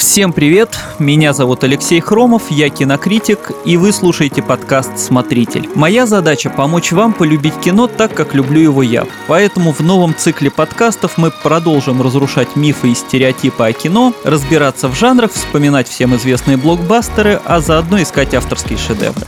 Всем 0.00 0.32
привет! 0.32 0.78
Меня 0.98 1.34
зовут 1.34 1.62
Алексей 1.62 2.00
Хромов, 2.00 2.50
я 2.50 2.70
кинокритик, 2.70 3.52
и 3.66 3.76
вы 3.76 3.92
слушаете 3.92 4.42
подкаст 4.42 4.98
«Смотритель». 4.98 5.68
Моя 5.74 6.06
задача– 6.06 6.48
помочь 6.56 6.90
вам 6.90 7.12
полюбить 7.12 7.60
кино 7.60 7.86
так, 7.86 8.14
как 8.14 8.34
люблю 8.34 8.62
его 8.62 8.82
я. 8.82 9.06
Поэтому 9.26 9.72
в 9.72 9.80
новом 9.80 10.16
цикле 10.16 10.50
подкастов 10.50 11.18
мы 11.18 11.30
продолжим 11.30 12.00
разрушать 12.00 12.56
мифы 12.56 12.92
и 12.92 12.94
стереотипы 12.94 13.62
о 13.62 13.72
кино, 13.74 14.14
разбираться 14.24 14.88
в 14.88 14.96
жанрах, 14.96 15.32
вспоминать 15.32 15.86
всем 15.86 16.16
известные 16.16 16.56
блокбастеры, 16.56 17.38
а 17.44 17.60
заодно 17.60 18.00
искать 18.00 18.32
авторские 18.32 18.78
шедевры. 18.78 19.26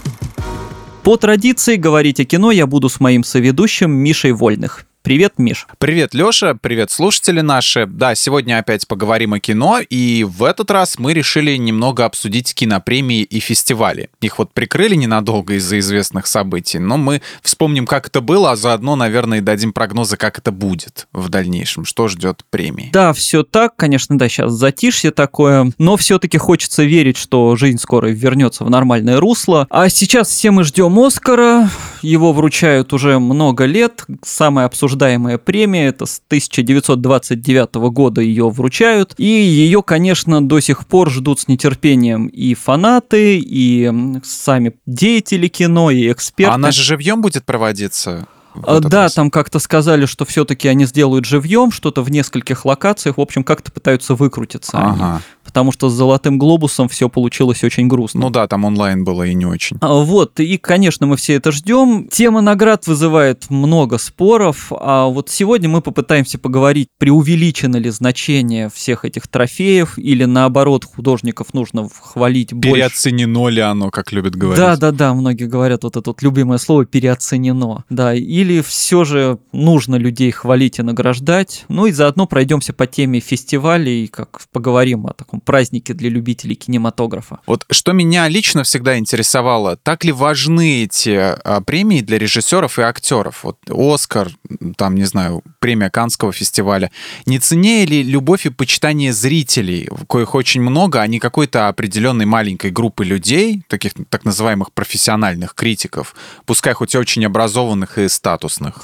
По 1.03 1.19
традиции 1.19 1.77
говорить 1.77 2.19
о 2.19 2.25
кино 2.25 2.51
я 2.51 2.67
буду 2.67 2.89
с 2.89 2.99
моим 2.99 3.25
соведущим 3.25 3.91
Мишей 3.91 4.33
Вольных. 4.33 4.87
Привет, 5.03 5.33
Миш. 5.37 5.67
Привет, 5.79 6.15
Лёша, 6.15 6.55
привет, 6.55 6.93
слушатели 6.93 7.41
наши. 7.41 7.87
Да, 7.87 8.15
сегодня 8.15 8.59
опять 8.59 8.87
поговорим 8.87 9.33
о 9.33 9.41
кино, 9.41 9.81
и 9.81 10.23
в 10.23 10.45
этот 10.45 10.71
раз 10.71 10.97
мы 10.97 11.13
решили 11.13 11.57
немного 11.57 12.05
обсудить 12.05 12.55
кинопремии 12.55 13.23
и 13.23 13.41
фестивали. 13.41 14.11
Их 14.21 14.39
вот 14.39 14.53
прикрыли 14.53 14.95
ненадолго 14.95 15.55
из-за 15.55 15.81
известных 15.81 16.29
событий, 16.29 16.79
но 16.79 16.99
мы 16.99 17.21
вспомним, 17.43 17.85
как 17.85 18.07
это 18.07 18.21
было, 18.21 18.53
а 18.53 18.57
заодно, 18.57 18.95
наверное, 18.95 19.39
и 19.39 19.41
дадим 19.41 19.73
прогнозы, 19.73 20.17
как 20.17 20.39
это 20.39 20.53
будет 20.53 21.09
в 21.13 21.29
дальнейшем, 21.29 21.85
что 21.85 22.07
ждет 22.07 22.45
премии. 22.51 22.91
Да, 22.93 23.13
все 23.13 23.43
так, 23.43 23.75
конечно, 23.75 24.17
да, 24.17 24.29
сейчас 24.29 24.53
затишье 24.53 25.11
такое, 25.11 25.73
но 25.79 25.97
все-таки 25.97 26.39
хочется 26.39 26.85
верить, 26.85 27.17
что 27.17 27.57
жизнь 27.57 27.79
скоро 27.79 28.07
вернется 28.07 28.63
в 28.63 28.71
нормальное 28.71 29.19
русло. 29.19 29.67
А 29.69 29.89
сейчас 29.89 30.29
все 30.29 30.53
мы 30.53 30.63
ждем 30.63 30.97
Оскара, 31.01 31.69
его 32.03 32.33
вручают 32.33 32.93
уже 32.93 33.19
много 33.19 33.65
лет, 33.65 34.05
обсуждаемое 34.25 34.67
обсуждаемая 34.67 35.39
премия, 35.39 35.87
это 35.89 36.07
с 36.07 36.21
1929 36.27 37.75
года 37.93 38.21
ее 38.21 38.49
вручают, 38.51 39.15
и 39.19 39.25
ее, 39.25 39.83
конечно, 39.83 40.47
до 40.47 40.61
сих 40.61 40.87
пор 40.87 41.11
ждут 41.11 41.41
с 41.41 41.49
нетерпением 41.49 42.27
и 42.27 42.55
фанаты, 42.55 43.39
и 43.39 43.91
сами 44.25 44.75
деятели 44.87 45.49
кино, 45.49 45.91
и 45.91 46.11
эксперты. 46.11 46.53
А 46.53 46.55
она 46.55 46.71
же 46.71 46.83
живьем 46.83 47.23
будет 47.23 47.45
проводиться? 47.45 48.27
А, 48.55 48.81
да, 48.81 49.03
раз. 49.05 49.15
там 49.15 49.31
как-то 49.31 49.59
сказали, 49.59 50.07
что 50.07 50.25
все-таки 50.25 50.69
они 50.69 50.85
сделают 50.85 51.25
живьем, 51.25 51.71
что-то 51.71 52.03
в 52.03 52.11
нескольких 52.11 52.65
локациях, 52.65 53.19
в 53.19 53.21
общем, 53.21 53.45
как-то 53.45 53.73
пытаются 53.73 54.15
выкрутиться. 54.15 54.79
Ага. 54.79 55.15
Они 55.15 55.23
потому 55.45 55.73
что 55.73 55.91
с 55.91 55.93
«Золотым 55.93 56.39
глобусом» 56.39 56.89
все 56.89 57.09
получилось 57.09 57.63
очень 57.65 57.89
грустно. 57.89 58.21
Ну 58.21 58.31
да, 58.31 58.47
там 58.47 58.65
онлайн 58.65 59.05
было 59.05 59.25
и 59.25 59.35
не 59.35 59.45
очень. 59.45 59.77
А, 59.81 60.03
вот, 60.03 60.41
и, 60.41 60.57
конечно, 60.57 61.07
мы 61.07 61.17
все 61.17 61.35
это 61.35 61.53
ждем. 61.53 62.09
Тема 62.11 62.41
наград 62.41 62.87
вызывает 62.87 63.51
много 63.51 63.99
споров, 63.99 64.73
а 64.73 65.07
вот 65.07 65.29
сегодня 65.29 65.69
мы 65.69 65.83
попытаемся 65.83 66.39
поговорить, 66.39 66.89
преувеличено 66.99 67.77
ли 67.77 67.91
значение 67.91 68.71
всех 68.73 69.05
этих 69.05 69.29
трофеев, 69.29 69.99
или 69.99 70.25
наоборот, 70.25 70.85
художников 70.85 71.55
нужно 71.55 71.89
хвалить 72.01 72.53
больше. 72.53 72.75
Переоценено 72.75 73.49
ли 73.49 73.61
оно, 73.61 73.91
как 73.91 74.13
любят 74.13 74.35
говорить? 74.35 74.59
Да, 74.59 74.77
да, 74.77 74.91
да, 74.91 75.15
многие 75.15 75.45
говорят 75.45 75.85
вот 75.85 75.97
это 75.97 76.11
вот 76.11 76.23
любимое 76.23 76.59
слово 76.59 76.87
«переоценено». 76.87 77.85
Да, 77.91 78.15
или 78.43 78.61
все 78.61 79.05
же 79.05 79.39
нужно 79.53 79.97
людей 79.97 80.31
хвалить 80.31 80.79
и 80.79 80.83
награждать. 80.83 81.65
Ну 81.69 81.87
и 81.87 81.93
заодно 81.93 82.27
пройдемся 82.27 82.73
по 82.73 82.87
теме 82.87 83.21
фестивалей, 83.21 84.09
как 84.09 84.41
поговорим 84.53 85.07
о 85.07 85.15
таком 85.15 85.41
празднике 85.41 85.95
для 85.95 86.11
любителей 86.11 86.55
кинематографа. 86.55 87.41
Вот 87.47 87.65
что 87.71 87.93
меня 87.93 88.29
лично 88.29 88.65
всегда 88.65 88.99
интересовало, 88.99 89.77
так 89.77 90.05
ли 90.05 90.13
важны 90.13 90.85
эти 90.85 91.17
а, 91.17 91.61
премии 91.61 92.01
для 92.01 92.19
режиссеров 92.19 92.79
и 92.79 92.83
актеров? 92.83 93.45
Вот 93.45 93.59
Оскар, 93.71 94.31
там, 94.77 94.95
не 94.95 95.05
знаю, 95.05 95.43
премия 95.59 95.91
Канского 95.91 96.33
фестиваля. 96.33 96.91
Не 97.27 97.39
ценнее 97.39 97.87
ли 97.87 98.03
любовь 98.03 98.47
и 98.47 98.51
почитание 98.51 99.13
зрителей, 99.13 99.89
коих 100.09 100.35
очень 100.35 100.61
много, 100.61 101.01
а 101.01 101.07
не 101.07 101.19
какой-то 101.19 101.69
определенной 101.69 102.27
маленькой 102.27 102.71
группы 102.71 103.05
людей, 103.05 103.63
таких 103.69 103.93
так 104.11 104.25
называемых 104.25 104.73
профессиональных 104.73 105.55
критиков, 105.55 106.15
пускай 106.45 106.75
хоть 106.75 106.95
и 106.95 106.99
очень 106.99 107.25
образованных 107.25 107.99
и 107.99 108.09
статусных? 108.09 108.32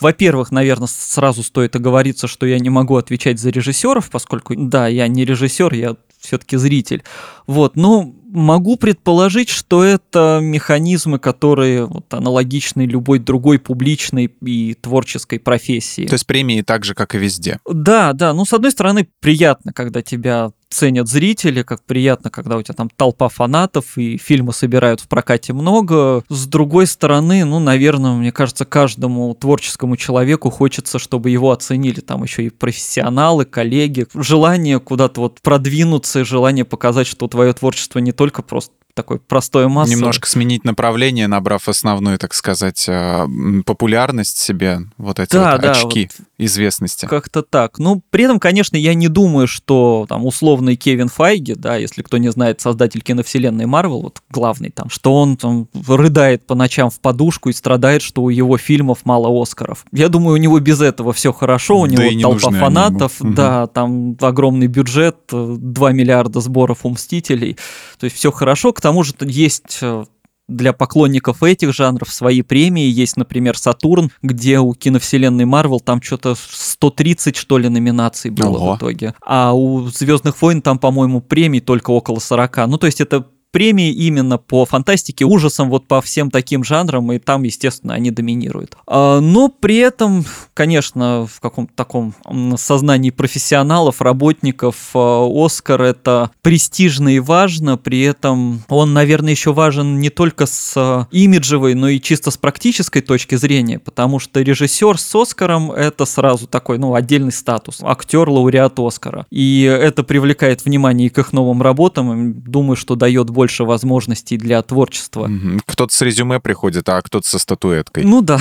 Во-первых, 0.00 0.50
наверное, 0.50 0.88
сразу 0.88 1.42
стоит 1.42 1.76
оговориться, 1.76 2.26
что 2.26 2.47
я 2.47 2.59
не 2.59 2.70
могу 2.70 2.97
отвечать 2.97 3.38
за 3.38 3.50
режиссеров, 3.50 4.10
поскольку, 4.10 4.54
да, 4.56 4.88
я 4.88 5.09
не 5.09 5.25
режиссер, 5.25 5.75
я 5.75 5.97
все-таки 6.20 6.56
зритель. 6.56 7.03
Вот, 7.47 7.76
ну, 7.76 8.14
могу 8.28 8.76
предположить, 8.76 9.48
что 9.48 9.84
это 9.84 10.41
механизмы, 10.42 11.19
которые 11.19 11.87
вот, 11.87 12.12
аналогичны 12.12 12.82
любой 12.82 13.19
другой 13.19 13.58
публичной 13.58 14.26
и 14.26 14.75
творческой 14.75 15.38
профессии. 15.38 16.06
То 16.06 16.14
есть 16.14 16.26
премии 16.26 16.62
так 16.62 16.84
же, 16.84 16.94
как 16.94 17.14
и 17.14 17.19
везде. 17.19 17.58
Да, 17.69 18.12
да. 18.12 18.32
Ну, 18.34 18.44
с 18.44 18.53
одной 18.53 18.72
стороны, 18.72 19.08
приятно, 19.20 19.72
когда 19.72 20.03
тебя 20.03 20.50
ценят 20.70 21.08
зрители, 21.08 21.62
как 21.62 21.82
приятно, 21.82 22.30
когда 22.30 22.56
у 22.56 22.62
тебя 22.62 22.74
там 22.74 22.90
толпа 22.94 23.28
фанатов 23.28 23.96
и 23.96 24.18
фильмы 24.18 24.52
собирают 24.52 25.00
в 25.00 25.08
прокате 25.08 25.52
много. 25.52 26.22
С 26.28 26.46
другой 26.46 26.86
стороны, 26.86 27.44
ну, 27.44 27.58
наверное, 27.58 28.12
мне 28.12 28.32
кажется, 28.32 28.64
каждому 28.64 29.34
творческому 29.34 29.96
человеку 29.96 30.50
хочется, 30.50 30.98
чтобы 30.98 31.30
его 31.30 31.50
оценили 31.50 32.00
там 32.00 32.22
еще 32.22 32.44
и 32.44 32.50
профессионалы, 32.50 33.44
коллеги. 33.44 34.06
Желание 34.14 34.80
куда-то 34.80 35.22
вот 35.22 35.40
продвинуться, 35.40 36.24
желание 36.24 36.64
показать, 36.64 37.06
что 37.06 37.28
твое 37.28 37.52
творчество 37.52 37.98
не 37.98 38.12
только 38.12 38.42
просто 38.42 38.72
такой 38.94 39.20
простой 39.20 39.68
масса. 39.68 39.92
Немножко 39.92 40.28
сменить 40.28 40.64
направление, 40.64 41.28
набрав 41.28 41.68
основную, 41.68 42.18
так 42.18 42.34
сказать, 42.34 42.84
э, 42.88 43.26
популярность 43.64 44.38
себе, 44.38 44.80
вот 44.96 45.20
эти 45.20 45.34
да, 45.34 45.52
вот 45.52 45.60
да, 45.60 45.70
очки 45.70 46.10
вот 46.18 46.27
известности. 46.38 47.06
Как-то 47.06 47.43
так. 47.43 47.78
Ну, 47.78 48.00
при 48.10 48.25
этом, 48.25 48.38
конечно, 48.38 48.76
я 48.76 48.94
не 48.94 49.09
думаю, 49.09 49.49
что 49.49 50.06
там 50.09 50.25
условный 50.25 50.76
Кевин 50.76 51.09
Файги, 51.09 51.54
да, 51.54 51.76
если 51.76 52.03
кто 52.03 52.19
не 52.19 52.31
знает, 52.31 52.60
создатель 52.60 53.00
киновселенной 53.00 53.66
Марвел, 53.66 54.03
вот 54.03 54.22
главный 54.31 54.71
там, 54.71 54.88
что 54.88 55.15
он 55.15 55.37
там 55.37 55.69
рыдает 55.88 56.47
по 56.47 56.54
ночам 56.54 56.91
в 56.91 57.00
подушку 57.00 57.49
и 57.49 57.53
страдает, 57.53 58.03
что 58.03 58.22
у 58.22 58.28
его 58.28 58.56
фильмов 58.56 59.00
мало 59.04 59.28
Оскаров. 59.43 59.84
Я 59.93 60.09
думаю, 60.09 60.34
у 60.34 60.38
него 60.38 60.59
без 60.60 60.81
этого 60.81 61.12
все 61.12 61.32
хорошо, 61.32 61.81
у 61.81 61.87
него 61.87 62.03
да 62.03 62.21
толпа 62.21 62.59
фанатов, 62.59 63.12
да, 63.20 63.65
угу. 63.65 63.72
там 63.72 64.16
огромный 64.20 64.69
бюджет, 64.69 65.16
2 65.31 65.93
миллиарда 65.93 66.41
сборов 66.41 66.84
у 66.84 66.91
Мстителей, 66.91 67.56
то 67.99 68.05
есть 68.05 68.16
все 68.16 68.31
хорошо, 68.31 68.72
к 68.72 68.81
тому 68.81 69.03
же 69.03 69.15
есть 69.20 69.78
э, 69.82 70.05
для 70.48 70.72
поклонников 70.72 71.42
этих 71.42 71.75
жанров 71.75 72.12
свои 72.12 72.42
премии. 72.42 72.88
Есть, 72.88 73.16
например, 73.16 73.56
Сатурн, 73.56 74.10
где 74.22 74.59
у 74.59 74.72
киновселенной 74.75 75.44
Марвел 75.44 75.81
там 75.81 76.03
что-то 76.03 76.34
130, 76.36 77.36
что 77.36 77.59
ли, 77.59 77.69
номинаций 77.69 78.31
было 78.31 78.56
Ого. 78.56 78.75
в 78.75 78.78
итоге. 78.78 79.14
А 79.25 79.53
у 79.53 79.88
Звездных 79.88 80.41
войн 80.41 80.62
там, 80.62 80.78
по-моему, 80.78 81.20
премий 81.20 81.60
только 81.60 81.91
около 81.91 82.19
40. 82.19 82.66
Ну, 82.69 82.78
то 82.78 82.87
есть 82.87 83.00
это 83.00 83.26
премии 83.50 83.91
именно 83.92 84.38
по 84.38 84.64
фантастике, 84.64 85.25
ужасам, 85.25 85.70
вот 85.70 85.86
по 85.86 86.00
всем 86.00 86.31
таким 86.31 86.64
жанрам, 86.64 87.12
и 87.12 87.19
там, 87.19 87.42
естественно, 87.42 87.94
они 87.94 88.10
доминируют. 88.10 88.76
А, 88.86 89.20
но 89.20 89.48
при 89.48 89.76
этом, 89.76 90.25
конечно, 90.54 91.26
в 91.26 91.41
каком-то 91.41 91.72
таком 91.75 92.14
сознании 92.56 93.10
профессионалов, 93.10 94.00
работников, 94.00 94.91
а, 94.94 95.26
Оскар 95.28 95.82
это 95.82 96.31
престижно 96.42 97.08
и 97.08 97.19
важно, 97.19 97.76
при 97.76 98.03
этом 98.03 98.62
он, 98.69 98.92
наверное, 98.92 99.32
еще 99.32 99.53
важен 99.53 99.98
не 99.98 100.10
только 100.10 100.47
с 100.47 100.75
а, 100.76 101.06
имиджевой, 101.10 101.75
но 101.75 101.88
и 101.88 102.00
чисто 102.00 102.31
с 102.31 102.37
практической 102.37 103.00
точки 103.00 103.34
зрения, 103.37 103.78
потому 103.78 104.19
что 104.19 104.41
режиссер 104.41 104.98
с 104.98 105.14
Оскаром 105.14 105.72
это 105.72 106.04
сразу 106.04 106.47
такой, 106.47 106.78
ну, 106.78 106.94
отдельный 106.94 107.32
статус, 107.32 107.78
актер, 107.82 108.28
лауреат 108.28 108.78
Оскара. 108.78 109.26
И 109.31 109.62
это 109.62 110.03
привлекает 110.04 110.64
внимание 110.64 111.10
к 111.10 111.19
их 111.19 111.32
новым 111.32 111.62
работам, 111.62 112.41
думаю, 112.42 112.76
что 112.76 112.94
дает 112.94 113.31
больше 113.31 113.47
возможностей 113.64 114.36
для 114.36 114.62
творчества. 114.62 115.31
Кто-то 115.66 115.92
с 115.92 116.00
резюме 116.00 116.41
приходит, 116.41 116.88
а 116.88 117.00
кто-то 117.03 117.26
со 117.26 117.38
статуэткой. 117.38 118.04
Ну 118.04 118.22
да. 118.22 118.38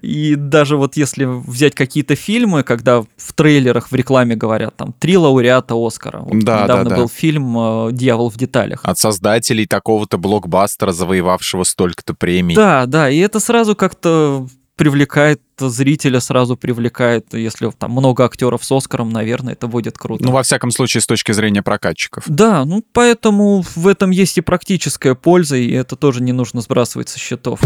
И 0.00 0.34
даже 0.36 0.76
вот 0.76 0.96
если 0.96 1.24
взять 1.24 1.74
какие-то 1.74 2.14
фильмы, 2.16 2.62
когда 2.62 3.02
в 3.02 3.32
трейлерах, 3.34 3.90
в 3.90 3.94
рекламе 3.94 4.36
говорят 4.36 4.76
там 4.76 4.94
три 4.98 5.16
лауреата 5.16 5.74
Оскара. 5.76 6.20
Вот 6.20 6.42
да, 6.44 6.64
недавно 6.64 6.84
да, 6.84 6.90
да. 6.90 6.96
был 6.96 7.08
фильм 7.08 7.56
э, 7.58 7.92
«Дьявол 7.92 8.30
в 8.30 8.36
деталях». 8.36 8.80
От 8.84 8.98
создателей 8.98 9.66
такого-то 9.66 10.18
блокбастера, 10.18 10.92
завоевавшего 10.92 11.64
столько-то 11.64 12.14
премий. 12.14 12.54
Да, 12.54 12.86
да, 12.86 13.10
и 13.10 13.18
это 13.18 13.40
сразу 13.40 13.76
как-то 13.76 14.46
привлекает 14.76 15.40
зрителя, 15.58 16.20
сразу 16.20 16.56
привлекает. 16.56 17.34
Если 17.34 17.70
там 17.70 17.92
много 17.92 18.24
актеров 18.24 18.64
с 18.64 18.72
Оскаром, 18.72 19.10
наверное, 19.10 19.52
это 19.52 19.66
будет 19.66 19.98
круто. 19.98 20.24
Ну, 20.24 20.32
во 20.32 20.42
всяком 20.42 20.70
случае, 20.70 21.00
с 21.02 21.06
точки 21.06 21.32
зрения 21.32 21.62
прокатчиков. 21.62 22.24
Да, 22.26 22.64
ну, 22.64 22.84
поэтому 22.92 23.64
в 23.74 23.86
этом 23.86 24.10
есть 24.10 24.38
и 24.38 24.40
практическая 24.40 25.14
польза, 25.14 25.56
и 25.56 25.70
это 25.70 25.96
тоже 25.96 26.22
не 26.22 26.32
нужно 26.32 26.60
сбрасывать 26.60 27.08
со 27.08 27.18
счетов. 27.18 27.60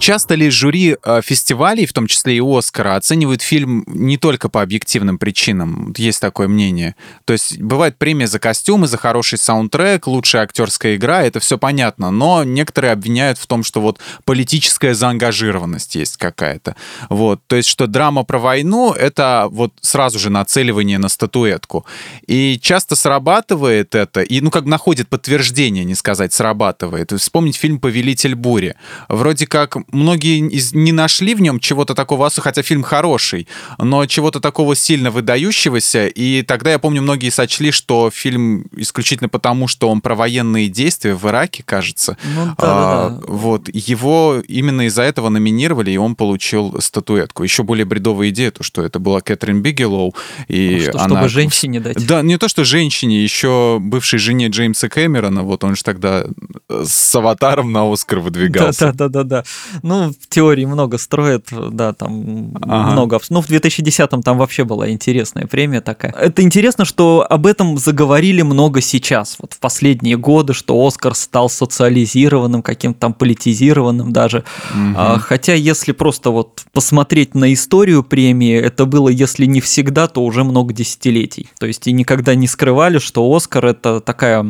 Часто 0.00 0.34
ли 0.34 0.48
жюри 0.48 0.96
э, 1.02 1.20
фестивалей, 1.22 1.84
в 1.84 1.92
том 1.92 2.06
числе 2.06 2.38
и 2.38 2.40
Оскара, 2.40 2.96
оценивают 2.96 3.42
фильм 3.42 3.84
не 3.86 4.16
только 4.16 4.48
по 4.48 4.62
объективным 4.62 5.18
причинам? 5.18 5.92
Есть 5.94 6.22
такое 6.22 6.48
мнение. 6.48 6.96
То 7.26 7.34
есть 7.34 7.60
бывает 7.60 7.98
премия 7.98 8.26
за 8.26 8.38
костюмы, 8.38 8.86
за 8.86 8.96
хороший 8.96 9.36
саундтрек, 9.36 10.06
лучшая 10.06 10.44
актерская 10.44 10.96
игра, 10.96 11.22
это 11.22 11.38
все 11.38 11.58
понятно. 11.58 12.10
Но 12.10 12.44
некоторые 12.44 12.92
обвиняют 12.92 13.36
в 13.36 13.46
том, 13.46 13.62
что 13.62 13.82
вот 13.82 14.00
политическая 14.24 14.94
заангажированность 14.94 15.96
есть 15.96 16.16
какая-то. 16.16 16.76
Вот. 17.10 17.42
То 17.46 17.56
есть, 17.56 17.68
что 17.68 17.86
драма 17.86 18.24
про 18.24 18.38
войну— 18.38 18.92
это 18.98 19.48
вот 19.50 19.74
сразу 19.82 20.18
же 20.18 20.30
нацеливание 20.30 20.96
на 20.96 21.10
статуэтку. 21.10 21.84
И 22.26 22.58
часто 22.62 22.96
срабатывает 22.96 23.94
это, 23.94 24.22
и 24.22 24.40
ну 24.40 24.50
как 24.50 24.64
находит 24.64 25.08
подтверждение, 25.08 25.84
не 25.84 25.94
сказать, 25.94 26.32
срабатывает. 26.32 27.12
Вспомнить 27.12 27.56
фильм 27.56 27.78
«Повелитель 27.78 28.34
бури». 28.34 28.76
Вроде 29.10 29.46
как 29.46 29.76
многие 29.92 30.38
из, 30.48 30.72
не 30.72 30.92
нашли 30.92 31.34
в 31.34 31.40
нем 31.40 31.60
чего-то 31.60 31.94
такого, 31.94 32.30
хотя 32.30 32.62
фильм 32.62 32.82
хороший, 32.82 33.46
но 33.78 34.06
чего-то 34.06 34.40
такого 34.40 34.76
сильно 34.76 35.10
выдающегося, 35.10 36.06
и 36.06 36.42
тогда 36.42 36.70
я 36.70 36.78
помню, 36.78 37.02
многие 37.02 37.30
сочли, 37.30 37.70
что 37.70 38.10
фильм 38.12 38.66
исключительно 38.76 39.28
потому, 39.28 39.68
что 39.68 39.88
он 39.88 40.00
про 40.00 40.14
военные 40.14 40.68
действия 40.68 41.14
в 41.14 41.26
Ираке, 41.26 41.62
кажется. 41.64 42.16
Ну, 42.24 42.46
да, 42.46 42.54
а, 42.58 43.08
да, 43.10 43.16
да. 43.16 43.22
Вот, 43.26 43.68
его 43.72 44.42
именно 44.46 44.86
из-за 44.86 45.02
этого 45.02 45.28
номинировали, 45.28 45.90
и 45.90 45.96
он 45.96 46.14
получил 46.14 46.80
статуэтку. 46.80 47.42
Еще 47.42 47.62
более 47.62 47.84
бредовая 47.84 48.30
идея, 48.30 48.50
то, 48.50 48.62
что 48.62 48.82
это 48.82 48.98
была 48.98 49.20
Кэтрин 49.20 49.62
Бигелоу, 49.62 50.14
и 50.48 50.76
Ну, 50.76 50.82
что, 50.82 50.98
она... 51.00 51.16
Чтобы 51.16 51.28
женщине 51.28 51.80
дать. 51.80 52.06
Да, 52.06 52.22
не 52.22 52.38
то, 52.38 52.48
что 52.48 52.64
женщине, 52.64 53.22
еще 53.22 53.78
бывшей 53.80 54.18
жене 54.18 54.48
Джеймса 54.48 54.88
Кэмерона, 54.88 55.42
вот 55.42 55.64
он 55.64 55.76
же 55.76 55.82
тогда 55.82 56.24
э, 56.68 56.84
с 56.86 57.14
аватаром 57.14 57.72
на 57.72 57.90
Оскар 57.90 58.20
выдвигался. 58.20 58.92
Да, 58.92 59.08
да, 59.08 59.08
да, 59.08 59.24
да. 59.24 59.44
Ну, 59.82 60.10
в 60.10 60.28
теории 60.28 60.64
много 60.64 60.98
строят, 60.98 61.46
да, 61.50 61.92
там 61.92 62.52
Ага. 62.62 62.92
много. 62.92 63.20
Ну, 63.30 63.40
в 63.40 63.48
2010-м 63.48 64.22
там 64.22 64.38
вообще 64.38 64.64
была 64.64 64.90
интересная 64.90 65.46
премия 65.46 65.80
такая. 65.80 66.12
Это 66.12 66.42
интересно, 66.42 66.84
что 66.84 67.26
об 67.28 67.46
этом 67.46 67.78
заговорили 67.78 68.42
много 68.42 68.80
сейчас, 68.80 69.36
вот 69.40 69.54
в 69.54 69.58
последние 69.58 70.16
годы, 70.16 70.54
что 70.54 70.86
Оскар 70.86 71.14
стал 71.14 71.48
социализированным, 71.50 72.62
каким-то 72.62 73.00
там 73.00 73.14
политизированным 73.14 74.12
даже. 74.12 74.44
Мгм. 74.74 74.94
А, 74.96 75.18
хотя, 75.18 75.54
если 75.54 75.92
просто 75.92 76.30
вот 76.30 76.62
посмотреть 76.72 77.34
на 77.34 77.52
историю 77.52 78.02
премии, 78.02 78.56
это 78.56 78.86
было, 78.86 79.08
если 79.08 79.46
не 79.46 79.60
всегда, 79.60 80.06
то 80.06 80.24
уже 80.24 80.44
много 80.44 80.72
десятилетий. 80.72 81.48
То 81.58 81.66
есть 81.66 81.86
и 81.86 81.92
никогда 81.92 82.34
не 82.34 82.46
скрывали, 82.46 82.98
что 82.98 83.34
Оскар 83.34 83.66
это 83.66 84.00
такая 84.00 84.44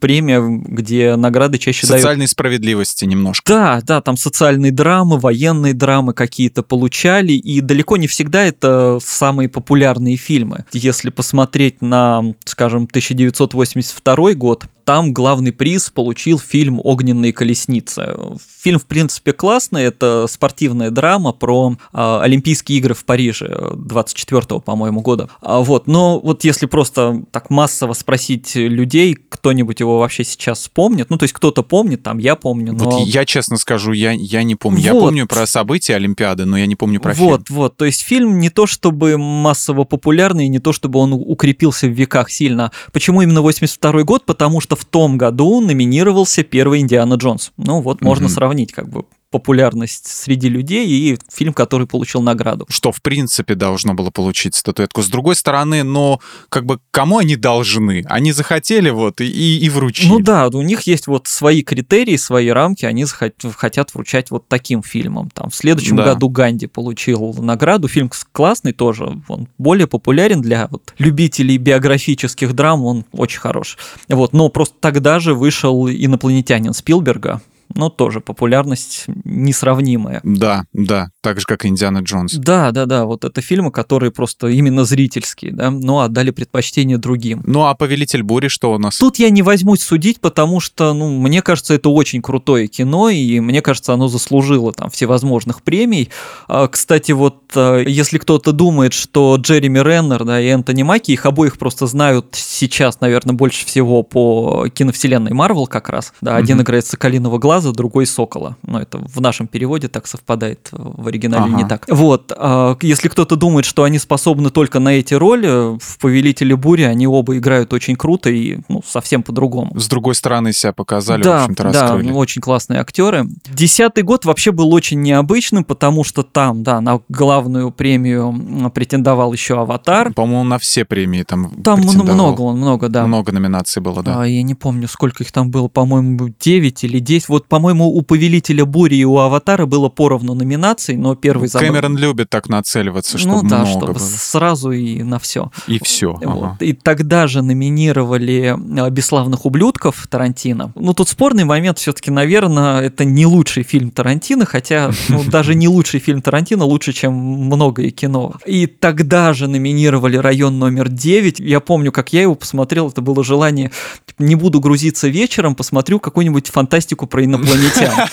премия, 0.00 0.40
где 0.40 1.16
награды 1.16 1.58
чаще 1.58 1.86
дают 1.86 2.00
Социальной 2.02 2.28
справедливости 2.28 3.04
немножко. 3.04 3.52
да, 3.52 3.80
да, 3.82 4.00
там 4.00 4.16
социальные 4.56 4.72
драмы, 4.72 5.18
военные 5.18 5.74
драмы 5.74 6.12
какие-то 6.12 6.62
получали, 6.62 7.32
и 7.32 7.60
далеко 7.60 7.96
не 7.96 8.06
всегда 8.06 8.42
это 8.42 8.98
самые 9.02 9.48
популярные 9.48 10.16
фильмы. 10.16 10.64
Если 10.72 11.10
посмотреть 11.10 11.82
на, 11.82 12.22
скажем, 12.44 12.84
1982 12.84 14.34
год, 14.34 14.64
там 14.86 15.12
главный 15.12 15.50
приз 15.50 15.90
получил 15.90 16.38
фильм 16.38 16.80
«Огненные 16.82 17.32
колесницы». 17.32 18.16
Фильм, 18.62 18.78
в 18.78 18.86
принципе, 18.86 19.32
классный, 19.32 19.82
это 19.82 20.26
спортивная 20.30 20.92
драма 20.92 21.32
про 21.32 21.76
а, 21.92 22.22
Олимпийские 22.22 22.78
игры 22.78 22.94
в 22.94 23.04
Париже 23.04 23.72
24 23.74 24.60
по-моему, 24.60 25.00
года. 25.00 25.28
А, 25.40 25.58
вот, 25.58 25.88
но 25.88 26.20
вот 26.20 26.44
если 26.44 26.66
просто 26.66 27.24
так 27.32 27.50
массово 27.50 27.94
спросить 27.94 28.54
людей, 28.54 29.18
кто-нибудь 29.28 29.80
его 29.80 29.98
вообще 29.98 30.22
сейчас 30.22 30.68
помнит, 30.68 31.10
ну, 31.10 31.18
то 31.18 31.24
есть 31.24 31.32
кто-то 31.32 31.64
помнит, 31.64 32.04
там, 32.04 32.18
я 32.18 32.36
помню, 32.36 32.72
но... 32.72 32.84
Вот 32.84 33.06
я 33.08 33.24
честно 33.24 33.56
скажу, 33.56 33.90
я, 33.90 34.12
я 34.12 34.44
не 34.44 34.54
помню. 34.54 34.78
Я 34.78 34.94
Вот. 34.94 35.00
помню 35.00 35.26
про 35.26 35.48
события 35.48 35.96
Олимпиады, 35.96 36.44
но 36.44 36.56
я 36.56 36.66
не 36.66 36.76
помню 36.76 37.00
про 37.00 37.12
фильм. 37.12 37.30
Вот, 37.30 37.50
вот. 37.50 37.76
То 37.76 37.86
есть 37.86 38.02
фильм 38.02 38.38
не 38.38 38.50
то 38.50 38.66
чтобы 38.66 39.18
массово 39.18 39.82
популярный, 39.82 40.46
не 40.46 40.60
то 40.60 40.72
чтобы 40.72 41.00
он 41.00 41.12
укрепился 41.12 41.88
в 41.88 41.90
веках 41.90 42.30
сильно. 42.30 42.70
Почему 42.92 43.22
именно 43.22 43.42
82 43.42 44.04
год? 44.04 44.24
Потому 44.24 44.60
что 44.60 44.75
в 44.76 44.84
том 44.84 45.18
году 45.18 45.60
номинировался 45.60 46.44
первый 46.44 46.80
Индиана 46.80 47.14
Джонс. 47.14 47.52
Ну 47.56 47.80
вот, 47.80 48.00
можно 48.02 48.26
Мгм. 48.26 48.34
сравнить 48.34 48.72
как 48.72 48.88
бы 48.88 49.04
популярность 49.30 50.06
среди 50.06 50.48
людей 50.48 50.86
и 50.88 51.18
фильм, 51.32 51.52
который 51.52 51.86
получил 51.86 52.22
награду. 52.22 52.66
Что, 52.68 52.92
в 52.92 53.02
принципе, 53.02 53.54
должно 53.54 53.94
было 53.94 54.10
получить 54.10 54.54
статуэтку. 54.54 55.02
С 55.02 55.08
другой 55.08 55.36
стороны, 55.36 55.82
но 55.82 56.20
как 56.48 56.64
бы 56.64 56.78
кому 56.90 57.18
они 57.18 57.36
должны? 57.36 58.04
Они 58.08 58.32
захотели 58.32 58.90
вот 58.90 59.20
и, 59.20 59.58
и, 59.58 59.68
вручили. 59.68 60.08
Ну 60.08 60.20
да, 60.20 60.48
у 60.48 60.62
них 60.62 60.82
есть 60.82 61.06
вот 61.06 61.26
свои 61.26 61.62
критерии, 61.62 62.16
свои 62.16 62.48
рамки, 62.48 62.84
они 62.84 63.04
захот- 63.04 63.52
хотят 63.56 63.92
вручать 63.94 64.30
вот 64.30 64.48
таким 64.48 64.82
фильмам. 64.82 65.30
Там 65.30 65.50
в 65.50 65.54
следующем 65.54 65.96
Да. 65.96 66.04
году 66.04 66.28
Ганди 66.28 66.66
получил 66.66 67.34
награду, 67.34 67.88
фильм 67.88 68.10
классный 68.32 68.72
тоже, 68.72 69.20
он 69.28 69.48
более 69.58 69.86
популярен 69.86 70.40
для 70.40 70.68
вот 70.70 70.94
любителей 70.98 71.56
биографических 71.58 72.52
драм, 72.54 72.82
он 72.84 73.04
очень 73.12 73.40
хорош. 73.40 73.76
Вот, 74.08 74.32
но 74.32 74.48
просто 74.48 74.74
тогда 74.80 75.18
же 75.20 75.34
вышел 75.34 75.88
инопланетянин 75.88 76.72
Спилберга, 76.72 77.40
ну 77.74 77.90
тоже 77.90 78.20
популярность 78.20 79.06
несравнимая. 79.24 80.20
Да, 80.24 80.64
да, 80.72 81.10
так 81.22 81.40
же, 81.40 81.46
как 81.46 81.64
и 81.64 81.68
Индиана 81.68 81.98
Джонс. 81.98 82.34
Да, 82.34 82.70
да, 82.72 82.86
да, 82.86 83.04
вот 83.04 83.24
это 83.24 83.40
фильмы, 83.40 83.70
которые 83.70 84.10
просто 84.10 84.48
именно 84.48 84.84
зрительские, 84.84 85.52
да, 85.52 85.70
но 85.70 86.00
отдали 86.00 86.30
предпочтение 86.30 86.98
другим. 86.98 87.42
Ну, 87.46 87.64
а 87.66 87.74
«Повелитель 87.74 88.22
бури» 88.22 88.48
что 88.48 88.72
у 88.72 88.78
нас? 88.78 88.98
Тут 88.98 89.18
я 89.18 89.30
не 89.30 89.42
возьмусь 89.42 89.80
судить, 89.82 90.20
потому 90.20 90.60
что, 90.60 90.92
ну, 90.94 91.18
мне 91.18 91.42
кажется, 91.42 91.74
это 91.74 91.88
очень 91.88 92.22
крутое 92.22 92.66
кино, 92.68 93.08
и 93.08 93.40
мне 93.40 93.62
кажется, 93.62 93.92
оно 93.94 94.08
заслужило 94.08 94.72
там 94.72 94.90
всевозможных 94.90 95.62
премий. 95.62 96.10
А, 96.48 96.68
Кстати, 96.68 97.12
вот 97.12 97.52
а, 97.54 97.80
если 97.80 98.18
кто-то 98.18 98.52
думает, 98.52 98.92
что 98.92 99.36
Джереми 99.38 99.78
Реннер, 99.78 100.24
да, 100.24 100.40
и 100.40 100.46
Энтони 100.46 100.82
Маки, 100.82 101.12
их 101.12 101.26
обоих 101.26 101.58
просто 101.58 101.86
знают 101.86 102.28
сейчас, 102.32 103.00
наверное, 103.00 103.34
больше 103.34 103.64
всего 103.66 104.02
по 104.02 104.68
киновселенной 104.72 105.32
Марвел 105.32 105.66
как 105.66 105.88
раз. 105.88 106.12
Да, 106.20 106.36
один 106.36 106.56
Мгм. 106.56 106.64
играет 106.64 106.86
Соколиного 106.86 107.38
глаза, 107.38 107.55
другой 107.72 108.06
Сокола. 108.06 108.56
Ну, 108.62 108.78
это 108.78 108.98
в 108.98 109.20
нашем 109.20 109.46
переводе 109.46 109.88
так 109.88 110.06
совпадает, 110.06 110.68
в 110.72 111.06
оригинале 111.08 111.50
не 111.52 111.62
Ага. 111.64 111.68
так. 111.68 111.86
Вот, 111.88 112.32
а, 112.36 112.76
если 112.82 113.08
кто-то 113.08 113.36
думает, 113.36 113.64
что 113.64 113.84
они 113.84 113.98
способны 113.98 114.50
только 114.50 114.78
на 114.78 114.90
эти 114.90 115.14
роли, 115.14 115.78
в 115.78 115.98
«Повелителе 115.98 116.56
бури» 116.56 116.82
они 116.82 117.06
оба 117.06 117.36
играют 117.36 117.72
очень 117.72 117.96
круто 117.96 118.30
и 118.30 118.58
ну, 118.68 118.82
совсем 118.86 119.22
по-другому. 119.22 119.78
С 119.78 119.88
другой 119.88 120.14
стороны 120.14 120.52
себя 120.52 120.72
показали, 120.72 121.22
в 121.22 121.24
да, 121.24 121.42
общем-то, 121.42 121.64
да, 121.64 121.82
раскрыли. 121.82 122.08
ну, 122.10 122.16
очень 122.16 122.40
классные 122.42 122.80
актеры. 122.80 123.26
Десятый 123.52 124.02
год 124.02 124.24
вообще 124.24 124.52
был 124.52 124.72
очень 124.72 125.00
необычным, 125.00 125.64
потому 125.64 126.04
что 126.04 126.22
там, 126.22 126.62
да, 126.62 126.80
на 126.80 127.00
главную 127.08 127.70
премию 127.70 128.70
претендовал 128.74 129.32
еще 129.32 129.60
«Аватар». 129.60 130.12
По-моему, 130.12 130.44
на 130.44 130.58
все 130.58 130.84
премии 130.84 131.22
там 131.22 131.62
Там 131.62 131.80
много, 131.80 132.40
он 132.40 132.56
много, 132.58 132.88
да. 132.88 133.06
Много 133.06 133.32
номинаций 133.32 133.82
было, 133.82 134.02
да. 134.02 134.22
А, 134.22 134.24
я 134.26 134.42
не 134.42 134.54
помню, 134.54 134.88
сколько 134.88 135.22
их 135.24 135.32
там 135.32 135.50
было, 135.50 135.68
по-моему, 135.68 136.28
9 136.40 136.84
или 136.84 136.98
10. 136.98 137.28
Вот, 137.28 137.45
по-моему, 137.48 137.86
у 137.88 138.02
«Повелителя 138.02 138.64
бури» 138.64 138.96
и 138.96 139.04
у 139.04 139.18
«Аватара» 139.18 139.66
было 139.66 139.88
поровну 139.88 140.34
номинаций, 140.34 140.96
но 140.96 141.14
первый 141.14 141.48
забрал. 141.48 141.70
Кэмерон 141.70 141.96
любит 141.96 142.30
так 142.30 142.48
нацеливаться, 142.48 143.18
чтобы 143.18 143.42
ну 143.42 143.48
да, 143.48 143.58
много 143.58 143.70
чтобы 143.70 143.92
было. 143.94 144.02
сразу 144.02 144.70
и 144.72 145.02
на 145.02 145.18
все. 145.18 145.50
И 145.66 145.78
все. 145.82 146.18
Вот. 146.22 146.60
И 146.60 146.72
тогда 146.72 147.26
же 147.26 147.42
номинировали 147.42 148.56
э, 148.56 148.90
«Бесславных 148.90 149.46
ублюдков» 149.46 150.06
Тарантино. 150.08 150.72
Ну, 150.74 150.94
тут 150.94 151.08
спорный 151.08 151.44
момент, 151.44 151.78
все-таки, 151.78 152.10
наверное, 152.10 152.80
это 152.80 153.04
не 153.04 153.26
лучший 153.26 153.62
фильм 153.62 153.90
Тарантино, 153.90 154.44
хотя 154.46 154.90
ну, 155.08 155.24
даже 155.30 155.54
не 155.54 155.68
лучший 155.68 156.00
фильм 156.00 156.22
Тарантино 156.22 156.64
лучше, 156.64 156.92
чем 156.92 157.14
многое 157.14 157.90
кино. 157.90 158.34
И 158.46 158.66
тогда 158.66 159.32
же 159.32 159.48
номинировали 159.48 160.16
«Район 160.16 160.58
номер 160.58 160.88
9». 160.88 161.36
Я 161.38 161.60
помню, 161.60 161.92
как 161.92 162.12
я 162.12 162.22
его 162.22 162.34
посмотрел, 162.34 162.88
это 162.88 163.00
было 163.00 163.22
желание, 163.24 163.70
типа, 164.06 164.22
не 164.22 164.34
буду 164.34 164.60
грузиться 164.60 165.08
вечером, 165.08 165.54
посмотрю 165.54 166.00
какую-нибудь 166.00 166.48
фантастику 166.48 167.06
про 167.06 167.24
инопланетян. 167.36 168.08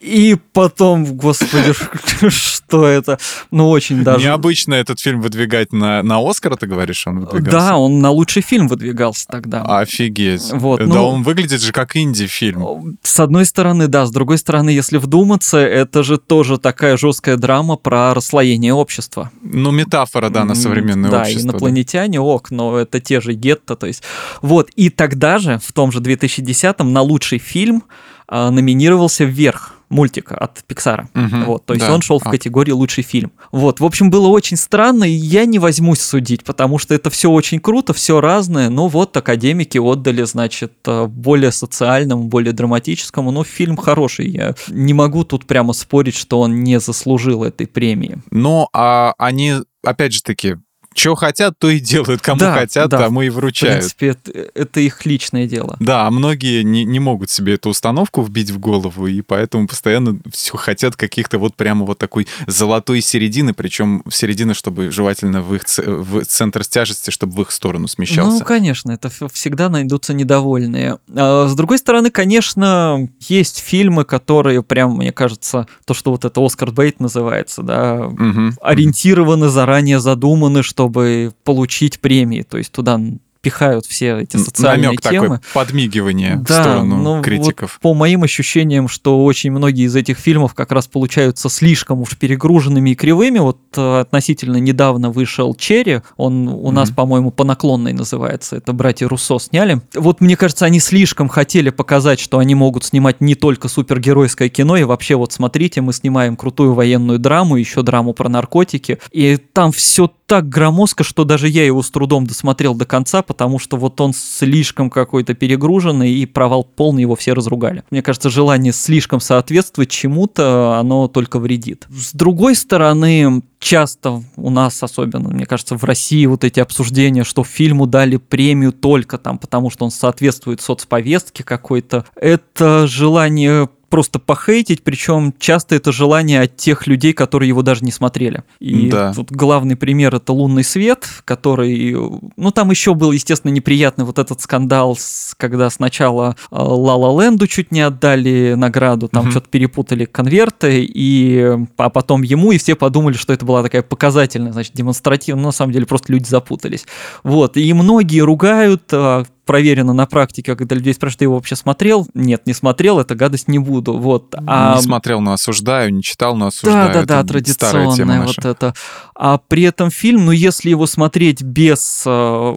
И 0.00 0.38
потом, 0.54 1.04
господи, 1.04 1.74
что 2.30 2.86
это? 2.86 3.18
Ну, 3.50 3.68
очень 3.68 4.02
даже... 4.02 4.24
Необычно 4.24 4.72
этот 4.74 4.98
фильм 4.98 5.20
выдвигать 5.20 5.74
на, 5.74 6.02
на 6.02 6.18
Оскар, 6.26 6.56
ты 6.56 6.66
говоришь, 6.66 7.06
он 7.06 7.20
выдвигался? 7.20 7.50
Да, 7.50 7.76
он 7.76 8.00
на 8.00 8.10
лучший 8.10 8.40
фильм 8.40 8.66
выдвигался 8.66 9.26
тогда. 9.28 9.62
Офигеть. 9.62 10.52
Вот, 10.52 10.80
да 10.80 10.86
ну- 10.86 11.06
он 11.06 11.22
выглядит 11.22 11.60
же 11.60 11.72
как 11.72 11.96
инди-фильм. 11.96 12.98
С 13.02 13.20
одной 13.20 13.44
стороны, 13.44 13.88
да, 13.88 14.06
с 14.06 14.10
другой 14.10 14.38
стороны, 14.38 14.70
если 14.70 14.96
вдуматься, 14.96 15.58
это 15.58 16.02
же 16.02 16.16
тоже 16.16 16.56
такая 16.56 16.96
жесткая 16.96 17.36
драма 17.36 17.76
про 17.76 18.14
расслоение 18.14 18.72
общества. 18.72 19.30
Ну, 19.42 19.70
метафора, 19.70 20.30
да, 20.30 20.44
на 20.46 20.54
современное 20.54 21.10
да, 21.10 21.20
общество. 21.20 21.42
да. 21.42 21.50
инопланетяне, 21.50 22.20
ок, 22.20 22.50
но 22.50 22.78
это 22.78 23.00
те 23.00 23.20
же 23.20 23.34
гетто, 23.34 23.76
то 23.76 23.86
есть... 23.86 24.02
Вот, 24.40 24.70
и 24.76 24.88
тогда 24.88 25.38
же, 25.38 25.60
в 25.62 25.72
том 25.72 25.92
же 25.92 26.00
2010-м, 26.00 26.90
на 26.90 27.02
лучший 27.02 27.38
фильм 27.38 27.82
номинировался 28.30 29.24
вверх 29.24 29.74
мультик 29.90 30.32
от 30.32 30.62
Пиксара. 30.66 31.08
Мгм, 31.14 31.44
Вот, 31.44 31.66
то 31.66 31.74
есть 31.74 31.84
да. 31.84 31.92
он 31.92 32.00
шел 32.00 32.18
в 32.20 32.26
А. 32.26 32.30
категории 32.30 32.70
лучший 32.70 33.02
фильм. 33.02 33.32
Вот, 33.52 33.80
в 33.80 33.84
общем, 33.84 34.08
было 34.08 34.28
очень 34.28 34.56
странно, 34.56 35.04
и 35.04 35.10
я 35.10 35.44
не 35.44 35.58
возьмусь 35.58 36.00
судить, 36.00 36.44
потому 36.44 36.78
что 36.78 36.94
это 36.94 37.10
все 37.10 37.30
очень 37.30 37.58
круто, 37.58 37.92
все 37.92 38.20
разное. 38.20 38.70
Но 38.70 38.88
вот 38.88 39.16
академики 39.16 39.78
отдали, 39.78 40.22
значит, 40.22 40.72
э, 40.86 41.06
более 41.06 41.50
социальному, 41.52 42.24
более 42.24 42.52
драматическому. 42.52 43.32
Но 43.32 43.44
фильм 43.44 43.76
хороший. 43.76 44.28
Я 44.30 44.54
не 44.68 44.94
могу 44.94 45.24
тут 45.24 45.44
прямо 45.44 45.72
спорить, 45.72 46.14
что 46.14 46.40
он 46.40 46.62
не 46.62 46.78
заслужил 46.78 47.42
этой 47.42 47.66
премии. 47.66 48.18
Но 48.30 48.68
а 48.72 49.14
они, 49.18 49.54
опять 49.84 50.14
же 50.14 50.22
таки, 50.22 50.56
что 50.94 51.14
хотят, 51.14 51.54
то 51.58 51.70
и 51.70 51.78
делают. 51.80 52.20
Кому 52.20 52.40
Да, 52.40 52.54
хотят, 52.54 52.88
да. 52.90 52.98
тому 52.98 53.22
и 53.22 53.28
В 53.30 53.34
вручают. 53.34 53.78
принципе, 53.96 54.08
это, 54.08 54.50
это 54.54 54.80
их 54.80 55.06
личное 55.06 55.46
дело. 55.46 55.76
Да, 55.80 56.06
а 56.06 56.10
многие 56.10 56.62
не, 56.62 56.84
не 56.84 56.98
могут 57.00 57.30
себе 57.30 57.54
эту 57.54 57.70
установку 57.70 58.22
вбить 58.22 58.50
в 58.50 58.58
голову, 58.58 59.06
и 59.06 59.20
поэтому 59.22 59.66
постоянно 59.68 60.18
все 60.32 60.56
хотят 60.56 60.96
каких-то 60.96 61.38
вот 61.38 61.54
прямо 61.54 61.86
вот 61.86 61.98
такой 61.98 62.26
золотой 62.46 63.00
середины, 63.00 63.54
причем 63.54 64.02
середины, 64.10 64.54
чтобы 64.54 64.90
желательно 64.90 65.42
в 65.42 65.54
их 65.54 65.62
в 65.78 66.24
центр 66.24 66.64
тяжести, 66.64 67.10
чтобы 67.10 67.34
в 67.34 67.42
их 67.42 67.50
сторону 67.52 67.86
смещался. 67.88 68.38
Ну, 68.40 68.44
конечно, 68.44 68.90
это 68.92 69.10
всегда 69.32 69.68
найдутся 69.68 70.12
недовольные. 70.12 70.98
А, 71.14 71.46
с 71.48 71.54
другой 71.54 71.78
стороны, 71.78 72.10
конечно, 72.10 73.08
есть 73.20 73.58
фильмы, 73.60 74.04
которые 74.04 74.62
прям, 74.62 74.96
мне 74.96 75.12
кажется, 75.12 75.66
то, 75.84 75.94
что 75.94 76.10
вот 76.10 76.24
это 76.24 76.44
Оскар 76.44 76.72
Бейт 76.72 77.00
называется, 77.00 77.62
да, 77.62 78.08
Мгм. 78.10 78.56
ориентированы, 78.60 79.48
заранее 79.48 80.00
задуманы, 80.00 80.62
чтобы 80.80 81.34
получить 81.44 82.00
премии. 82.00 82.42
То 82.42 82.56
есть 82.56 82.72
туда 82.72 82.98
пихают 83.42 83.86
все 83.86 84.18
эти 84.18 84.36
социальные 84.36 84.88
Намек 84.88 85.00
темы. 85.00 85.28
такой, 85.28 85.38
подмигивание 85.54 86.36
в 86.36 86.42
Да, 86.42 86.62
сторону 86.62 86.96
ну 86.98 87.14
вот 87.16 87.24
критиков. 87.24 87.78
по 87.80 87.94
моим 87.94 88.22
ощущениям, 88.22 88.88
что 88.88 89.24
очень 89.24 89.50
многие 89.50 89.86
из 89.86 89.96
этих 89.96 90.18
фильмов 90.18 90.54
как 90.54 90.72
раз 90.72 90.86
получаются 90.86 91.48
слишком 91.48 92.00
уж 92.02 92.16
перегруженными 92.16 92.90
и 92.90 92.94
кривыми. 92.94 93.38
Вот 93.38 93.58
э, 93.76 94.00
относительно 94.00 94.58
недавно 94.58 95.10
вышел 95.10 95.54
«Черри», 95.54 96.00
он 96.16 96.48
у 96.48 96.70
нас, 96.70 96.88
Мгм. 96.90 96.96
по-моему, 96.96 97.30
по 97.30 97.44
наклонной 97.44 97.92
называется, 97.92 98.56
это 98.56 98.72
братья 98.72 99.08
Руссо 99.08 99.38
сняли. 99.38 99.80
Вот 99.94 100.20
мне 100.20 100.36
кажется, 100.36 100.66
они 100.66 100.80
слишком 100.80 101.28
хотели 101.28 101.70
показать, 101.70 102.20
что 102.20 102.38
они 102.38 102.54
могут 102.54 102.84
снимать 102.84 103.20
не 103.20 103.34
только 103.34 103.68
супергеройское 103.68 104.48
кино, 104.48 104.76
и 104.76 104.84
вообще 104.84 105.14
вот 105.16 105.32
смотрите, 105.32 105.80
мы 105.80 105.92
снимаем 105.92 106.36
крутую 106.36 106.74
военную 106.74 107.18
драму, 107.18 107.56
еще 107.56 107.82
драму 107.82 108.12
про 108.12 108.28
наркотики, 108.28 108.98
и 109.12 109.36
там 109.36 109.72
все 109.72 110.10
так 110.26 110.48
громоздко, 110.48 111.02
что 111.02 111.24
даже 111.24 111.48
я 111.48 111.64
его 111.66 111.82
с 111.82 111.90
трудом 111.90 112.26
досмотрел 112.26 112.74
до 112.74 112.84
конца, 112.86 113.22
потому 113.30 113.60
что 113.60 113.76
вот 113.76 114.00
он 114.00 114.12
слишком 114.12 114.90
какой-то 114.90 115.34
перегруженный, 115.34 116.10
и 116.10 116.26
провал 116.26 116.64
полный 116.64 117.02
его 117.02 117.14
все 117.14 117.32
разругали. 117.32 117.84
Мне 117.92 118.02
кажется, 118.02 118.28
желание 118.28 118.72
слишком 118.72 119.20
соответствовать 119.20 119.88
чему-то, 119.88 120.80
оно 120.80 121.06
только 121.06 121.38
вредит. 121.38 121.86
С 121.90 122.12
другой 122.12 122.56
стороны, 122.56 123.44
часто 123.60 124.24
у 124.34 124.50
нас, 124.50 124.82
особенно, 124.82 125.28
мне 125.28 125.46
кажется, 125.46 125.76
в 125.76 125.84
России 125.84 126.26
вот 126.26 126.42
эти 126.42 126.58
обсуждения, 126.58 127.22
что 127.22 127.44
фильму 127.44 127.86
дали 127.86 128.16
премию 128.16 128.72
только 128.72 129.16
там, 129.16 129.38
потому 129.38 129.70
что 129.70 129.84
он 129.84 129.92
соответствует 129.92 130.60
соцповестке 130.60 131.44
какой-то, 131.44 132.06
это 132.16 132.88
желание 132.88 133.68
просто 133.90 134.18
похейтить, 134.18 134.82
причем 134.82 135.34
часто 135.38 135.74
это 135.74 135.92
желание 135.92 136.42
от 136.42 136.56
тех 136.56 136.86
людей, 136.86 137.12
которые 137.12 137.48
его 137.48 137.60
даже 137.62 137.84
не 137.84 137.90
смотрели. 137.92 138.44
И 138.60 138.88
Да. 138.88 139.12
тут 139.12 139.30
главный 139.32 139.76
пример 139.76 140.14
это 140.14 140.32
«Лунный 140.32 140.64
свет», 140.64 141.06
который... 141.24 141.94
Ну, 142.36 142.50
там 142.52 142.70
еще 142.70 142.94
был, 142.94 143.12
естественно, 143.12 143.50
неприятный 143.52 144.04
вот 144.04 144.18
этот 144.18 144.40
скандал, 144.40 144.96
когда 145.36 145.68
сначала 145.70 146.36
э, 146.50 146.56
«Ла 146.56 146.94
Ла 146.96 147.22
Ленду» 147.24 147.46
чуть 147.46 147.72
не 147.72 147.80
отдали 147.80 148.54
награду, 148.56 149.08
там 149.08 149.24
Мгм. 149.24 149.30
что-то 149.32 149.48
перепутали 149.50 150.04
конверты, 150.04 150.82
и... 150.84 151.56
а 151.76 151.90
потом 151.90 152.22
ему, 152.22 152.52
и 152.52 152.58
все 152.58 152.76
подумали, 152.76 153.14
что 153.14 153.32
это 153.32 153.44
была 153.44 153.62
такая 153.62 153.82
показательная, 153.82 154.52
значит, 154.52 154.72
демонстративная, 154.74 155.42
но 155.42 155.48
на 155.48 155.52
самом 155.52 155.72
деле 155.72 155.84
просто 155.86 156.12
люди 156.12 156.28
запутались. 156.28 156.86
Вот, 157.24 157.56
и 157.56 157.72
многие 157.72 158.20
ругают, 158.20 158.82
а, 158.92 159.24
проверено 159.44 159.92
на 159.92 160.06
практике, 160.06 160.56
когда 160.56 160.76
людей 160.76 160.94
спрашивают, 160.94 161.18
ты 161.18 161.24
его 161.24 161.34
вообще 161.34 161.56
смотрел? 161.56 162.06
Нет, 162.14 162.46
не 162.46 162.52
смотрел, 162.52 163.00
это 163.00 163.14
гадость 163.14 163.48
не 163.48 163.58
буду. 163.58 163.98
Вот. 163.98 164.34
А 164.46 164.76
Не 164.76 164.82
смотрел, 164.82 165.20
но 165.20 165.32
осуждаю, 165.32 165.92
не 165.92 166.02
читал, 166.02 166.36
но 166.36 166.46
осуждаю. 166.48 166.88
да, 166.88 167.00
да, 167.00 167.06
да, 167.06 167.18
Это 167.20 167.28
традиционная 167.28 168.26
вот 168.26 168.44
это. 168.44 168.74
А 169.14 169.38
при 169.38 169.62
этом 169.64 169.90
фильм, 169.90 170.26
ну, 170.26 170.32
если 170.32 170.70
его 170.70 170.86
смотреть 170.86 171.42
без 171.42 172.04
э, 172.06 172.56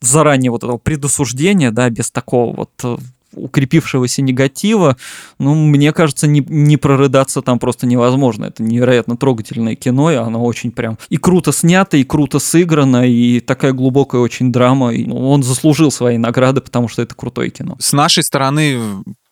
заранее 0.00 0.50
вот 0.50 0.64
этого 0.64 0.78
предосуждения, 0.78 1.70
да, 1.70 1.88
без 1.90 2.10
такого 2.10 2.54
вот 2.54 2.70
э, 2.82 2.96
укрепившегося 3.34 4.22
негатива, 4.22 4.96
ну, 5.38 5.54
мне 5.54 5.92
кажется, 5.92 6.26
не, 6.26 6.44
не 6.48 6.76
прорыдаться 6.76 7.42
там 7.42 7.58
просто 7.58 7.86
невозможно. 7.86 8.46
Это 8.46 8.62
невероятно 8.62 9.16
трогательное 9.16 9.74
кино, 9.74 10.10
и 10.10 10.16
оно 10.16 10.44
очень 10.44 10.70
прям 10.70 10.98
и 11.08 11.16
круто 11.16 11.52
снято, 11.52 11.96
и 11.96 12.04
круто 12.04 12.38
сыграно, 12.38 13.08
и 13.08 13.40
такая 13.40 13.72
глубокая 13.72 14.20
очень 14.20 14.52
драма. 14.52 14.92
И, 14.92 15.04
ну, 15.04 15.30
он 15.30 15.42
заслужил 15.42 15.90
свои 15.90 16.18
награды, 16.18 16.60
потому 16.60 16.88
что 16.88 17.02
это 17.02 17.14
крутое 17.14 17.50
кино. 17.50 17.76
С 17.78 17.92
нашей 17.92 18.22
стороны 18.22 18.78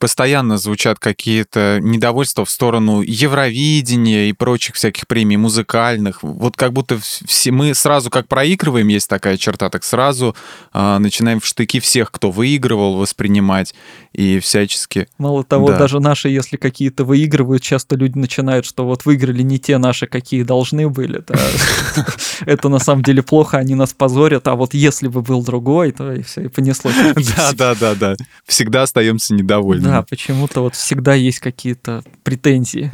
постоянно 0.01 0.57
звучат 0.57 0.99
какие-то 0.99 1.79
недовольства 1.81 2.45
в 2.47 2.51
сторону 2.51 3.03
Евровидения 3.03 4.31
и 4.31 4.33
прочих 4.33 4.75
всяких 4.75 5.07
премий 5.07 5.37
музыкальных. 5.37 6.23
Вот 6.23 6.57
как 6.57 6.73
будто 6.73 6.99
все 7.01 7.53
мы 7.53 7.75
сразу 7.75 8.11
как 8.11 8.27
проигрываем, 8.27 8.89
есть 8.89 9.09
такая 9.09 9.37
черта, 9.37 9.69
так 9.69 9.85
сразу 9.85 10.35
а, 10.73 10.99
начинаем 10.99 11.39
в 11.39 11.47
штыки 11.47 11.81
всех, 11.81 12.11
кто 12.11 12.31
выигрывал, 12.31 12.97
воспринимать 12.97 13.75
и 14.13 14.41
всячески. 14.41 15.07
Мало 15.19 15.45
того, 15.45 15.69
Да. 15.69 15.79
даже 15.79 16.01
наши, 16.01 16.31
если 16.31 16.57
какие-то 16.57 17.05
выигрывают, 17.05 17.63
часто 17.63 17.95
люди 17.95 18.17
начинают, 18.17 18.65
что 18.65 18.87
вот 18.87 19.05
выиграли 19.05 19.43
не 19.43 19.59
те 19.59 19.77
наши, 19.77 20.07
какие 20.07 20.43
должны 20.43 20.89
были. 20.89 21.23
Это 22.47 22.69
на 22.71 22.79
самом 22.79 23.03
деле 23.03 23.23
плохо, 23.23 23.59
они 23.59 23.75
нас 23.75 23.93
позорят, 23.93 24.49
а 24.49 24.55
вот 24.55 24.73
если 24.73 25.09
бы 25.09 25.21
был 25.21 25.45
другой, 25.45 25.93
то 25.93 26.11
и 26.13 26.23
все, 26.23 26.45
и 26.45 26.49
понеслось. 26.49 26.95
Да, 27.37 27.53
да, 27.53 27.75
да, 27.75 27.95
да. 27.95 28.17
Всегда 28.47 28.83
остаемся 28.83 29.35
недовольными. 29.35 29.90
Да, 29.91 30.03
почему-то 30.03 30.61
вот 30.61 30.75
всегда 30.75 31.15
есть 31.15 31.41
какие-то 31.41 32.03
претензии. 32.23 32.93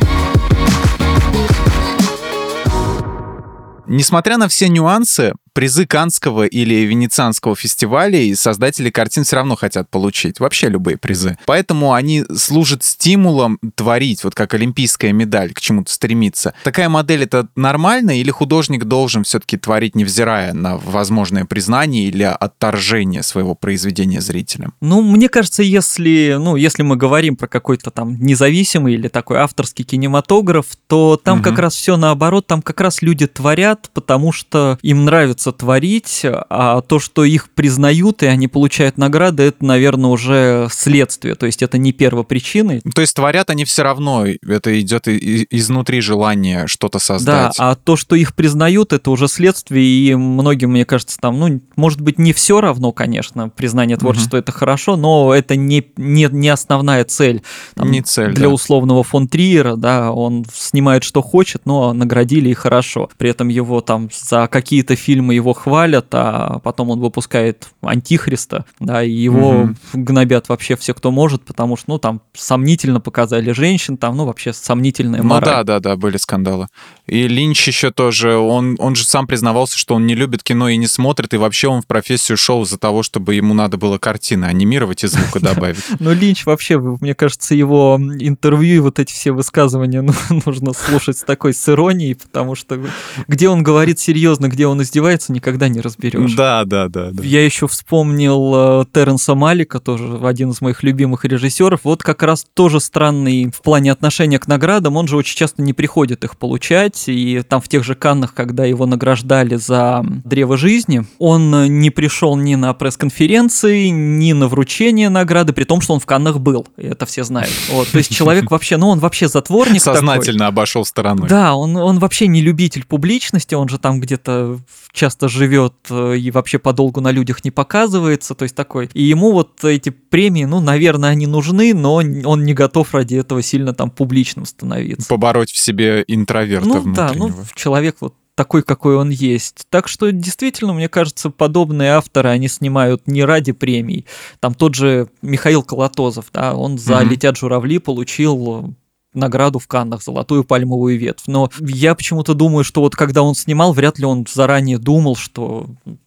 Несмотря 3.86 4.36
на 4.36 4.48
все 4.48 4.68
нюансы, 4.68 5.32
призы 5.56 5.86
Канского 5.86 6.44
или 6.44 6.74
Венецианского 6.84 7.56
фестивалей 7.56 8.34
создатели 8.34 8.90
картин 8.90 9.24
все 9.24 9.36
равно 9.36 9.56
хотят 9.56 9.88
получить. 9.88 10.38
Вообще 10.38 10.68
любые 10.68 10.98
призы. 10.98 11.38
Поэтому 11.46 11.94
они 11.94 12.24
служат 12.36 12.84
стимулом 12.84 13.58
творить, 13.74 14.22
вот 14.22 14.34
как 14.34 14.52
олимпийская 14.52 15.14
медаль, 15.14 15.54
к 15.54 15.60
чему-то 15.62 15.90
стремиться. 15.90 16.52
Такая 16.62 16.90
модель 16.90 17.22
это 17.22 17.48
нормально 17.56 18.20
или 18.20 18.30
художник 18.30 18.84
должен 18.84 19.24
все-таки 19.24 19.56
творить, 19.56 19.96
невзирая 19.96 20.52
на 20.52 20.76
возможное 20.76 21.46
признание 21.46 22.04
или 22.04 22.24
отторжение 22.24 23.22
своего 23.22 23.54
произведения 23.54 24.20
зрителям? 24.20 24.74
Ну, 24.82 25.00
мне 25.00 25.30
кажется, 25.30 25.62
если, 25.62 26.36
ну, 26.38 26.56
если 26.56 26.82
мы 26.82 26.96
говорим 26.96 27.34
про 27.34 27.46
какой-то 27.46 27.90
там 27.90 28.18
независимый 28.20 28.92
или 28.92 29.08
такой 29.08 29.38
авторский 29.38 29.86
кинематограф, 29.86 30.66
то 30.86 31.16
там 31.16 31.38
Мгм. 31.38 31.44
как 31.44 31.58
раз 31.60 31.76
все 31.76 31.96
наоборот, 31.96 32.46
там 32.46 32.60
как 32.60 32.82
раз 32.82 33.00
люди 33.00 33.26
творят, 33.26 33.88
потому 33.94 34.32
что 34.32 34.78
им 34.82 35.06
нравится 35.06 35.45
творить, 35.52 36.22
а 36.24 36.80
то, 36.80 36.98
что 36.98 37.24
их 37.24 37.50
признают 37.50 38.22
и 38.22 38.26
они 38.26 38.48
получают 38.48 38.98
награды, 38.98 39.44
это, 39.44 39.64
наверное, 39.64 40.10
уже 40.10 40.68
следствие, 40.70 41.34
то 41.34 41.46
есть 41.46 41.62
это 41.62 41.78
не 41.78 41.92
первопричины. 41.92 42.80
То 42.94 43.00
есть 43.00 43.14
творят 43.14 43.50
они 43.50 43.64
все 43.64 43.82
равно, 43.82 44.24
это 44.26 44.80
идет 44.80 45.08
изнутри 45.08 46.00
желания 46.00 46.66
что-то 46.66 46.98
Да, 46.98 47.00
создать. 47.04 47.56
а 47.58 47.74
то, 47.74 47.96
что 47.96 48.16
их 48.16 48.34
признают, 48.34 48.92
это 48.92 49.10
уже 49.10 49.28
следствие, 49.28 49.84
и 49.84 50.14
многим, 50.14 50.70
мне 50.70 50.84
кажется, 50.84 51.18
там, 51.20 51.38
ну, 51.38 51.60
может 51.76 52.00
быть, 52.00 52.18
не 52.18 52.32
все 52.32 52.60
равно, 52.60 52.92
конечно, 52.92 53.48
признание 53.48 53.96
творчества 53.96 54.36
это 54.38 54.52
хорошо, 54.52 54.96
но 54.96 55.32
это 55.34 55.56
не, 55.56 55.86
не, 55.96 56.28
не 56.30 56.48
основная 56.48 57.04
цель. 57.04 57.42
Там, 57.74 57.90
Не 57.90 58.02
цель, 58.02 58.32
Для 58.32 58.48
да. 58.48 58.54
условного 58.54 59.02
фон 59.04 59.28
Триера, 59.28 59.76
да, 59.76 60.12
он 60.12 60.44
снимает, 60.52 61.04
что 61.04 61.22
хочет, 61.22 61.62
но 61.64 61.92
наградили 61.92 62.48
и 62.50 62.54
хорошо. 62.54 63.08
При 63.16 63.30
этом 63.30 63.48
его 63.48 63.80
там 63.80 64.08
за 64.12 64.48
какие-то 64.48 64.96
фильмы 64.96 65.34
его 65.36 65.52
хвалят, 65.52 66.06
а 66.12 66.58
потом 66.58 66.90
он 66.90 67.00
выпускает 67.00 67.68
Антихриста, 67.82 68.64
да, 68.80 69.02
и 69.02 69.10
его 69.10 69.52
Мгм. 69.64 69.76
гнобят 69.92 70.48
вообще 70.48 70.76
все, 70.76 70.92
кто 70.94 71.10
может, 71.10 71.44
потому 71.44 71.76
что, 71.76 71.90
ну, 71.90 71.98
там 71.98 72.20
сомнительно 72.34 73.00
показали 73.00 73.52
женщин, 73.52 73.96
там, 73.96 74.16
ну, 74.16 74.24
вообще 74.26 74.52
сомнительная 74.52 75.22
Ну 75.22 75.28
мораль. 75.28 75.50
да, 75.50 75.62
да, 75.64 75.80
да, 75.80 75.96
были 75.96 76.16
скандалы. 76.16 76.66
И 77.06 77.28
Линч 77.28 77.66
еще 77.68 77.90
тоже, 77.90 78.36
он, 78.36 78.76
он 78.78 78.94
же 78.96 79.04
сам 79.04 79.26
признавался, 79.26 79.78
что 79.78 79.94
он 79.94 80.06
не 80.06 80.14
любит 80.14 80.42
кино 80.42 80.68
и 80.68 80.76
не 80.76 80.86
смотрит, 80.88 81.32
и 81.34 81.36
вообще 81.36 81.68
он 81.68 81.82
в 81.82 81.86
профессию 81.86 82.36
шел 82.36 82.62
из-за 82.64 82.78
того, 82.78 83.02
чтобы 83.02 83.34
ему 83.34 83.54
надо 83.54 83.76
было 83.76 83.98
картины 83.98 84.44
анимировать 84.46 85.04
и 85.04 85.06
звука 85.06 85.38
добавить. 85.40 85.84
Ну, 86.00 86.12
Линч 86.12 86.44
вообще, 86.46 86.78
мне 86.78 87.14
кажется, 87.14 87.54
его 87.54 87.98
интервью 88.18 88.76
и 88.76 88.78
вот 88.80 88.98
эти 88.98 89.12
все 89.12 89.32
высказывания 89.32 90.02
ну, 90.02 90.12
нужно 90.44 90.72
слушать 90.72 91.18
с 91.18 91.22
такой 91.22 91.54
с 91.54 91.68
иронией, 91.68 92.14
потому 92.14 92.54
что 92.54 92.80
где 93.28 93.48
он 93.48 93.62
говорит 93.62 93.98
серьезно, 93.98 94.48
где 94.48 94.66
он 94.66 94.82
издевается, 94.82 95.15
называется, 95.16 95.32
никогда 95.32 95.68
не 95.68 95.80
разберешь. 95.80 96.34
Да, 96.34 96.64
да, 96.64 96.88
да. 96.88 97.10
да. 97.12 97.22
Я 97.22 97.44
еще 97.44 97.66
вспомнил 97.66 98.82
э, 98.82 98.84
Терренса 98.92 99.34
Малика, 99.34 99.80
тоже 99.80 100.20
один 100.22 100.50
из 100.50 100.60
моих 100.60 100.82
любимых 100.82 101.24
режиссеров. 101.24 101.80
Вот 101.84 102.02
как 102.02 102.22
раз 102.22 102.46
тоже 102.54 102.80
странный 102.80 103.50
в 103.50 103.62
плане 103.62 103.92
отношения 103.92 104.38
к 104.38 104.46
наградам. 104.46 104.96
Он 104.96 105.08
же 105.08 105.16
очень 105.16 105.36
часто 105.36 105.62
не 105.62 105.72
приходит 105.72 106.24
их 106.24 106.36
получать. 106.36 107.04
И 107.08 107.42
там 107.48 107.60
в 107.60 107.68
тех 107.68 107.84
же 107.84 107.94
Каннах, 107.94 108.34
когда 108.34 108.64
его 108.64 108.86
награждали 108.86 109.56
за 109.56 110.04
Древо 110.24 110.56
жизни, 110.56 111.04
он 111.18 111.80
не 111.80 111.90
пришел 111.90 112.36
ни 112.36 112.54
на 112.54 112.74
пресс-конференции, 112.74 113.88
ни 113.88 114.32
на 114.32 114.48
вручение 114.48 115.08
награды, 115.08 115.52
при 115.52 115.64
том, 115.64 115.80
что 115.80 115.94
он 115.94 116.00
в 116.00 116.06
Каннах 116.06 116.38
был. 116.38 116.66
Это 116.76 117.06
все 117.06 117.24
знают. 117.24 117.52
Вот. 117.70 117.88
То 117.88 117.98
есть 117.98 118.14
человек 118.14 118.50
вообще, 118.50 118.76
ну 118.76 118.88
он 118.88 118.98
вообще 118.98 119.28
затворник 119.28 119.82
Сознательно 119.82 120.38
такой. 120.38 120.48
обошел 120.48 120.84
стороной. 120.84 121.28
Да, 121.28 121.54
он, 121.54 121.76
он 121.76 121.98
вообще 121.98 122.26
не 122.26 122.40
любитель 122.40 122.84
публичности, 122.84 123.54
он 123.54 123.68
же 123.68 123.78
там 123.78 124.00
где-то 124.00 124.58
часто 125.06 125.28
живет 125.28 125.74
э, 125.88 126.16
и 126.16 126.32
вообще 126.32 126.58
подолгу 126.58 127.00
на 127.00 127.12
людях 127.12 127.44
не 127.44 127.52
показывается, 127.52 128.34
то 128.34 128.42
есть 128.42 128.56
такой. 128.56 128.90
И 128.92 129.04
ему 129.04 129.30
вот 129.30 129.62
эти 129.62 129.90
премии, 129.90 130.44
ну, 130.44 130.60
наверное, 130.60 131.10
они 131.10 131.28
нужны, 131.28 131.74
но 131.74 131.94
он 131.94 132.44
не 132.44 132.54
готов 132.54 132.92
ради 132.92 133.14
этого 133.14 133.40
сильно 133.40 133.72
там 133.72 133.90
публичным 133.90 134.46
становиться. 134.46 135.08
Побороть 135.08 135.52
в 135.52 135.58
себе 135.58 136.04
интроверта 136.08 136.66
Ну 136.66 136.92
да, 136.92 137.12
ну 137.14 137.32
человек 137.54 137.98
вот 138.00 138.14
такой, 138.34 138.62
какой 138.62 138.96
он 138.96 139.10
есть. 139.10 139.66
Так 139.70 139.86
что 139.86 140.10
действительно, 140.10 140.72
мне 140.72 140.88
кажется, 140.88 141.30
подобные 141.30 141.92
авторы, 141.92 142.30
они 142.30 142.48
снимают 142.48 143.06
не 143.06 143.24
ради 143.24 143.52
премий. 143.52 144.06
Там 144.40 144.54
тот 144.54 144.74
же 144.74 145.08
Михаил 145.22 145.62
Колотозов, 145.62 146.26
да, 146.32 146.56
он 146.56 146.78
за 146.78 146.96
Мгм. 146.96 147.10
«Летят 147.10 147.36
журавли» 147.36 147.78
получил 147.78 148.74
награду 149.16 149.58
в 149.58 149.66
Каннах, 149.66 150.02
золотую 150.02 150.44
пальмовую 150.44 150.98
ветвь. 150.98 151.24
Но 151.26 151.50
я 151.60 151.94
почему-то 151.94 152.34
думаю, 152.34 152.64
что 152.64 152.80
вот 152.80 152.94
когда 152.94 153.22
он 153.22 153.34
снимал, 153.34 153.72
вряд 153.72 153.98
ли 153.98 154.04
он 154.04 154.26
заранее 154.32 154.78
думал, 154.78 155.16
что 155.16 155.66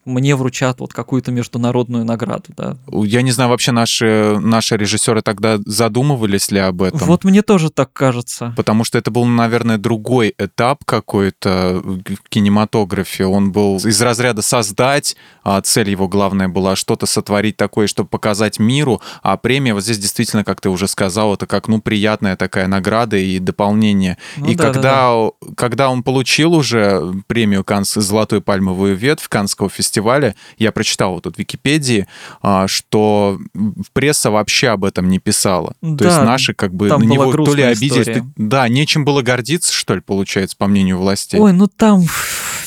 мне 0.09 0.35
вручат 0.35 0.79
вот 0.79 0.93
какую-то 0.93 1.31
международную 1.31 2.03
награду, 2.05 2.45
да. 2.55 2.77
Я 2.87 3.21
не 3.21 3.31
знаю, 3.31 3.49
вообще 3.49 3.71
наши, 3.71 4.37
наши 4.39 4.75
режиссеры 4.75 5.21
тогда 5.21 5.59
задумывались 5.65 6.51
ли 6.51 6.59
об 6.59 6.81
этом? 6.81 6.99
Вот 6.99 7.23
мне 7.23 7.41
тоже 7.41 7.69
так 7.69 7.93
кажется. 7.93 8.53
Потому 8.57 8.83
что 8.83 8.97
это 8.97 9.11
был, 9.11 9.25
наверное, 9.25 9.77
другой 9.77 10.33
этап 10.37 10.83
какой-то 10.85 11.81
в 11.83 12.29
кинематографе. 12.29 13.25
Он 13.25 13.51
был 13.51 13.77
из 13.77 14.01
разряда 14.01 14.41
создать, 14.41 15.15
а 15.43 15.61
цель 15.61 15.89
его 15.89 16.07
главная 16.07 16.47
была 16.47 16.75
что-то 16.75 17.05
сотворить 17.05 17.57
такое, 17.57 17.87
чтобы 17.87 18.09
показать 18.09 18.59
миру, 18.59 19.01
а 19.21 19.37
премия 19.37 19.73
вот 19.73 19.83
здесь 19.83 19.99
действительно, 19.99 20.43
как 20.43 20.61
ты 20.61 20.69
уже 20.69 20.87
сказал, 20.87 21.33
это 21.33 21.45
как, 21.45 21.67
ну, 21.67 21.81
приятная 21.81 22.35
такая 22.35 22.67
награда 22.67 23.17
и 23.17 23.39
дополнение. 23.39 24.17
Ну 24.37 24.47
и 24.47 24.55
да, 24.55 24.65
да, 24.65 24.73
когда, 24.73 25.13
когда 25.55 25.89
он 25.89 26.03
получил 26.03 26.53
уже 26.53 27.13
премию 27.27 27.63
Канс 27.63 27.93
«Золотую 27.93 28.41
пальмовую 28.41 28.95
ветвь» 28.95 29.27
Канского 29.27 29.69
фестиваля, 29.69 29.98
я 30.57 30.71
прочитал 30.71 31.13
вот 31.13 31.23
тут 31.23 31.35
в 31.35 31.39
Википедии, 31.39 32.07
а, 32.41 32.67
что 32.67 33.39
пресса 33.93 34.31
вообще 34.31 34.69
об 34.69 34.85
этом 34.85 35.09
не 35.09 35.19
писала. 35.19 35.73
То 35.81 35.87
Да, 35.95 36.05
есть 36.05 36.21
наши 36.23 36.53
как 36.53 36.73
бы 36.73 36.87
на 36.87 36.97
была 36.97 37.05
него 37.11 37.31
то 37.45 37.53
ли 37.53 37.63
обиделись, 37.63 38.01
история. 38.07 38.19
то- 38.21 38.27
да, 38.37 38.67
нечем 38.67 39.05
было 39.05 39.21
гордиться, 39.21 39.73
что 39.73 39.95
ли, 39.95 40.01
получается, 40.01 40.55
по 40.57 40.67
мнению 40.67 40.97
властей. 40.97 41.39
Ой, 41.39 41.53
ну 41.53 41.67
там 41.67 42.03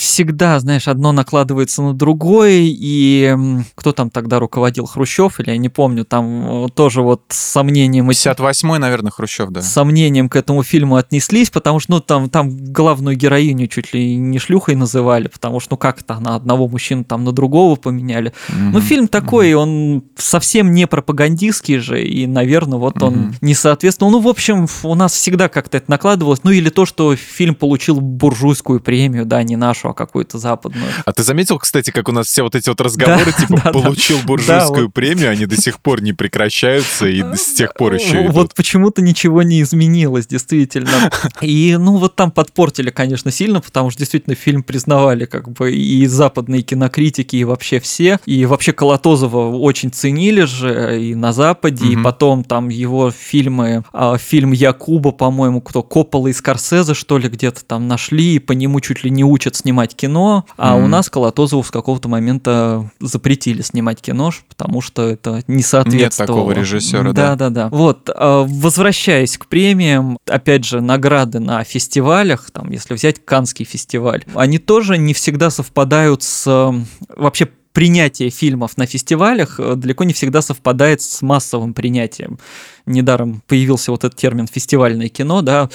всегда, 0.02 0.58
знаешь, 0.60 0.88
одно 0.88 1.12
накладывается 1.12 1.82
на 1.82 1.94
другое, 1.94 2.60
и 2.64 3.36
кто 3.74 3.92
там 3.92 4.10
тогда 4.10 4.38
руководил, 4.38 4.86
Хрущев, 4.86 5.40
или 5.40 5.50
я 5.50 5.56
не 5.56 5.68
помню, 5.68 6.04
там 6.04 6.64
э, 6.66 6.68
тоже 6.74 7.02
вот 7.02 7.22
с 7.28 7.36
сомнением... 7.36 8.10
эти- 8.10 8.28
58-й, 8.28 8.78
наверное, 8.78 9.10
Хрущев, 9.12 9.50
да. 9.50 9.62
с 9.62 9.72
сомнением 9.72 10.28
к 10.28 10.36
этому 10.36 10.62
фильму 10.62 10.96
отнеслись, 10.96 11.50
потому 11.50 11.80
что, 11.80 11.92
ну, 11.92 12.00
там, 12.00 12.28
там 12.30 12.50
главную 12.72 13.16
героиню 13.16 13.66
чуть 13.68 13.94
ли 13.94 14.16
не 14.16 14.38
шлюхой 14.38 14.74
называли, 14.74 15.28
потому 15.28 15.60
что, 15.60 15.72
ну, 15.74 15.76
как 15.78 16.00
это, 16.00 16.18
на 16.20 16.34
одного 16.36 16.68
мужчину 16.68 17.04
там 17.04 17.24
на 17.24 17.32
другого 17.32 17.76
поменяли. 17.76 18.32
Ну, 18.48 18.70
Мгм. 18.70 18.80
фильм 18.82 19.08
такой, 19.08 19.54
он 19.54 20.02
совсем 20.16 20.72
не 20.72 20.86
пропагандистский 20.86 21.78
же, 21.78 22.02
и, 22.02 22.26
наверное, 22.26 22.78
вот 22.78 23.02
он 23.02 23.14
Мгм. 23.14 23.34
не 23.40 23.54
соответствовал. 23.54 24.10
Ну, 24.12 24.20
в 24.20 24.28
общем, 24.28 24.66
у 24.82 24.94
нас 24.94 25.12
всегда 25.12 25.48
как-то 25.48 25.76
это 25.78 25.90
накладывалось. 25.90 26.40
Ну, 26.44 26.50
или 26.50 26.68
то, 26.70 26.86
что 26.86 27.14
фильм 27.16 27.54
получил 27.54 28.00
буржуйскую 28.00 28.80
премию, 28.80 29.24
да, 29.26 29.42
не 29.42 29.56
нашу, 29.56 29.91
какую-то 29.92 30.38
западную. 30.38 30.90
А 31.04 31.12
ты 31.12 31.22
заметил, 31.22 31.58
кстати, 31.58 31.90
как 31.90 32.08
у 32.08 32.12
нас 32.12 32.26
все 32.26 32.42
вот 32.42 32.54
эти 32.54 32.68
вот 32.68 32.80
разговоры, 32.80 33.26
Да, 33.26 33.32
типа, 33.32 33.60
да, 33.64 33.72
получил 33.72 34.18
Да, 34.18 34.24
буржуйскую 34.26 34.86
вот. 34.86 34.94
премию, 34.94 35.30
они 35.30 35.46
до 35.46 35.60
сих 35.60 35.80
пор 35.80 36.02
не 36.02 36.12
прекращаются, 36.12 37.06
и 37.06 37.22
с 37.34 37.54
тех 37.54 37.74
пор 37.74 37.94
еще 37.94 38.22
идут. 38.24 38.34
Вот 38.34 38.54
почему-то 38.54 39.02
ничего 39.02 39.42
не 39.42 39.62
изменилось, 39.62 40.26
действительно. 40.26 41.10
И, 41.40 41.76
ну, 41.78 41.96
вот 41.98 42.16
там 42.16 42.30
подпортили, 42.30 42.90
конечно, 42.90 43.30
сильно, 43.30 43.60
потому 43.60 43.90
что 43.90 43.98
действительно 44.00 44.36
фильм 44.36 44.62
признавали 44.62 45.24
как 45.24 45.50
бы 45.50 45.72
и 45.72 46.06
западные 46.06 46.62
кинокритики, 46.62 47.36
и 47.36 47.44
вообще 47.44 47.80
все. 47.80 48.18
И 48.26 48.44
вообще 48.46 48.72
Колотозова 48.72 49.56
очень 49.56 49.90
ценили 49.90 50.42
же 50.42 51.00
и 51.02 51.14
на 51.14 51.32
Западе, 51.32 51.86
и 51.86 51.94
Мгм. 51.96 52.04
потом 52.04 52.44
там 52.44 52.68
его 52.68 53.10
фильмы, 53.10 53.84
а, 53.92 54.18
фильм 54.18 54.52
Якуба, 54.52 55.12
по-моему, 55.12 55.60
кто, 55.60 55.82
Коппола 55.82 56.28
и 56.28 56.32
Скорсезе, 56.32 56.94
что 56.94 57.18
ли, 57.18 57.28
где-то 57.28 57.64
там 57.64 57.88
нашли, 57.88 58.34
и 58.34 58.38
по 58.38 58.52
нему 58.52 58.80
чуть 58.80 59.04
ли 59.04 59.10
не 59.10 59.24
учат 59.24 59.56
снимать 59.56 59.81
кино, 59.86 60.44
а 60.56 60.76
у 60.76 60.80
Мгм. 60.82 60.90
нас 60.90 61.10
Колотозову 61.10 61.62
с 61.62 61.70
какого-то 61.70 62.08
момента 62.08 62.90
запретили 63.00 63.62
снимать 63.62 64.00
кино, 64.00 64.30
потому 64.48 64.80
что 64.80 65.08
это 65.08 65.42
не 65.46 65.62
соответствовало. 65.62 66.36
такого 66.42 66.52
режиссера, 66.52 67.12
да. 67.12 67.34
да. 67.34 67.36
Да, 67.36 67.50
да, 67.50 67.68
Вот, 67.70 68.08
э, 68.08 68.44
возвращаясь 68.46 69.36
к 69.36 69.46
премиям, 69.46 70.18
опять 70.26 70.64
же, 70.64 70.80
награды 70.80 71.40
на 71.40 71.64
фестивалях, 71.64 72.50
там, 72.50 72.70
если 72.70 72.94
взять 72.94 73.24
Канский 73.24 73.64
фестиваль, 73.64 74.24
они 74.34 74.58
тоже 74.58 74.98
не 74.98 75.14
всегда 75.14 75.50
совпадают 75.50 76.22
с 76.22 76.72
вообще 77.16 77.48
принятие 77.72 78.30
фильмов 78.30 78.76
на 78.76 78.86
фестивалях 78.86 79.58
э, 79.58 79.74
далеко 79.74 80.04
не 80.04 80.12
всегда 80.12 80.42
совпадает 80.42 81.00
с 81.02 81.22
массовым 81.22 81.74
принятием. 81.74 82.38
Недаром 82.86 83.42
появился 83.46 83.92
вот 83.92 84.04
этот 84.04 84.18
термин 84.18 84.46
фестивальное 84.46 85.08
кино, 85.08 85.42
да. 85.42 85.68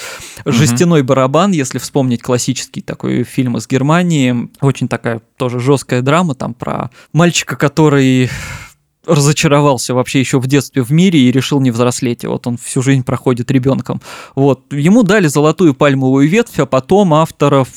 Жестяной 0.44 1.02
барабан, 1.02 1.52
если 1.52 1.78
вспомнить 1.78 2.22
классический 2.22 2.82
такой 2.82 3.24
фильм 3.24 3.56
из 3.56 3.66
Германии, 3.66 4.48
очень 4.60 4.88
такая 4.88 5.20
тоже 5.36 5.60
жесткая 5.60 6.02
драма 6.02 6.34
там 6.34 6.54
про 6.54 6.90
мальчика, 7.12 7.56
который 7.56 8.30
разочаровался 9.08 9.94
вообще 9.94 10.20
еще 10.20 10.38
в 10.38 10.46
детстве 10.46 10.82
в 10.82 10.90
мире 10.90 11.18
и 11.20 11.32
решил 11.32 11.60
не 11.60 11.70
взрослеть. 11.70 12.24
И 12.24 12.26
вот 12.26 12.46
он 12.46 12.58
всю 12.58 12.82
жизнь 12.82 13.02
проходит 13.02 13.50
ребенком. 13.50 14.00
Вот. 14.34 14.72
Ему 14.72 15.02
дали 15.02 15.26
золотую 15.26 15.74
пальмовую 15.74 16.28
ветвь, 16.28 16.58
а 16.58 16.66
потом 16.66 17.14
авторов 17.14 17.68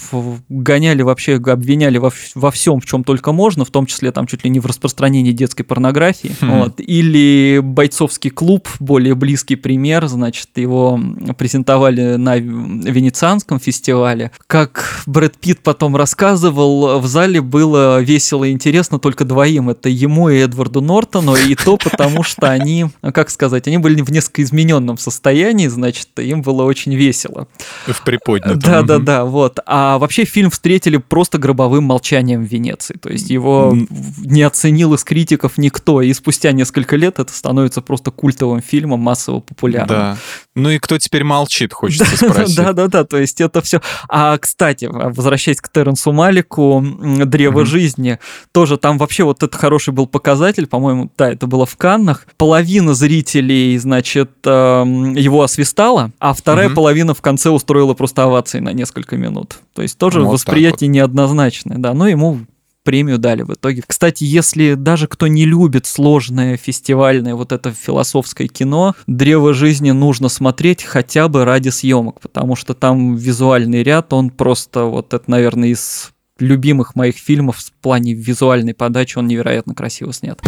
гоняли 0.50 1.02
вообще, 1.02 1.36
обвиняли 1.36 1.98
во, 1.98 2.12
во 2.36 2.52
всем, 2.52 2.80
в 2.80 2.86
чем 2.86 3.04
только 3.04 3.32
можно, 3.32 3.66
в 3.66 3.72
том 3.72 3.86
числе 3.86 4.12
там 4.12 4.28
чуть 4.28 4.44
ли 4.44 4.50
не 4.50 4.60
в 4.60 4.66
распространении 4.66 5.32
детской 5.32 5.64
порнографии. 5.64 6.36
Хм. 6.42 6.52
Вот. 6.52 6.80
Или 6.80 7.60
бойцовский 7.64 8.30
клуб, 8.30 8.68
более 8.80 9.16
близкий 9.16 9.56
пример, 9.56 10.08
значит, 10.08 10.50
его 10.56 11.00
презентовали 11.38 12.16
на 12.16 12.38
Венецианском 12.38 13.60
фестивале. 13.60 14.32
Как 14.48 15.04
Брэд 15.06 15.38
Питт 15.38 15.60
потом 15.64 15.96
рассказывал, 15.96 17.00
в 17.00 17.08
зале 17.08 17.42
было 17.42 18.02
весело 18.02 18.44
и 18.44 18.52
интересно 18.52 19.00
только 19.00 19.26
двоим. 19.26 19.70
Это 19.70 19.90
ему 19.90 20.30
и 20.30 20.38
Эдварду 20.38 20.82
Нортону, 20.82 21.21
и 21.36 21.56
то 21.56 21.78
потому, 21.78 22.24
что 22.24 22.50
они, 22.50 22.88
как 23.14 23.30
сказать, 23.30 23.68
они 23.68 23.78
были 23.78 24.02
в 24.02 24.12
несколько 24.12 24.44
измененном 24.44 24.98
состоянии, 24.98 25.68
значит, 25.68 26.08
им 26.18 26.42
было 26.42 26.64
очень 26.64 26.96
весело. 26.96 27.48
В 27.88 28.04
приподнятом. 28.04 28.60
Да, 28.60 28.82
да, 28.82 29.00
да, 29.00 29.26
вот. 29.26 29.60
А 29.66 29.98
вообще 29.98 30.26
фильм 30.26 30.50
встретили 30.50 30.98
просто 30.98 31.38
гробовым 31.38 31.84
молчанием 31.86 32.44
в 32.44 32.48
Венеции. 32.48 32.96
То 32.96 33.10
есть 33.10 33.30
его 33.30 33.76
не 34.18 34.44
оценил 34.44 34.94
из 34.94 35.04
критиков 35.04 35.58
никто. 35.58 36.02
И 36.02 36.14
спустя 36.14 36.52
несколько 36.52 36.96
лет 36.96 37.20
это 37.20 37.32
становится 37.34 37.82
просто 37.82 38.12
культовым 38.12 38.62
фильмом, 38.62 39.00
массово 39.00 39.40
популярным. 39.40 39.88
Да. 39.88 40.18
Ну 40.56 40.70
и 40.70 40.80
кто 40.80 40.98
теперь 40.98 41.24
молчит, 41.24 41.74
хочется 41.74 42.16
спросить. 42.16 42.58
Да, 42.58 42.74
да, 42.74 42.88
да, 42.88 43.04
то 43.04 43.18
есть 43.18 43.40
это 43.42 43.62
все. 43.62 43.82
А, 44.10 44.38
кстати, 44.38 44.86
возвращаясь 44.92 45.62
к 45.62 45.70
Терренсу 45.70 46.12
Малику, 46.12 46.84
Древо 47.26 47.66
жизни, 47.66 48.20
тоже 48.52 48.78
там 48.78 48.98
вообще 48.98 49.24
вот 49.24 49.44
это 49.44 49.58
хороший 49.58 49.94
был 49.94 50.08
показатель, 50.08 50.68
по-моему, 50.68 51.11
да, 51.18 51.32
это 51.32 51.48
было 51.48 51.66
в 51.66 51.76
Каннах. 51.78 52.26
Половина 52.38 52.94
зрителей, 52.94 53.78
значит, 53.78 54.32
эм, 54.46 55.14
его 55.16 55.44
освистала, 55.44 56.12
а 56.20 56.34
вторая 56.34 56.68
Мгм. 56.68 56.76
половина 56.76 57.14
в 57.14 57.22
конце 57.22 57.50
устроила 57.50 57.94
просто 57.94 58.24
овации 58.24 58.60
на 58.60 58.74
несколько 58.74 59.18
минут. 59.18 59.60
То 59.74 59.82
есть 59.82 59.98
тоже 59.98 60.22
Вот 60.22 60.34
восприятие 60.34 60.88
неоднозначное, 60.90 61.78
да, 61.78 61.94
но 61.94 62.08
ему 62.08 62.40
премию 62.84 63.20
дали 63.20 63.44
в 63.44 63.54
итоге. 63.54 63.84
Кстати, 63.86 64.24
если 64.24 64.74
даже 64.74 65.08
кто 65.08 65.28
не 65.28 65.46
любит 65.46 65.86
сложное 65.86 66.58
фестивальное 66.58 67.36
вот 67.36 67.52
это 67.52 67.72
философское 67.72 68.48
кино, 68.48 68.96
«Древо 69.06 69.54
жизни» 69.54 69.92
нужно 69.92 70.30
смотреть 70.30 70.84
хотя 70.84 71.28
бы 71.28 71.46
ради 71.46 71.70
съемок, 71.70 72.20
потому 72.20 72.56
что 72.56 72.74
там 72.74 73.16
визуальный 73.16 73.84
ряд, 73.84 74.12
он 74.14 74.32
просто 74.32 74.86
вот 74.86 75.14
это, 75.14 75.30
наверное, 75.30 75.70
из 75.70 76.10
любимых 76.40 76.96
моих 76.96 77.18
фильмов 77.18 77.58
в 77.58 77.72
плане 77.84 78.14
визуальной 78.16 78.74
подачи, 78.74 79.20
он 79.20 79.28
невероятно 79.28 79.76
красиво 79.76 80.12
снят. 80.12 80.42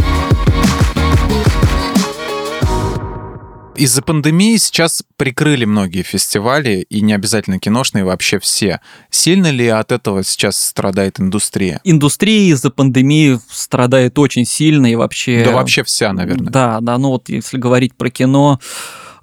Из-за 3.76 4.04
пандемии 4.04 4.58
сейчас 4.58 5.04
прикрыли 5.18 5.66
многие 5.66 6.04
фестивали, 6.04 6.86
и 6.90 7.02
не 7.02 7.14
обязательно 7.14 7.58
киношные, 7.58 8.04
вообще 8.04 8.40
все. 8.40 8.82
Сильно 9.10 9.50
ли 9.50 9.68
от 9.68 9.92
этого 9.92 10.24
сейчас 10.24 10.60
страдает 10.60 11.20
индустрия? 11.20 11.82
Индустрия 11.84 12.52
из-за 12.52 12.70
пандемии 12.70 13.40
страдает 13.50 14.20
очень 14.20 14.46
сильно 14.46 14.92
и 14.92 14.96
вообще... 14.96 15.44
Да 15.44 15.54
вообще 15.54 15.84
вся, 15.84 16.14
наверное. 16.14 16.52
Да, 16.52 16.80
да, 16.82 16.98
ну 17.00 17.10
вот 17.10 17.30
если 17.30 17.58
говорить 17.58 17.96
про 17.96 18.12
кино, 18.12 18.60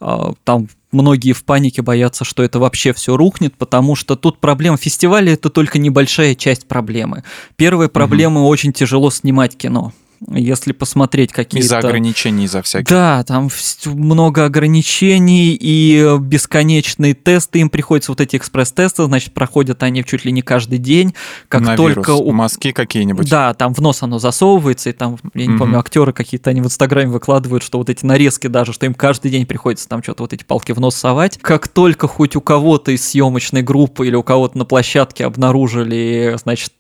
а, 0.01 0.33
там 0.43 0.69
многие 0.91 1.33
в 1.33 1.45
панике 1.45 1.83
боятся, 1.83 2.25
что 2.25 2.43
это 2.43 2.59
вообще 2.59 2.93
все 2.93 3.17
рухнет, 3.17 3.55
потому 3.57 3.95
что 3.95 4.17
тут 4.17 4.41
проблема 4.41 4.77
фестиваля 4.77 5.33
это 5.33 5.51
только 5.51 5.79
небольшая 5.79 6.35
часть 6.35 6.67
проблемы. 6.67 7.23
Первая 7.55 7.89
проблема 7.89 8.41
угу. 8.41 8.49
очень 8.49 8.73
тяжело 8.73 9.13
снимать 9.13 9.57
кино 9.57 9.93
если 10.29 10.73
посмотреть 10.73 11.33
какие-то... 11.33 11.67
Из-за 11.67 11.79
ограничений, 11.79 12.45
из-за 12.45 12.63
всяких. 12.63 12.89
Да, 12.89 13.25
там 13.25 13.49
много 13.87 14.45
ограничений 14.45 15.57
и 15.59 16.17
бесконечные 16.21 17.15
тесты, 17.15 17.61
им 17.61 17.71
приходится 17.71 18.13
вот 18.13 18.21
эти 18.21 18.37
экспресс-тесты, 18.37 19.05
значит, 19.05 19.33
проходят 19.33 19.83
они 19.83 20.05
чуть 20.05 20.25
ли 20.25 20.33
не 20.33 20.43
каждый 20.43 20.79
день, 20.79 21.15
как 21.49 21.63
На 21.63 21.77
только... 21.77 22.13
Вирус. 22.13 22.35
Мазки 22.35 22.73
какие-нибудь. 22.73 23.29
Да, 23.29 23.55
там 23.55 23.75
в 23.75 23.81
нос 23.81 24.03
оно 24.03 24.19
засовывается, 24.19 24.91
и 24.91 24.93
там, 24.93 25.19
я 25.35 25.47
не 25.47 25.55
mm-hmm. 25.55 25.59
помню, 25.59 25.79
актеры 25.79 26.13
какие-то, 26.13 26.51
они 26.51 26.61
в 26.61 26.67
Инстаграме 26.67 27.11
выкладывают, 27.11 27.63
что 27.63 27.79
вот 27.79 27.91
эти 27.91 28.05
нарезки 28.05 28.47
даже, 28.47 28.73
что 28.73 28.87
им 28.87 28.95
каждый 28.95 29.31
день 29.31 29.47
приходится 29.47 29.89
там 29.89 30.03
что-то 30.03 30.23
вот 30.25 30.33
эти 30.33 30.45
палки 30.45 30.73
в 30.73 30.81
нос 30.81 30.97
совать. 30.97 31.39
Как 31.41 31.69
только 31.69 32.09
хоть 32.09 32.37
у 32.37 32.41
кого-то 32.41 32.93
из 32.93 33.07
съемочной 33.09 33.63
группы 33.63 34.07
или 34.07 34.15
у 34.15 34.23
кого-то 34.23 34.59
на 34.59 34.65
площадке 34.65 35.25
обнаружили, 35.25 36.37
значит, 36.43 36.73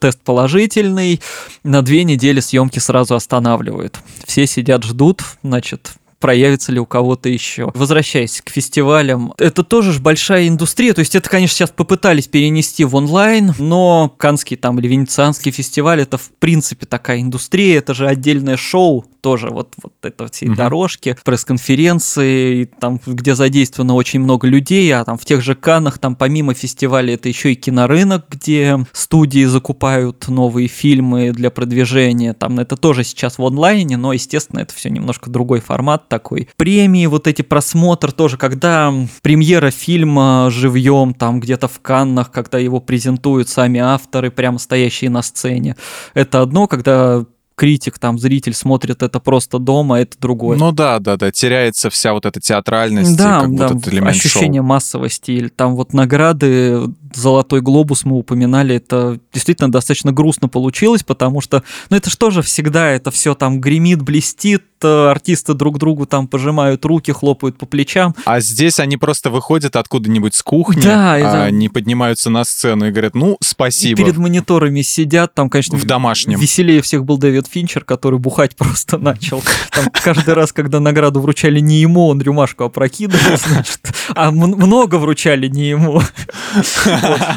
тест 0.00 0.20
положительный, 0.22 1.20
на 1.62 1.82
две 1.82 2.04
недели 2.04 2.40
съемки 2.46 2.78
сразу 2.78 3.14
останавливают. 3.14 3.98
Все 4.26 4.46
сидят, 4.46 4.84
ждут, 4.84 5.22
значит, 5.42 5.92
проявится 6.18 6.72
ли 6.72 6.80
у 6.80 6.86
кого-то 6.86 7.28
еще. 7.28 7.70
Возвращаясь 7.74 8.40
к 8.42 8.50
фестивалям, 8.50 9.34
это 9.38 9.62
тоже 9.62 9.92
ж 9.92 10.00
большая 10.00 10.48
индустрия, 10.48 10.94
то 10.94 11.00
есть 11.00 11.14
это, 11.14 11.28
конечно, 11.28 11.56
сейчас 11.56 11.70
попытались 11.70 12.26
перенести 12.26 12.84
в 12.84 12.94
онлайн, 12.94 13.54
но 13.58 14.12
Канский 14.16 14.56
там 14.56 14.78
или 14.78 14.88
Венецианский 14.88 15.52
фестиваль 15.52 16.00
это 16.00 16.18
в 16.18 16.30
принципе 16.38 16.86
такая 16.86 17.20
индустрия, 17.20 17.78
это 17.78 17.94
же 17.94 18.08
отдельное 18.08 18.56
шоу, 18.56 19.04
тоже 19.20 19.50
вот, 19.50 19.74
вот 19.82 19.92
это 20.02 20.28
все 20.28 20.46
угу. 20.46 20.56
дорожки, 20.56 21.16
пресс-конференции, 21.24 22.64
там, 22.64 23.00
где 23.06 23.34
задействовано 23.34 23.94
очень 23.94 24.20
много 24.20 24.46
людей, 24.46 24.92
а 24.94 25.04
там 25.04 25.18
в 25.18 25.24
тех 25.24 25.42
же 25.42 25.54
Каннах, 25.54 25.98
там 25.98 26.16
помимо 26.16 26.54
фестиваля 26.54 27.14
это 27.14 27.28
еще 27.28 27.52
и 27.52 27.54
кинорынок, 27.54 28.26
где 28.30 28.84
студии 28.92 29.44
закупают 29.44 30.28
новые 30.28 30.68
фильмы 30.68 31.32
для 31.32 31.50
продвижения, 31.50 32.32
там 32.32 32.58
это 32.58 32.76
тоже 32.76 33.04
сейчас 33.04 33.38
в 33.38 33.44
онлайне, 33.44 33.96
но, 33.96 34.12
естественно, 34.12 34.60
это 34.60 34.74
все 34.74 34.90
немножко 34.90 35.30
другой 35.30 35.60
формат 35.60 36.08
такой. 36.08 36.48
Премии, 36.56 37.06
вот 37.06 37.26
эти 37.26 37.42
просмотр 37.42 38.12
тоже, 38.12 38.36
когда 38.36 38.92
премьера 39.22 39.70
фильма 39.70 40.48
живьем, 40.50 41.14
там 41.14 41.40
где-то 41.40 41.68
в 41.68 41.80
Каннах, 41.80 42.30
когда 42.30 42.58
его 42.58 42.80
презентуют 42.80 43.48
сами 43.48 43.80
авторы, 43.80 44.30
прямо 44.30 44.58
стоящие 44.58 45.10
на 45.10 45.22
сцене, 45.22 45.76
это 46.14 46.42
одно, 46.42 46.66
когда 46.66 47.24
критик, 47.56 47.98
там, 47.98 48.18
зритель 48.18 48.54
смотрит 48.54 49.02
это 49.02 49.18
просто 49.18 49.58
дома, 49.58 50.00
это 50.00 50.16
другое. 50.20 50.58
Ну 50.58 50.72
да, 50.72 50.98
да, 50.98 51.16
да, 51.16 51.32
теряется 51.32 51.90
вся 51.90 52.12
вот 52.12 52.26
эта 52.26 52.38
театральность, 52.38 53.16
да, 53.16 53.40
как 53.40 53.56
да, 53.56 53.68
будто 53.70 53.90
элемент 53.90 54.16
ощущение 54.16 54.60
шоу. 54.60 54.68
массовости, 54.68 55.30
или 55.32 55.48
там 55.48 55.74
вот 55.74 55.92
награды, 55.92 56.88
Золотой 57.16 57.62
глобус 57.62 58.04
мы 58.04 58.18
упоминали, 58.18 58.74
это 58.74 59.18
действительно 59.32 59.72
достаточно 59.72 60.12
грустно 60.12 60.48
получилось, 60.48 61.02
потому 61.02 61.40
что, 61.40 61.62
ну 61.88 61.96
это 61.96 62.10
же 62.30 62.42
всегда, 62.42 62.90
это 62.90 63.10
все 63.10 63.34
там 63.34 63.58
гремит, 63.58 64.02
блестит, 64.02 64.64
э, 64.82 65.08
артисты 65.08 65.54
друг 65.54 65.78
другу 65.78 66.04
там 66.04 66.28
пожимают 66.28 66.84
руки, 66.84 67.12
хлопают 67.12 67.56
по 67.56 67.64
плечам. 67.64 68.14
А 68.26 68.40
здесь 68.40 68.78
они 68.80 68.98
просто 68.98 69.30
выходят 69.30 69.76
откуда-нибудь 69.76 70.34
с 70.34 70.42
кухни, 70.42 70.82
да, 70.82 71.14
а 71.14 71.18
это... 71.18 71.44
они 71.44 71.70
поднимаются 71.70 72.28
на 72.28 72.44
сцену 72.44 72.88
и 72.88 72.90
говорят, 72.90 73.14
ну, 73.14 73.38
спасибо. 73.40 73.98
И 73.98 74.04
перед 74.04 74.18
мониторами 74.18 74.82
сидят, 74.82 75.32
там, 75.32 75.48
конечно, 75.48 75.78
в 75.78 75.86
домашнем. 75.86 76.38
Веселее 76.38 76.82
всех 76.82 77.06
был 77.06 77.16
Дэвид 77.16 77.45
Финчер, 77.46 77.84
который 77.84 78.18
бухать 78.18 78.56
просто 78.56 78.98
начал. 78.98 79.42
Там 79.70 79.86
каждый 79.90 80.34
раз, 80.34 80.52
когда 80.52 80.80
награду 80.80 81.20
вручали 81.20 81.60
не 81.60 81.80
ему, 81.80 82.08
он 82.08 82.20
рюмашку 82.20 82.64
опрокидывал, 82.64 83.36
значит, 83.46 83.80
а 84.14 84.30
много 84.30 84.96
вручали 84.96 85.48
не 85.48 85.68
ему. 85.68 86.00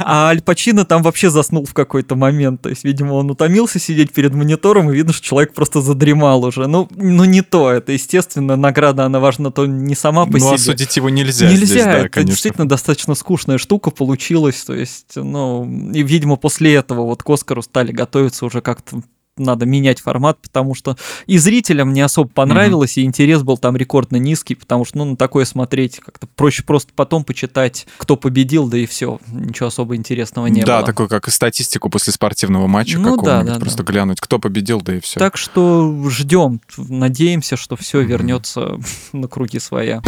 А 0.02 0.30
Аль 0.30 0.41
Пачино 0.41 0.86
там 0.86 1.04
вообще 1.04 1.30
заснул 1.30 1.65
в 1.65 1.74
какой-то 1.74 2.15
момент. 2.15 2.62
То 2.62 2.69
есть, 2.69 2.84
видимо, 2.84 3.13
он 3.13 3.30
утомился 3.30 3.80
сидеть 3.80 4.12
перед 4.12 4.34
монитором, 4.34 4.89
и 4.89 4.95
видно, 4.95 5.13
что 5.13 5.24
человек 5.24 5.54
просто 5.54 5.82
задремал 5.82 6.43
уже. 6.45 6.67
Ну, 6.67 6.88
ну 6.95 7.26
не 7.26 7.41
то. 7.41 7.72
Это, 7.72 7.91
естественно, 7.91 8.56
награда, 8.56 9.06
она 9.06 9.19
важна 9.19 9.52
то 9.52 9.65
не 9.65 9.95
сама 9.95 10.26
по 10.26 10.34
ну, 10.34 10.39
себе. 10.39 10.50
Ну, 10.50 10.56
осудить 10.56 10.95
его 10.98 11.10
нельзя 11.10 11.50
Нельзя. 11.50 11.65
Здесь, 11.65 11.84
да, 11.84 11.98
это 12.00 12.10
конечно. 12.10 12.32
действительно 12.32 12.67
достаточно 12.67 13.15
скучная 13.15 13.58
штука 13.58 13.91
получилась. 13.91 14.63
То 14.63 14.74
есть, 14.74 15.15
ну, 15.15 15.91
и, 15.91 16.04
видимо, 16.04 16.36
после 16.38 16.74
этого 16.76 17.02
вот 17.02 17.24
к 17.24 17.30
Оскару 17.30 17.62
стали 17.62 17.91
готовиться 17.91 18.45
уже 18.45 18.62
как-то 18.62 19.02
надо 19.39 19.65
менять 19.65 19.99
формат, 19.99 20.39
потому 20.41 20.75
что 20.75 20.97
и 21.25 21.38
зрителям 21.38 21.93
не 21.93 22.02
особо 22.02 22.30
понравилось, 22.30 22.97
mm-hmm. 22.97 23.02
и 23.02 23.06
интерес 23.06 23.43
был 23.43 23.58
там 23.58 23.75
рекордно 23.75 24.17
низкий, 24.17 24.56
потому 24.56 24.86
что, 24.86 24.99
ну, 24.99 25.06
на 25.06 25.15
такое 25.15 25.45
смотреть 25.45 25.99
как-то 25.99 26.28
проще 26.28 26.63
просто 26.63 26.91
потом 26.95 27.23
почитать, 27.23 27.88
кто 27.97 28.15
победил, 28.15 28.67
да 28.67 28.78
и 28.78 28.86
все, 28.86 29.19
ничего 29.28 29.67
особо 29.67 29.95
интересного 29.95 30.47
не 30.47 30.62
да, 30.62 30.65
было. 30.65 30.80
Да, 30.82 30.86
такой 30.86 31.08
как 31.08 31.28
и 31.28 31.32
статистику 31.32 31.89
после 31.89 32.13
спортивного 32.13 32.67
матча 32.67 32.97
ну, 32.97 33.15
какого-нибудь, 33.15 33.47
да, 33.47 33.54
да, 33.54 33.60
просто 33.60 33.84
да. 33.84 33.91
глянуть, 33.91 34.19
кто 34.19 34.39
победил, 34.39 34.82
да 34.82 34.97
и 34.97 34.99
все. 34.99 35.19
Так 35.19 35.38
что 35.38 36.10
ждем, 36.10 36.62
надеемся, 36.78 37.58
что 37.58 37.75
все 37.75 38.02
mm-hmm. 38.02 38.06
вернется 38.06 38.80
на 39.13 39.28
круги 39.28 39.60
своя. 39.60 40.02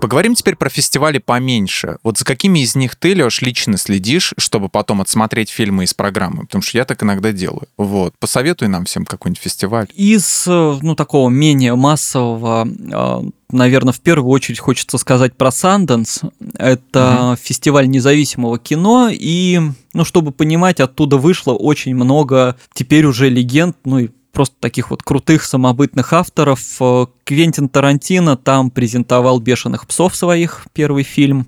Поговорим 0.00 0.34
теперь 0.34 0.56
про 0.56 0.70
фестивали 0.70 1.18
поменьше. 1.18 1.98
Вот 2.02 2.16
за 2.16 2.24
какими 2.24 2.60
из 2.60 2.74
них 2.74 2.96
ты, 2.96 3.14
Леш, 3.14 3.42
лично 3.42 3.76
следишь, 3.76 4.32
чтобы 4.38 4.70
потом 4.70 5.02
отсмотреть 5.02 5.50
фильмы 5.50 5.84
из 5.84 5.92
программы? 5.92 6.46
Потому 6.46 6.62
что 6.62 6.78
я 6.78 6.86
так 6.86 7.02
иногда 7.02 7.32
делаю. 7.32 7.68
Вот. 7.76 8.14
Посоветуй 8.18 8.68
нам 8.68 8.86
всем 8.86 9.04
какой-нибудь 9.04 9.42
фестиваль. 9.42 9.88
Из, 9.94 10.46
э, 10.46 10.78
ну, 10.80 10.94
такого 10.94 11.28
менее 11.28 11.74
массового, 11.74 12.66
э, 12.66 13.30
наверное, 13.50 13.92
в 13.92 14.00
первую 14.00 14.30
очередь 14.30 14.58
хочется 14.58 14.96
сказать 14.96 15.36
про 15.36 15.52
Санденс. 15.52 16.22
Это 16.54 17.32
угу. 17.32 17.36
фестиваль 17.36 17.88
независимого 17.88 18.58
кино, 18.58 19.10
и, 19.12 19.60
ну, 19.92 20.04
чтобы 20.04 20.32
понимать, 20.32 20.80
оттуда 20.80 21.18
вышло 21.18 21.52
очень 21.52 21.94
много 21.94 22.56
теперь 22.72 23.04
уже 23.04 23.28
легенд, 23.28 23.76
ну 23.84 23.98
и 23.98 24.08
просто 24.32 24.56
таких 24.60 24.90
вот 24.90 25.02
крутых 25.02 25.44
самобытных 25.44 26.12
авторов. 26.12 26.60
Э, 26.80 27.06
Квентин 27.24 27.68
Тарантино 27.68 28.36
там 28.36 28.70
презентовал 28.70 29.40
«Бешеных 29.40 29.86
псов» 29.86 30.16
своих, 30.16 30.66
первый 30.72 31.02
фильм. 31.02 31.46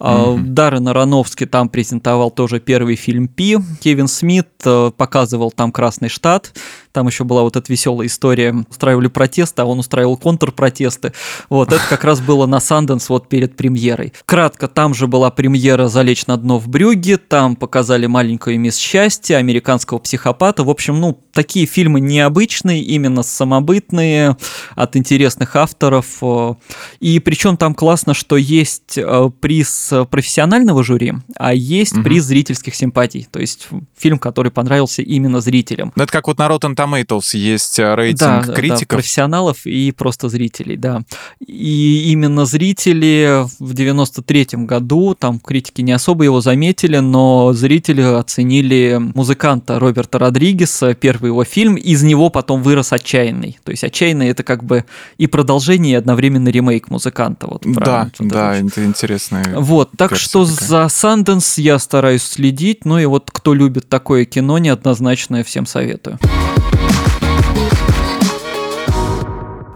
Mm-hmm. 0.00 0.42
Даррен 0.46 0.88
Аронофский 0.88 1.46
там 1.46 1.68
презентовал 1.68 2.30
тоже 2.30 2.58
первый 2.58 2.96
фильм 2.96 3.28
«Пи». 3.28 3.58
Кевин 3.80 4.08
Смит 4.08 4.48
э, 4.64 4.90
показывал 4.96 5.50
там 5.50 5.72
«Красный 5.72 6.08
штат». 6.08 6.52
Там 6.92 7.06
еще 7.06 7.24
была 7.24 7.42
вот 7.42 7.56
эта 7.56 7.70
веселая 7.70 8.08
история. 8.08 8.54
Устраивали 8.68 9.06
протесты, 9.06 9.62
а 9.62 9.64
он 9.64 9.78
устраивал 9.78 10.16
контрпротесты. 10.16 11.12
Вот, 11.48 11.72
это 11.72 11.82
как 11.88 12.02
раз 12.02 12.20
было 12.20 12.46
на 12.46 12.58
Санденс 12.60 13.08
вот 13.08 13.28
перед 13.28 13.56
премьерой. 13.56 14.12
Кратко, 14.24 14.66
там 14.66 14.94
же 14.94 15.06
была 15.06 15.30
премьера 15.30 15.88
«Залечь 15.88 16.26
на 16.26 16.36
дно 16.36 16.58
в 16.58 16.68
Брюге», 16.68 17.16
там 17.18 17.54
показали 17.54 18.06
«Маленькую 18.06 18.58
мисс 18.58 18.76
счастья», 18.76 19.36
«Американского 19.36 19.98
психопата». 19.98 20.64
В 20.64 20.70
общем, 20.70 20.98
ну, 20.98 21.20
такие 21.32 21.66
фильмы 21.66 22.00
необычные, 22.00 22.82
именно 22.82 23.22
самобытные, 23.22 24.36
от 24.74 24.96
интересных 24.96 25.54
авторов. 25.56 26.22
И 26.98 27.18
причем 27.20 27.56
там 27.56 27.74
классно, 27.74 28.14
что 28.14 28.36
есть 28.36 28.98
э, 28.98 29.30
профессионального 30.10 30.82
жюри, 30.82 31.14
а 31.36 31.54
есть 31.54 31.94
угу. 31.94 32.02
приз 32.02 32.24
зрительских 32.24 32.74
симпатий. 32.74 33.26
То 33.30 33.40
есть 33.40 33.68
фильм, 33.96 34.18
который 34.18 34.50
понравился 34.50 35.02
именно 35.02 35.40
зрителям. 35.40 35.92
Ну, 35.96 36.02
это 36.02 36.12
как 36.12 36.26
вот 36.26 36.38
на 36.38 36.46
Rotten 36.46 36.74
Tomatoes 36.74 37.36
есть 37.36 37.78
э, 37.78 37.94
рейтинг 37.94 38.46
да, 38.46 38.52
критиков. 38.54 38.88
Да, 38.88 38.96
профессионалов 38.96 39.66
и 39.66 39.92
просто 39.92 40.28
зрителей, 40.28 40.76
да. 40.76 41.02
И 41.46 42.10
именно 42.12 42.44
зрители 42.44 43.44
в 43.58 43.72
93-м 43.72 44.66
году, 44.66 45.14
там 45.18 45.38
критики 45.38 45.82
не 45.82 45.92
особо 45.92 46.24
его 46.24 46.40
заметили, 46.40 46.98
но 46.98 47.52
зрители 47.52 48.02
оценили 48.02 48.98
музыканта 49.14 49.78
Роберта 49.78 50.18
Родригеса, 50.18 50.94
первый 50.94 51.28
его 51.28 51.44
фильм, 51.44 51.76
из 51.76 52.02
него 52.02 52.30
потом 52.30 52.62
вырос 52.62 52.92
«Отчаянный». 52.92 53.58
То 53.64 53.70
есть 53.70 53.84
«Отчаянный»— 53.84 54.28
это 54.30 54.42
как 54.42 54.64
бы 54.64 54.84
и 55.18 55.26
продолжение, 55.26 55.92
и 55.92 55.94
одновременно 55.96 56.48
ремейк 56.48 56.90
музыканта. 56.90 57.46
Вот, 57.46 57.62
да, 57.64 58.10
да, 58.18 58.56
это 58.56 58.84
интересно. 58.84 59.42
Вот, 59.56 59.79
так 59.84 60.16
что 60.16 60.44
такая. 60.44 60.68
за 60.68 60.88
Санденс 60.88 61.58
я 61.58 61.78
стараюсь 61.78 62.22
следить, 62.22 62.84
ну 62.84 62.98
и 62.98 63.06
вот 63.06 63.30
кто 63.30 63.54
любит 63.54 63.88
такое 63.88 64.24
кино, 64.24 64.58
неоднозначно 64.58 65.36
я 65.36 65.44
всем 65.44 65.66
советую. 65.66 66.18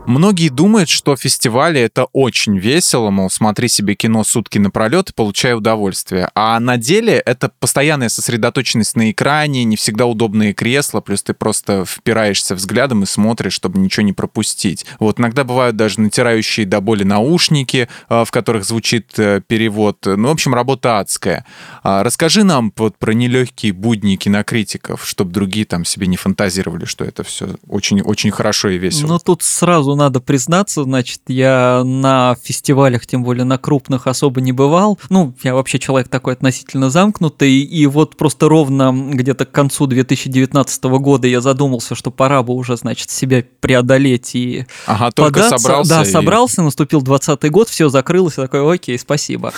Многие 0.06 0.50
думают, 0.50 0.90
что 0.90 1.16
фестивали— 1.16 1.80
это 1.82 2.04
очень 2.12 2.58
весело, 2.58 3.08
мол, 3.08 3.30
смотри 3.30 3.68
себе 3.68 3.94
кино 3.94 4.22
сутки 4.22 4.58
напролет 4.58 5.10
и 5.10 5.12
получай 5.14 5.54
удовольствие. 5.54 6.28
А 6.34 6.60
на 6.60 6.76
деле 6.76 7.14
это 7.14 7.50
постоянная 7.58 8.10
сосредоточенность 8.10 8.96
на 8.96 9.10
экране, 9.10 9.64
не 9.64 9.76
всегда 9.76 10.04
удобные 10.04 10.52
кресла, 10.52 11.00
плюс 11.00 11.22
ты 11.22 11.32
просто 11.32 11.86
впираешься 11.86 12.54
взглядом 12.54 13.02
и 13.02 13.06
смотришь, 13.06 13.54
чтобы 13.54 13.78
ничего 13.78 14.04
не 14.04 14.12
пропустить. 14.12 14.84
Вот 14.98 15.18
иногда 15.18 15.42
бывают 15.42 15.76
даже 15.76 16.00
натирающие 16.00 16.66
до 16.66 16.82
боли 16.82 17.04
наушники, 17.04 17.88
а, 18.08 18.26
в 18.26 18.30
которых 18.30 18.64
звучит 18.64 19.18
э, 19.18 19.40
перевод. 19.46 19.98
Ну, 20.04 20.28
в 20.28 20.32
общем, 20.32 20.54
работа 20.54 20.98
адская. 20.98 21.46
А 21.82 22.02
расскажи 22.02 22.44
нам 22.44 22.72
вот 22.76 22.98
про 22.98 23.12
нелегкие 23.12 23.72
будни 23.72 24.16
кинокритиков, 24.16 25.06
чтобы 25.06 25.32
другие 25.32 25.64
там 25.64 25.86
себе 25.86 26.06
не 26.06 26.18
фантазировали, 26.18 26.84
что 26.84 27.04
это 27.04 27.24
все 27.24 27.56
очень-очень 27.68 28.30
хорошо 28.30 28.68
и 28.68 28.78
весело. 28.78 29.08
Ну, 29.08 29.18
тут 29.18 29.42
сразу 29.42 29.93
надо 29.94 30.20
признаться, 30.20 30.84
значит, 30.84 31.20
я 31.28 31.82
на 31.84 32.36
фестивалях, 32.42 33.06
тем 33.06 33.24
более 33.24 33.44
на 33.44 33.58
крупных, 33.58 34.06
особо 34.06 34.40
не 34.40 34.52
бывал. 34.52 34.98
Ну, 35.10 35.34
я 35.42 35.54
вообще 35.54 35.78
человек 35.78 36.08
такой 36.08 36.34
относительно 36.34 36.90
замкнутый, 36.90 37.60
и 37.60 37.86
вот 37.86 38.16
просто 38.16 38.48
ровно 38.48 38.92
где-то 38.92 39.46
к 39.46 39.52
концу 39.52 39.86
2019 39.86 40.84
года 40.84 41.26
я 41.26 41.40
задумался, 41.40 41.94
что 41.94 42.10
пора 42.10 42.42
бы 42.42 42.54
уже, 42.54 42.76
значит, 42.76 43.10
себя 43.10 43.44
преодолеть 43.60 44.34
и 44.34 44.66
ага, 44.86 45.10
только 45.10 45.40
податься. 45.40 45.58
собрался. 45.58 45.90
Да, 45.90 46.02
и... 46.02 46.06
собрался, 46.06 46.62
наступил 46.62 47.02
20 47.02 47.50
год, 47.50 47.68
все 47.68 47.88
закрылось, 47.88 48.38
я 48.38 48.44
такой, 48.44 48.74
окей, 48.74 48.98
спасибо. 48.98 49.52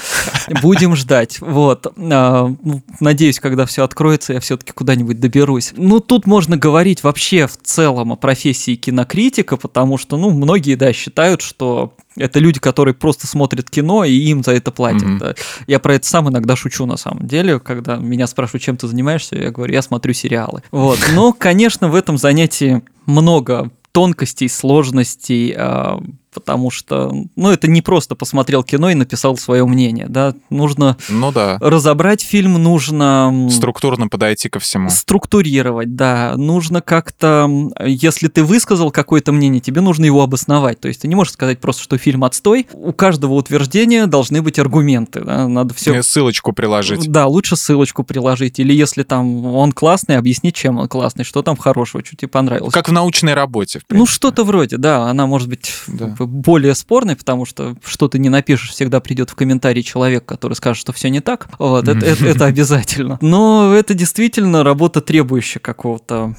Будем 0.62 0.96
ждать. 0.96 1.40
Вот. 1.40 1.86
А, 1.96 2.54
надеюсь, 3.00 3.40
когда 3.40 3.66
все 3.66 3.84
откроется, 3.84 4.34
я 4.34 4.40
все-таки 4.40 4.72
куда-нибудь 4.72 5.20
доберусь. 5.20 5.72
Ну, 5.76 6.00
тут 6.00 6.26
можно 6.26 6.56
говорить 6.56 7.02
вообще 7.02 7.46
в 7.46 7.56
целом 7.56 8.12
о 8.12 8.16
профессии 8.16 8.74
кинокритика, 8.74 9.56
потому 9.56 9.98
что, 9.98 10.16
ну, 10.16 10.25
многие, 10.30 10.74
да, 10.74 10.92
считают, 10.92 11.42
что 11.42 11.94
это 12.16 12.38
люди, 12.38 12.60
которые 12.60 12.94
просто 12.94 13.26
смотрят 13.26 13.70
кино, 13.70 14.04
и 14.04 14.12
им 14.12 14.42
за 14.42 14.52
это 14.52 14.70
платят. 14.70 15.02
Мгм. 15.02 15.18
Да. 15.18 15.34
Я 15.66 15.78
про 15.78 15.94
это 15.94 16.06
сам 16.06 16.28
иногда 16.28 16.56
шучу 16.56 16.86
на 16.86 16.96
самом 16.96 17.26
деле, 17.26 17.60
когда 17.60 17.96
меня 17.96 18.26
спрашивают, 18.26 18.62
чем 18.62 18.76
ты 18.76 18.86
занимаешься, 18.88 19.36
я 19.36 19.50
говорю, 19.50 19.72
я 19.72 19.82
смотрю 19.82 20.12
сериалы. 20.12 20.62
Вот. 20.70 20.98
Но, 21.14 21.32
конечно, 21.32 21.88
в 21.88 21.94
этом 21.94 22.18
занятии 22.18 22.82
много 23.06 23.70
тонкостей, 23.92 24.48
сложностей, 24.48 25.54
а, 25.56 26.00
потому 26.40 26.70
что, 26.70 27.12
ну, 27.34 27.50
это 27.50 27.66
не 27.68 27.80
просто 27.82 28.14
посмотрел 28.14 28.62
кино 28.62 28.90
и 28.90 28.94
написал 28.94 29.36
свое 29.38 29.64
мнение, 29.66 30.06
да, 30.08 30.34
нужно 30.50 30.96
Ну 31.08 31.32
да. 31.32 31.56
разобрать 31.60 32.20
фильм, 32.20 32.54
нужно 32.62 33.48
Структурно 33.50 34.08
подойти 34.08 34.48
ко 34.50 34.58
всему. 34.58 34.90
структурировать, 34.90 35.96
да, 35.96 36.34
нужно 36.36 36.80
как-то, 36.82 37.48
если 37.84 38.28
ты 38.28 38.44
высказал 38.44 38.90
какое-то 38.90 39.32
мнение, 39.32 39.60
тебе 39.60 39.80
нужно 39.80 40.04
его 40.04 40.22
обосновать, 40.22 40.78
то 40.80 40.88
есть 40.88 41.00
ты 41.02 41.08
не 41.08 41.14
можешь 41.14 41.32
сказать 41.32 41.58
просто, 41.58 41.82
что 41.82 41.96
фильм 41.98 42.22
отстой, 42.24 42.66
у 42.74 42.92
каждого 42.92 43.32
утверждения 43.34 44.06
должны 44.06 44.42
быть 44.42 44.58
аргументы, 44.58 45.20
да, 45.24 45.48
надо 45.48 45.72
все 45.74 46.02
ссылочку 46.02 46.52
приложить. 46.52 47.10
да, 47.10 47.26
лучше 47.26 47.56
ссылочку 47.56 48.04
приложить. 48.04 48.58
Или 48.58 48.74
если 48.74 49.02
там 49.02 49.46
он 49.46 49.72
классный, 49.72 50.16
объяснить, 50.18 50.54
чем 50.54 50.78
он 50.78 50.88
классный, 50.88 51.24
что 51.24 51.42
там 51.42 51.56
хорошего, 51.56 52.04
что 52.04 52.16
тебе 52.16 52.28
понравилось. 52.28 52.72
Как 52.74 52.88
в 52.88 52.92
научной 52.92 53.34
работе, 53.34 53.78
в 53.78 53.82
Ну, 53.82 53.86
принципе. 53.88 54.14
что-то 54.14 54.44
вроде, 54.44 54.76
да. 54.76 55.04
Она 55.08 55.26
может 55.26 55.48
быть 55.48 55.72
Да. 55.86 56.14
Более 56.26 56.74
спорной, 56.74 57.16
потому 57.16 57.44
что 57.46 57.76
что 57.84 58.08
ты 58.08 58.18
не 58.18 58.28
напишешь, 58.28 58.70
всегда 58.70 59.00
придет 59.00 59.30
в 59.30 59.34
комментарий 59.34 59.82
человек, 59.82 60.24
который 60.24 60.54
скажет, 60.54 60.80
что 60.80 60.92
все 60.92 61.08
не 61.10 61.20
так. 61.20 61.48
Вот, 61.58 61.88
это, 61.88 62.04
это- 62.06 62.26
это 62.26 62.44
обязательно. 62.46 63.18
Но 63.20 63.72
это 63.74 63.94
действительно 63.94 64.62
работа, 64.64 65.00
требующая 65.00 65.60
какого-то 65.60 66.34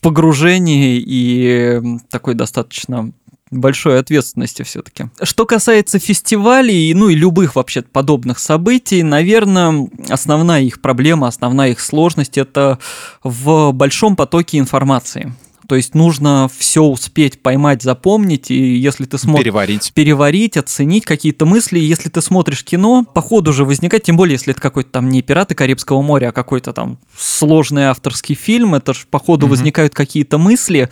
погружения 0.00 1.00
и 1.04 1.80
такой 2.10 2.34
достаточно 2.34 3.12
большой 3.50 3.98
ответственности 3.98 4.62
все-таки. 4.62 5.06
Что 5.22 5.46
касается 5.46 5.98
фестивалей, 5.98 6.92
ну 6.94 7.08
и 7.08 7.14
любых 7.14 7.56
вообще 7.56 7.80
подобных 7.82 8.38
событий, 8.38 9.02
наверное, 9.02 9.88
основная 10.10 10.60
их 10.62 10.82
проблема, 10.82 11.28
основная 11.28 11.70
их 11.70 11.80
сложность 11.80 12.36
это 12.36 12.78
в 13.24 13.72
большом 13.72 14.16
потоке 14.16 14.58
информации. 14.58 15.32
То 15.68 15.76
есть 15.76 15.94
нужно 15.94 16.50
все 16.58 16.82
успеть 16.82 17.42
поймать, 17.42 17.82
запомнить, 17.82 18.50
и 18.50 18.74
если 18.76 19.04
ты 19.04 19.18
смотришь 19.18 19.44
Переварить. 19.44 19.92
переварить, 19.92 20.56
оценить 20.56 21.04
какие-то 21.04 21.44
мысли. 21.44 21.78
Если 21.78 22.08
ты 22.08 22.22
смотришь 22.22 22.64
кино, 22.64 23.04
по 23.04 23.20
ходу 23.20 23.52
же 23.52 23.66
возникает, 23.66 24.02
тем 24.02 24.16
более, 24.16 24.32
если 24.36 24.52
это 24.52 24.62
какой-то 24.62 24.90
там 24.90 25.10
не 25.10 25.20
«Пираты 25.20 25.54
Карибского 25.54 26.00
моря», 26.00 26.30
а 26.30 26.32
какой-то 26.32 26.72
там 26.72 26.98
сложный 27.16 27.84
авторский 27.84 28.34
фильм, 28.34 28.74
это 28.74 28.94
же 28.94 29.00
по 29.10 29.18
ходу 29.18 29.44
Мгм. 29.46 29.50
возникают 29.50 29.94
какие-то 29.94 30.38
мысли, 30.38 30.88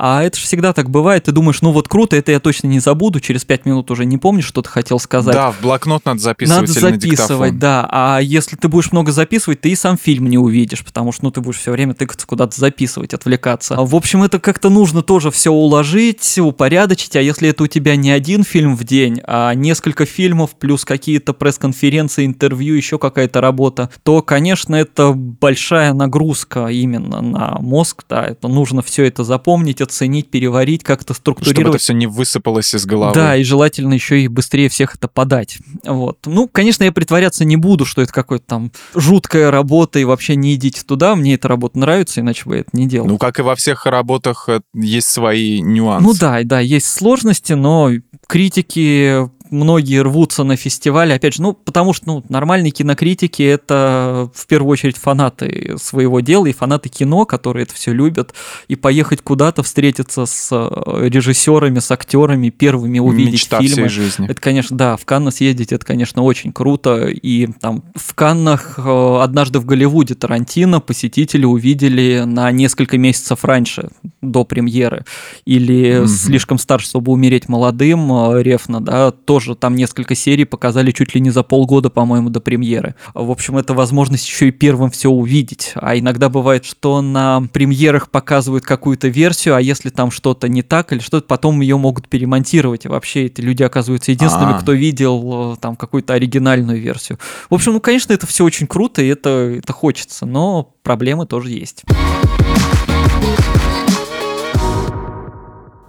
а 0.00 0.22
это 0.22 0.38
же 0.38 0.44
всегда 0.44 0.72
так 0.72 0.90
бывает. 0.90 1.24
Ты 1.24 1.32
думаешь, 1.32 1.60
ну 1.60 1.72
вот 1.72 1.88
круто, 1.88 2.14
это 2.16 2.30
я 2.30 2.38
точно 2.40 2.68
не 2.68 2.78
забуду, 2.78 3.20
через 3.20 3.44
пять 3.44 3.66
минут 3.66 3.90
уже 3.90 4.04
не 4.04 4.16
помнишь, 4.16 4.44
что 4.46 4.62
ты 4.62 4.68
хотел 4.68 5.00
сказать. 5.00 5.34
Да, 5.34 5.50
в 5.50 5.60
блокнот 5.60 6.04
надо 6.04 6.20
записывать 6.20 6.60
Надо 6.60 6.72
или 6.72 6.80
на 6.84 6.90
записывать, 6.92 7.20
диктофон. 7.20 7.58
да. 7.58 7.88
А 7.90 8.18
если 8.20 8.56
ты 8.56 8.68
будешь 8.68 8.92
много 8.92 9.10
записывать, 9.10 9.60
ты 9.60 9.70
и 9.70 9.74
сам 9.74 9.98
фильм 9.98 10.28
не 10.28 10.38
увидишь, 10.38 10.84
потому 10.84 11.10
что 11.12 11.24
ну, 11.24 11.30
ты 11.32 11.40
будешь 11.40 11.58
все 11.58 11.72
время 11.72 11.94
тыкаться 11.94 12.26
куда-то 12.26 12.58
записывать, 12.58 13.12
отвлекаться. 13.12 13.74
А, 13.74 13.84
В 13.84 13.94
общем, 13.96 14.22
это 14.22 14.38
как-то 14.38 14.70
нужно 14.70 15.02
тоже 15.02 15.30
все 15.32 15.50
уложить, 15.50 16.38
упорядочить. 16.38 17.16
А 17.16 17.20
если 17.20 17.48
это 17.48 17.64
у 17.64 17.66
тебя 17.66 17.96
не 17.96 18.10
один 18.10 18.44
фильм 18.44 18.76
в 18.76 18.84
день, 18.84 19.20
а 19.26 19.52
несколько 19.54 20.06
фильмов 20.06 20.50
плюс 20.58 20.84
какие-то 20.84 21.32
пресс-конференции, 21.34 22.24
интервью, 22.24 22.74
еще 22.74 22.98
какая-то 22.98 23.40
работа, 23.40 23.90
то, 24.04 24.22
конечно, 24.22 24.76
это 24.76 25.12
большая 25.12 25.92
нагрузка 25.92 26.68
именно 26.68 27.20
на 27.20 27.56
мозг. 27.60 28.04
Да, 28.08 28.24
это 28.24 28.48
нужно 28.48 28.82
все 28.82 29.04
это 29.04 29.24
запомнить, 29.24 29.80
оценить, 29.88 30.30
переварить, 30.30 30.84
как-то 30.84 31.14
Чтобы 31.14 31.38
это 31.38 31.44
структурировать. 31.44 31.80
все 31.80 31.92
не 31.94 32.06
высыпалось 32.06 32.74
из 32.74 32.86
головы. 32.86 33.14
Да, 33.14 33.36
и 33.36 33.42
желательно 33.42 33.94
еще 33.94 34.20
и 34.20 34.28
быстрее 34.28 34.68
всех 34.68 34.94
это 34.94 35.08
подать. 35.08 35.58
Вот. 35.84 36.18
Ну, 36.26 36.48
конечно, 36.48 36.84
я 36.84 36.92
притворяться 36.92 37.44
не 37.44 37.56
буду, 37.56 37.84
что 37.84 38.02
это 38.02 38.12
какая-то 38.12 38.44
там 38.46 38.72
жуткая 38.94 39.50
работа, 39.50 39.98
и 39.98 40.04
вообще 40.04 40.36
не 40.36 40.54
идите 40.54 40.82
туда. 40.84 41.16
Мне 41.16 41.34
эта 41.34 41.48
работа 41.48 41.78
нравится, 41.78 42.20
иначе 42.20 42.44
бы 42.44 42.56
я 42.56 42.60
это 42.60 42.70
не 42.72 42.86
делал. 42.86 43.08
Ну, 43.08 43.18
как 43.18 43.38
и 43.38 43.42
во 43.42 43.56
всех 43.56 43.86
работах, 43.86 44.48
э, 44.48 44.60
есть 44.74 45.08
свои 45.08 45.60
нюансы. 45.60 46.06
Ну 46.06 46.14
да, 46.14 46.40
да, 46.44 46.60
есть 46.60 46.86
сложности, 46.86 47.54
но 47.54 47.90
критики 48.26 49.28
многие 49.50 50.02
рвутся 50.02 50.44
на 50.44 50.56
фестивале, 50.56 51.14
опять 51.14 51.34
же, 51.34 51.42
ну, 51.42 51.52
потому 51.52 51.92
что, 51.92 52.06
ну, 52.06 52.24
нормальные 52.28 52.70
кинокритики— 52.70 53.42
это 53.44 54.30
в 54.34 54.46
первую 54.46 54.72
очередь 54.72 54.96
фанаты 54.96 55.76
своего 55.78 56.20
дела 56.20 56.46
и 56.46 56.52
фанаты 56.52 56.88
кино, 56.88 57.24
которые 57.24 57.64
это 57.64 57.74
все 57.74 57.92
любят, 57.92 58.34
и 58.68 58.76
поехать 58.76 59.22
куда-то 59.22 59.62
встретиться 59.62 60.26
с 60.26 60.48
э, 60.52 61.08
режиссерами, 61.08 61.78
с 61.78 61.90
актерами, 61.90 62.50
первыми 62.50 62.98
увидеть 62.98 63.32
Мечта 63.34 63.60
фильмы. 63.60 63.88
всей 63.88 64.02
жизни. 64.02 64.28
Это, 64.28 64.40
конечно, 64.40 64.76
да, 64.76 64.96
в 64.96 65.04
Канны 65.04 65.30
съездить, 65.30 65.72
это, 65.72 65.84
конечно, 65.84 66.22
очень 66.22 66.52
круто. 66.52 67.06
И 67.08 67.46
там 67.60 67.84
в 67.94 68.14
Каннах 68.14 68.78
э, 68.78 69.18
однажды 69.22 69.58
в 69.58 69.64
Голливуде 69.64 70.14
Тарантино 70.14 70.80
посетители 70.80 71.44
увидели 71.44 72.24
на 72.26 72.50
несколько 72.52 72.98
месяцев 72.98 73.44
раньше, 73.44 73.88
до 74.22 74.44
премьеры. 74.44 75.04
Или 75.44 75.98
Мгм. 76.00 76.08
слишком 76.08 76.58
старше, 76.58 76.86
чтобы 76.88 77.12
умереть 77.12 77.48
молодым, 77.48 78.12
э, 78.12 78.42
Рефна, 78.42 78.80
да, 78.80 79.10
тоже 79.38 79.54
там 79.54 79.76
несколько 79.76 80.16
серий 80.16 80.44
показали 80.44 80.90
чуть 80.90 81.14
ли 81.14 81.20
не 81.20 81.30
за 81.30 81.44
полгода, 81.44 81.90
по-моему, 81.90 82.28
до 82.28 82.40
премьеры. 82.40 82.96
В 83.14 83.30
общем, 83.30 83.56
это 83.56 83.72
возможность 83.72 84.26
еще 84.26 84.48
и 84.48 84.50
первым 84.50 84.90
все 84.90 85.08
увидеть. 85.10 85.72
А 85.76 85.96
иногда 85.96 86.28
бывает, 86.28 86.64
что 86.64 87.00
на 87.02 87.42
премьерах 87.52 88.10
показывают 88.10 88.64
какую-то 88.64 89.06
версию, 89.06 89.54
а 89.54 89.60
если 89.60 89.90
там 89.90 90.10
что-то 90.10 90.48
не 90.48 90.62
так 90.62 90.92
или 90.92 90.98
что-то, 90.98 91.28
потом 91.28 91.60
ее 91.60 91.76
могут 91.76 92.08
перемонтировать. 92.08 92.84
И 92.84 92.88
вообще 92.88 93.26
эти 93.26 93.40
люди 93.40 93.62
оказываются 93.62 94.10
единственными, 94.10 94.54
А. 94.56 94.58
кто 94.58 94.72
видел 94.72 95.52
э, 95.52 95.56
там 95.60 95.76
какую-то 95.76 96.14
оригинальную 96.14 96.80
версию. 96.80 97.20
В 97.48 97.54
общем, 97.54 97.74
ну, 97.74 97.80
конечно, 97.80 98.12
это 98.12 98.26
все 98.26 98.44
очень 98.44 98.66
круто, 98.66 99.02
и 99.02 99.06
это, 99.06 99.28
это 99.58 99.72
хочется, 99.72 100.26
но 100.26 100.74
проблемы 100.82 101.26
тоже 101.26 101.50
есть. 101.50 101.84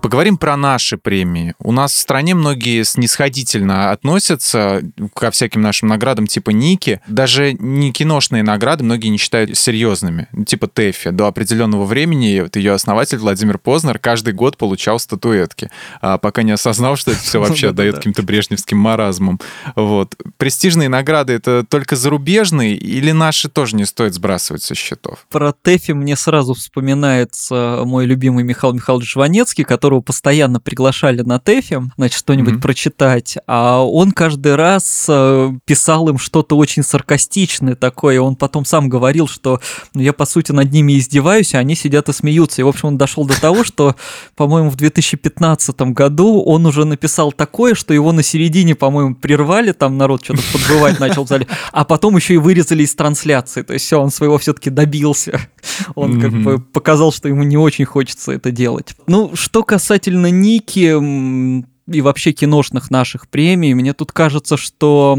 Поговорим 0.10 0.38
про 0.38 0.58
наши 0.58 0.98
премии. 0.98 1.54
У 1.60 1.72
нас 1.72 1.94
в 1.94 1.98
стране 2.00 2.34
многие 2.34 2.82
снисходительно 2.82 3.92
относятся 3.92 4.82
ко 5.14 5.30
всяким 5.30 5.62
нашим 5.62 5.88
наградам 5.88 6.26
типа 6.26 6.50
Ники. 6.50 7.00
Даже 7.06 7.54
не 7.54 7.92
киношные 7.92 8.42
награды 8.42 8.84
многие 8.84 9.10
не 9.10 9.20
считают 9.20 9.56
серьезными. 9.56 10.28
Типа 10.48 10.66
ТЭФИ. 10.66 11.12
До 11.12 11.28
определенного 11.28 11.86
времени 11.86 12.40
вот 12.40 12.56
ее 12.56 12.72
основатель 12.72 13.20
Владимир 13.20 13.60
Познер 13.60 14.00
каждый 14.00 14.34
год 14.34 14.58
получал 14.58 14.98
статуэтки, 14.98 15.70
а 16.02 16.18
пока 16.18 16.42
не 16.42 16.54
осознал, 16.54 16.96
что 16.96 17.12
это 17.12 17.20
все 17.20 17.40
вообще 17.46 17.72
дает 17.72 17.98
каким-то 17.98 18.24
брежневским 18.24 18.80
маразмом. 18.80 19.40
Вот. 19.76 20.16
Престижные 20.38 20.90
награды— 20.90 21.34
это 21.34 21.64
только 21.70 21.96
зарубежные 21.96 22.76
или 22.76 23.12
наши 23.12 23.48
тоже 23.48 23.76
не 23.76 23.86
стоит 23.86 24.16
сбрасывать 24.16 24.64
со 24.64 24.74
счетов? 24.74 25.28
Про 25.30 25.54
ТЭФИ 25.54 25.92
мне 25.92 26.16
сразу 26.16 26.56
вспоминается 26.56 27.84
мой 27.86 28.08
любимый 28.08 28.44
Михаил 28.44 28.74
Михайлович 28.74 29.14
Жванецкий, 29.14 29.64
которого 29.64 29.99
его 30.00 30.02
постоянно 30.02 30.60
приглашали 30.60 31.22
на 31.22 31.40
ТЭФе, 31.40 31.84
значит, 31.98 32.18
что-нибудь 32.18 32.56
mm-hmm. 32.56 32.62
прочитать, 32.62 33.38
а 33.48 33.84
он 33.84 34.12
каждый 34.12 34.56
раз 34.56 35.06
э, 35.08 35.52
писал 35.66 36.10
им 36.10 36.18
что-то 36.18 36.58
очень 36.58 36.84
саркастичное 36.84 37.76
такое, 37.76 38.20
он 38.22 38.36
потом 38.36 38.66
сам 38.66 38.90
говорил, 38.90 39.28
что 39.28 39.60
ну, 39.94 40.02
я, 40.02 40.14
по 40.14 40.26
сути, 40.26 40.52
над 40.52 40.72
ними 40.72 40.98
издеваюсь, 40.98 41.54
а 41.54 41.60
они 41.60 41.76
сидят 41.76 42.10
и 42.10 42.14
смеются. 42.14 42.62
И, 42.62 42.64
в 42.64 42.68
общем, 42.68 42.90
он 42.90 42.98
дошел 42.98 43.26
до 43.26 43.40
того, 43.40 43.64
что, 43.64 43.96
по-моему, 44.36 44.70
в 44.70 44.76
2015 44.76 45.82
году 45.94 46.42
он 46.42 46.66
уже 46.66 46.86
написал 46.86 47.32
такое, 47.32 47.76
что 47.76 47.94
его 47.94 48.12
на 48.12 48.24
середине, 48.24 48.76
по-моему, 48.76 49.16
прервали, 49.16 49.72
там 49.72 49.98
народ 49.98 50.24
что-то 50.24 50.42
подбывать 50.52 51.00
начал 51.00 51.26
в 51.26 51.28
зале, 51.28 51.48
а 51.72 51.84
потом 51.86 52.16
еще 52.16 52.36
и 52.36 52.38
вырезали 52.38 52.84
из 52.84 52.96
трансляции. 52.96 53.62
То 53.62 53.74
есть 53.74 53.86
все, 53.86 54.00
он 54.00 54.12
своего 54.12 54.38
все-таки 54.38 54.70
добился. 54.70 55.40
Он 55.96 56.18
mm-hmm. 56.18 56.22
как 56.22 56.32
бы 56.32 56.60
показал, 56.60 57.12
что 57.12 57.28
ему 57.28 57.44
не 57.44 57.58
очень 57.58 57.86
хочется 57.86 58.32
это 58.32 58.52
делать. 58.52 58.96
Ну, 59.08 59.36
что 59.36 59.64
касательно 59.90 60.30
Ники 60.30 61.64
и 61.92 62.02
вообще 62.02 62.32
киношных 62.32 62.92
наших 62.92 63.28
премий, 63.28 63.74
мне 63.74 63.96
тут 63.96 64.12
кажется, 64.12 64.56
что 64.56 65.18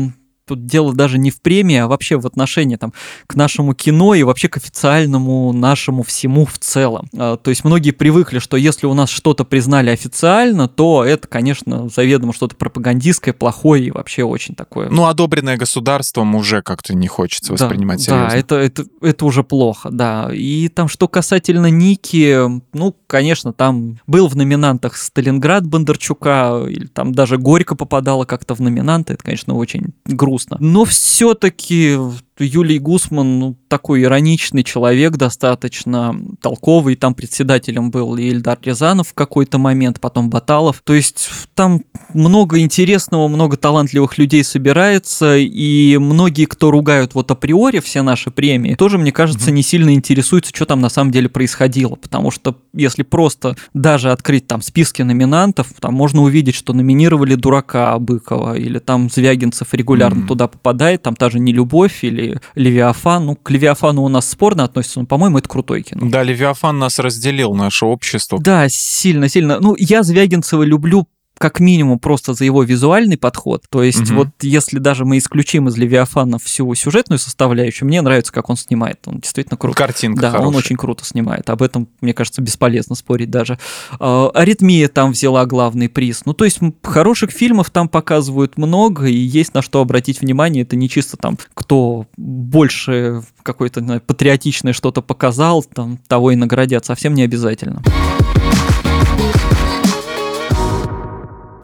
тут 0.51 0.67
дело 0.67 0.93
даже 0.93 1.17
не 1.17 1.31
в 1.31 1.41
премии, 1.41 1.77
а 1.77 1.87
вообще 1.87 2.19
в 2.19 2.27
отношении 2.27 2.75
там, 2.75 2.93
к 3.29 3.37
нашему 3.37 3.73
кино 3.73 4.15
и 4.15 4.25
вообще 4.25 4.49
к 4.49 4.57
официальному 4.57 5.53
нашему 5.53 6.03
всему 6.03 6.45
в 6.45 6.59
целом. 6.59 7.09
А, 7.17 7.37
то 7.37 7.51
есть 7.51 7.65
многие 7.65 7.93
привыкли, 7.93 8.41
что 8.41 8.57
если 8.57 8.87
у 8.87 8.95
нас 8.95 9.11
что-то 9.11 9.45
признали 9.45 9.91
официально, 9.91 10.67
то 10.67 11.05
это, 11.05 11.29
конечно, 11.29 11.89
заведомо 11.89 12.33
что-то 12.33 12.57
пропагандистское, 12.57 13.33
плохое 13.33 13.87
и 13.87 13.91
вообще 13.93 14.25
очень 14.25 14.57
такое. 14.57 14.89
Ну, 14.91 15.07
одобренное 15.07 15.57
государством 15.57 16.35
уже 16.35 16.63
как-то 16.63 16.97
не 16.97 17.07
хочется 17.07 17.53
воспринимать 17.53 17.99
да, 17.99 18.05
серьезно. 18.05 18.31
Да, 18.31 18.37
это, 18.37 18.55
это, 18.57 18.85
это 19.03 19.25
уже 19.25 19.45
плохо, 19.45 19.91
да. 19.91 20.31
И 20.33 20.67
там, 20.67 20.89
что 20.89 21.07
касательно 21.07 21.71
Ники, 21.71 22.37
ну, 22.73 22.97
конечно, 23.07 23.53
там 23.53 24.01
был 24.09 24.27
в 24.27 24.35
номинантах 24.35 24.97
Сталинград 24.97 25.65
Бондарчука, 25.65 26.65
или 26.69 26.87
там 26.87 27.13
даже 27.13 27.39
Горько 27.39 27.77
попадала 27.77 28.25
как-то 28.25 28.57
в 28.57 28.61
номинанты, 28.61 29.13
это, 29.13 29.23
конечно, 29.23 29.55
очень 29.55 29.95
грустно 30.05 30.40
грустно. 30.49 30.57
Но 30.61 30.85
все-таки 30.85 31.97
Юлий 32.45 32.79
Гусман 32.79 33.39
ну, 33.39 33.57
такой 33.69 34.03
ироничный 34.03 34.63
человек, 34.63 35.17
достаточно 35.17 36.15
толковый. 36.41 36.97
Там 36.97 37.15
председателем 37.15 37.91
был 37.91 38.17
и 38.17 38.25
Ильдар 38.25 38.59
Рязанов 38.63 39.09
в 39.09 39.15
какой-то 39.15 39.59
момент, 39.59 40.01
потом 40.01 40.31
Баталов. 40.31 40.83
То 40.85 40.95
есть 40.95 41.29
там 41.55 41.83
много 42.15 42.61
интересного, 42.61 43.29
много 43.29 43.57
талантливых 43.57 44.19
людей 44.19 44.45
собирается, 44.45 45.37
и 45.37 45.97
многие, 45.99 46.47
кто 46.47 46.71
ругают 46.71 47.15
вот 47.15 47.31
априори 47.31 47.81
все 47.81 48.03
наши 48.03 48.31
премии, 48.31 48.75
тоже, 48.75 48.99
мне 48.99 49.13
кажется, 49.13 49.51
не 49.51 49.63
сильно 49.63 49.95
интересуются, 49.95 50.53
что 50.55 50.67
там 50.67 50.81
на 50.81 50.89
самом 50.89 51.11
деле 51.11 51.29
происходило. 51.29 51.95
Потому 51.95 52.31
что 52.31 52.57
если 52.73 53.03
просто 53.03 53.57
даже 53.75 54.11
открыть 54.13 54.47
там 54.47 54.63
списки 54.63 55.03
номинантов, 55.03 55.69
там 55.81 55.95
можно 55.95 56.23
увидеть, 56.23 56.55
что 56.55 56.73
номинировали 56.73 57.35
Дурака 57.35 57.99
Быкова, 57.99 58.57
или 58.57 58.79
там 58.79 59.11
Звягинцев 59.11 59.73
регулярно 59.73 60.23
mm-hmm. 60.23 60.29
туда 60.29 60.49
попадает, 60.49 61.03
там 61.03 61.17
та 61.17 61.31
же 61.31 61.39
Нелюбовь 61.39 62.05
или 62.05 62.30
Левиафан. 62.55 63.27
Ну, 63.27 63.37
к 63.37 63.51
Левиафану 63.51 64.03
у 64.03 64.09
нас 64.09 64.29
спорно 64.29 64.65
относится, 64.65 65.01
но, 65.01 65.07
по-моему, 65.07 65.39
это 65.39 65.49
крутой 65.49 65.83
кино. 65.83 66.09
Да, 66.11 66.23
Левиафан 66.23 66.79
нас 66.79 66.99
разделил, 66.99 67.55
наше 67.55 67.87
общество. 67.87 68.39
Да, 68.41 68.69
сильно-сильно. 68.69 69.59
Ну, 69.61 69.75
я 69.79 70.03
Звягинцева 70.03 70.63
люблю 70.63 71.07
как 71.41 71.59
минимум 71.59 71.99
просто 71.99 72.35
за 72.35 72.45
его 72.45 72.63
визуальный 72.65 73.17
подход. 73.17 73.65
То 73.71 73.83
есть 73.83 74.11
угу. 74.11 74.19
вот 74.19 74.29
если 74.43 74.79
даже 74.79 75.07
мы 75.07 75.17
исключим 75.17 75.69
из 75.69 75.77
Левиафана 75.79 76.39
всю 76.39 76.75
сюжетную 76.75 77.19
составляющую, 77.19 77.89
мне 77.89 78.03
нравится, 78.03 78.31
как 78.31 78.51
он 78.51 78.59
снимает. 78.59 78.99
Он 79.07 79.21
действительно 79.21 79.57
круто. 79.57 79.75
Картинка 79.75 80.21
Да, 80.21 80.31
хорошая. 80.33 80.49
он 80.49 80.57
очень 80.57 80.77
круто 80.77 81.03
снимает. 81.07 81.49
Об 81.49 81.63
этом, 81.63 81.89
мне 82.03 82.13
кажется, 82.13 82.43
бесполезно 82.43 82.95
спорить 82.95 83.31
даже. 83.31 83.59
А, 83.99 84.31
Аритмия 84.35 84.89
там 84.89 85.13
взяла 85.13 85.47
главный 85.47 85.89
приз. 85.89 86.27
Ну, 86.27 86.35
то 86.35 86.45
есть 86.45 86.59
хороших 86.83 87.31
фильмов 87.31 87.71
там 87.71 87.89
показывают 87.89 88.59
много, 88.59 89.07
и 89.07 89.17
есть 89.17 89.55
на 89.55 89.63
что 89.63 89.81
обратить 89.81 90.21
внимание. 90.21 90.65
Это 90.65 90.77
не 90.77 90.91
чисто 90.91 91.17
там, 91.17 91.39
кто 91.55 92.07
больше 92.19 93.23
какое-то 93.43 94.03
патриотичное 94.07 94.75
что-то 94.75 95.01
показал, 95.01 95.63
там 95.63 95.99
того 96.07 96.33
и 96.33 96.37
наградят. 96.37 96.85
Совсем 96.85 97.15
не 97.15 97.23
обязательно. 97.23 97.83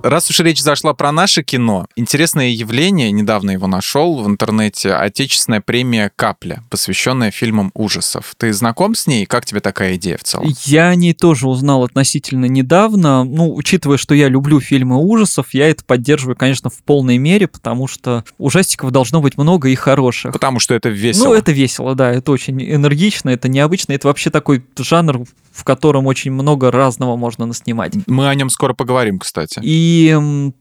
Раз 0.09 0.31
уж 0.31 0.39
речь 0.39 0.63
зашла 0.63 0.95
про 0.95 1.11
наше 1.11 1.43
кино, 1.43 1.89
интересное 1.97 2.51
явление, 2.51 3.11
недавно 3.11 3.51
его 3.51 3.67
нашел 3.67 4.23
в 4.23 4.29
интернете, 4.29 4.95
отечественная 4.95 5.61
премия 5.61 6.13
«Капля», 6.15 6.63
посвященная 6.71 7.33
фильмам 7.33 7.73
ужасов. 7.75 8.37
Ты 8.37 8.53
знаком 8.53 8.95
с 8.95 9.09
ней? 9.09 9.27
Как 9.27 9.45
тебе 9.45 9.59
такая 9.59 9.97
идея 9.97 10.17
в 10.17 10.23
целом? 10.23 10.47
Я 10.63 10.91
о 10.91 10.95
ней 10.95 11.13
тоже 11.13 11.49
узнал 11.49 11.83
относительно 11.83 12.45
недавно. 12.45 13.25
Ну, 13.25 13.53
учитывая, 13.53 13.97
что 13.97 14.15
я 14.15 14.29
люблю 14.29 14.61
фильмы 14.61 14.97
ужасов, 14.97 15.49
я 15.51 15.69
это 15.69 15.85
поддерживаю, 15.85 16.37
конечно, 16.37 16.71
в 16.71 16.85
полной 16.85 17.19
мере, 17.19 17.49
потому 17.49 17.89
что 17.89 18.25
ужастиков 18.39 18.93
должно 18.93 19.21
быть 19.21 19.37
много 19.37 19.71
и 19.71 19.75
хороших. 19.75 20.33
Потому 20.33 20.61
что 20.61 20.75
это 20.75 20.89
весело. 20.89 21.25
Ну, 21.25 21.35
это 21.35 21.51
весело, 21.51 21.97
да, 21.97 22.13
это 22.13 22.31
очень 22.31 22.63
энергично, 22.63 23.31
это 23.31 23.49
необычно, 23.49 23.93
это 23.93 24.07
вообще 24.07 24.31
такой 24.31 24.65
жанр, 24.79 25.27
в 25.57 25.65
котором 25.65 26.07
очень 26.07 26.33
много 26.33 26.71
разного 26.71 27.17
можно 27.17 27.47
наснимать. 27.47 27.95
Мы 28.07 28.29
о 28.29 28.35
нем 28.35 28.51
скоро 28.51 28.75
поговорим, 28.75 29.19
кстати. 29.19 29.59
И 29.63 30.15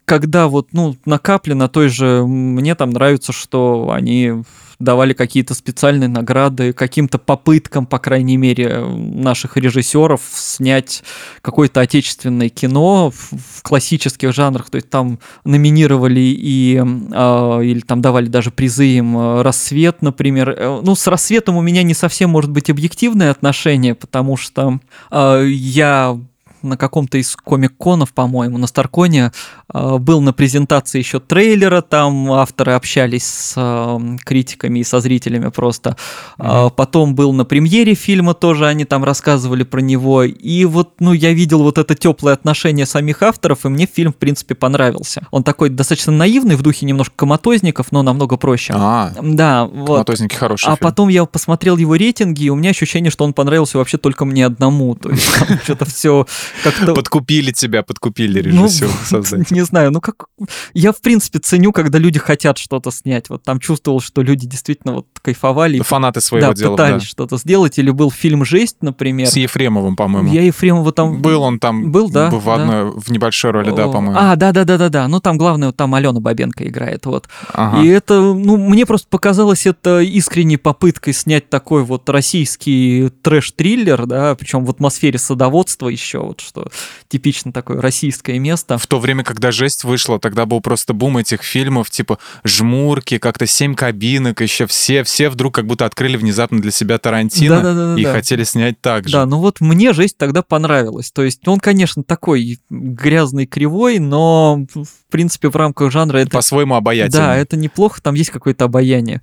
когда 0.05 0.47
вот, 0.47 0.69
ну, 0.71 0.95
на 1.05 1.19
капле, 1.19 1.53
на 1.53 1.67
той 1.67 1.89
же, 1.89 2.25
мне 2.25 2.75
там 2.75 2.91
нравится, 2.91 3.33
что 3.33 3.91
они 3.91 4.43
давали 4.79 5.13
какие-то 5.13 5.53
специальные 5.53 6.09
награды 6.09 6.73
каким-то 6.73 7.17
попыткам, 7.17 7.85
по 7.85 7.99
крайней 7.99 8.37
мере, 8.37 8.79
наших 8.79 9.57
режиссеров 9.57 10.21
снять 10.33 11.03
какое-то 11.41 11.81
отечественное 11.81 12.49
кино 12.49 13.11
в, 13.11 13.61
классических 13.61 14.33
жанрах. 14.33 14.69
То 14.69 14.75
есть 14.75 14.89
там 14.89 15.19
номинировали 15.43 16.19
и 16.19 16.77
э, 16.77 17.61
или 17.63 17.79
там 17.79 18.01
давали 18.01 18.27
даже 18.27 18.51
призы 18.51 18.85
им 18.85 19.17
э, 19.17 19.41
«Рассвет», 19.41 20.01
например. 20.01 20.49
Э, 20.49 20.81
ну, 20.83 20.95
с 20.95 21.07
«Рассветом» 21.07 21.57
у 21.57 21.61
меня 21.61 21.83
не 21.83 21.93
совсем 21.93 22.29
может 22.29 22.51
быть 22.51 22.69
объективное 22.69 23.31
отношение, 23.31 23.95
потому 23.95 24.37
что 24.37 24.79
э, 25.11 25.45
я 25.47 26.17
на 26.65 26.77
каком-то 26.77 27.17
из 27.17 27.35
комик-конов, 27.35 28.13
по-моему, 28.13 28.57
на 28.57 28.67
Старконе, 28.67 29.31
э, 29.64 29.64
был 29.73 30.21
на 30.21 30.33
презентации 30.33 30.99
еще 30.99 31.19
трейлера, 31.19 31.81
там 31.81 32.31
авторы 32.31 32.73
общались 32.73 33.25
с 33.25 33.53
э, 33.57 34.17
критиками 34.23 34.79
и 34.79 34.83
со 34.83 34.99
зрителями 34.99 35.49
просто. 35.49 35.97
Mm-hmm. 36.37 36.73
Потом 36.75 37.15
был 37.15 37.33
на 37.33 37.45
премьере 37.45 37.95
фильма 37.95 38.33
тоже, 38.33 38.67
они 38.67 38.85
там 38.85 39.03
рассказывали 39.03 39.63
про 39.63 39.79
него. 39.79 40.23
И 40.23 40.65
вот, 40.65 40.93
ну, 40.99 41.13
я 41.13 41.33
видел 41.33 41.63
вот 41.63 41.77
это 41.77 41.95
теплое 41.95 42.33
отношение 42.33 42.85
самих 42.85 43.23
авторов, 43.23 43.65
и 43.65 43.69
мне 43.69 43.87
фильм, 43.87 44.13
в 44.13 44.17
принципе, 44.17 44.55
понравился. 44.55 45.25
Он 45.31 45.43
такой 45.43 45.69
достаточно 45.69 46.11
наивный, 46.11 46.55
в 46.55 46.61
духе 46.61 46.85
немножко 46.85 47.13
коматозников, 47.15 47.91
но 47.91 48.03
намного 48.03 48.37
проще. 48.37 48.73
А, 48.75 49.11
да, 49.21 49.65
вот. 49.65 49.87
Коматозники 49.87 50.35
хороший 50.35 50.65
А 50.65 50.75
фильм. 50.75 50.77
потом 50.77 51.09
я 51.09 51.25
посмотрел 51.25 51.77
его 51.77 51.95
рейтинги, 51.95 52.43
и 52.43 52.49
у 52.49 52.55
меня 52.55 52.69
ощущение, 52.69 53.11
что 53.11 53.25
он 53.25 53.33
понравился 53.33 53.77
вообще 53.77 53.97
только 53.97 54.25
мне 54.25 54.45
одному. 54.45 54.95
То 54.95 55.09
есть 55.09 55.27
там 55.39 55.59
что-то 55.63 55.85
все 55.85 56.27
как-то... 56.63 56.93
Подкупили 56.93 57.51
тебя, 57.51 57.83
подкупили 57.83 58.51
ну, 58.51 58.67
создатель. 59.05 59.54
Не 59.55 59.61
знаю, 59.61 59.91
ну 59.91 60.01
как... 60.01 60.25
Я, 60.73 60.91
в 60.91 60.99
принципе, 61.01 61.39
ценю, 61.39 61.71
когда 61.71 61.97
люди 61.97 62.19
хотят 62.19 62.57
что-то 62.57 62.91
снять. 62.91 63.29
Вот 63.29 63.43
там 63.43 63.59
чувствовал, 63.59 64.01
что 64.01 64.21
люди 64.21 64.45
действительно 64.45 64.95
вот 64.95 65.07
кайфовали. 65.21 65.79
Фанаты 65.79 66.19
своего 66.19 66.49
да, 66.49 66.53
дела, 66.53 66.71
пытались 66.71 67.03
да. 67.03 67.07
что-то 67.07 67.37
сделать. 67.37 67.79
Или 67.79 67.89
был 67.89 68.11
фильм 68.11 68.43
«Жесть», 68.43 68.77
например. 68.81 69.27
С 69.27 69.37
Ефремовым, 69.37 69.95
по-моему. 69.95 70.31
Я 70.33 70.41
Ефремова 70.41 70.91
там... 70.91 71.21
Был 71.21 71.41
он 71.41 71.59
там. 71.59 71.91
Был, 71.91 72.09
да. 72.09 72.29
В, 72.29 72.43
да. 72.43 72.53
одной, 72.55 72.91
в 72.91 73.09
небольшой 73.09 73.51
роли, 73.51 73.71
да, 73.71 73.87
по-моему. 73.87 74.17
А, 74.19 74.35
да-да-да-да-да. 74.35 75.07
Ну, 75.07 75.21
там 75.21 75.37
главное, 75.37 75.69
вот 75.69 75.77
там 75.77 75.95
Алена 75.95 76.19
Бабенко 76.19 76.67
играет, 76.67 77.05
вот. 77.05 77.29
Ага. 77.53 77.81
И 77.81 77.87
это, 77.87 78.19
ну, 78.19 78.57
мне 78.57 78.85
просто 78.85 79.07
показалось 79.09 79.65
это 79.65 80.01
искренней 80.01 80.57
попыткой 80.57 81.13
снять 81.13 81.49
такой 81.49 81.83
вот 81.83 82.09
российский 82.09 83.09
трэш-триллер, 83.21 84.05
да, 84.05 84.35
причем 84.35 84.65
в 84.65 84.69
атмосфере 84.69 85.17
садоводства 85.17 85.87
еще, 85.87 86.19
вот 86.19 86.41
что 86.41 86.69
типично 87.07 87.51
такое 87.51 87.81
российское 87.81 88.39
место. 88.39 88.77
В 88.77 88.87
то 88.87 88.99
время, 88.99 89.23
когда 89.23 89.44
«Жесть» 89.51 89.83
вышла, 89.83 90.19
тогда 90.19 90.45
был 90.45 90.61
просто 90.61 90.93
бум 90.93 91.17
этих 91.17 91.43
фильмов, 91.43 91.89
типа 91.89 92.19
«Жмурки», 92.43 93.17
как-то 93.17 93.45
«Семь 93.45 93.75
кабинок», 93.75 94.41
еще 94.41 94.67
все, 94.67 95.03
все 95.03 95.29
вдруг 95.29 95.55
как 95.55 95.67
будто 95.67 95.85
открыли 95.85 96.17
внезапно 96.17 96.61
для 96.61 96.71
себя 96.71 96.97
Тарантино 96.97 97.61
да, 97.61 97.73
да, 97.73 97.95
да, 97.95 98.01
и 98.01 98.03
хотели 98.05 98.43
снять 98.43 98.79
так 98.81 99.07
же. 99.07 99.13
Да, 99.13 99.25
ну 99.25 99.39
вот 99.39 99.61
мне 99.61 99.93
«Жесть» 99.93 100.17
тогда 100.17 100.41
понравилась. 100.41 101.11
То 101.11 101.23
есть 101.23 101.47
он, 101.47 101.59
конечно, 101.59 102.03
такой 102.03 102.59
грязный, 102.69 103.45
кривой, 103.45 103.99
но 103.99 104.65
в 104.73 105.11
принципе 105.11 105.49
в 105.49 105.55
рамках 105.55 105.91
жанра 105.91 106.17
это... 106.19 106.31
По-своему 106.31 106.75
обаятельный. 106.75 107.25
Да, 107.25 107.35
это 107.35 107.57
неплохо, 107.57 108.01
там 108.01 108.15
есть 108.15 108.29
какое-то 108.29 108.65
обаяние. 108.65 109.21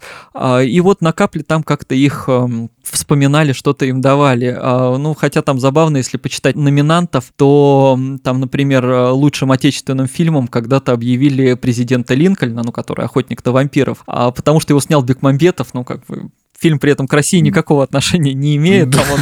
И 0.65 0.81
вот 0.81 1.01
на 1.01 1.13
капле 1.13 1.43
там 1.43 1.63
как-то 1.63 1.95
их 1.95 2.25
эм, 2.29 2.71
вспоминали, 2.83 3.53
что-то 3.53 3.87
им 3.87 4.01
давали. 4.01 4.57
Ну, 4.99 5.15
хотя 5.15 5.43
там 5.43 5.59
забавно, 5.61 5.99
если 5.99 6.17
почитать 6.17 6.57
номинантов, 6.57 7.33
то 7.37 7.99
там, 8.23 8.41
например, 8.41 8.85
лучшим 9.13 9.53
отечественным 9.53 10.07
фильмом 10.07 10.49
когда-то 10.49 10.93
объявили 10.93 11.55
президента 11.55 12.15
Линкольна, 12.15 12.63
ну, 12.65 12.73
который 12.73 13.05
охотник 13.05 13.45
на 13.45 13.53
вампиров, 13.53 14.03
а 14.07 14.31
потому 14.31 14.61
что 14.61 14.73
его 14.73 14.81
снял 14.81 15.03
Бекмамбетов, 15.03 15.75
ну, 15.75 15.85
как 15.85 16.05
бы 16.07 16.31
фильм 16.63 16.79
при 16.79 16.93
этом 16.93 17.09
к 17.09 17.13
России 17.13 17.41
никакого 17.41 17.83
отношения 17.83 18.33
не 18.33 18.57
имеет. 18.57 18.93
Там 18.93 19.05
он 19.13 19.21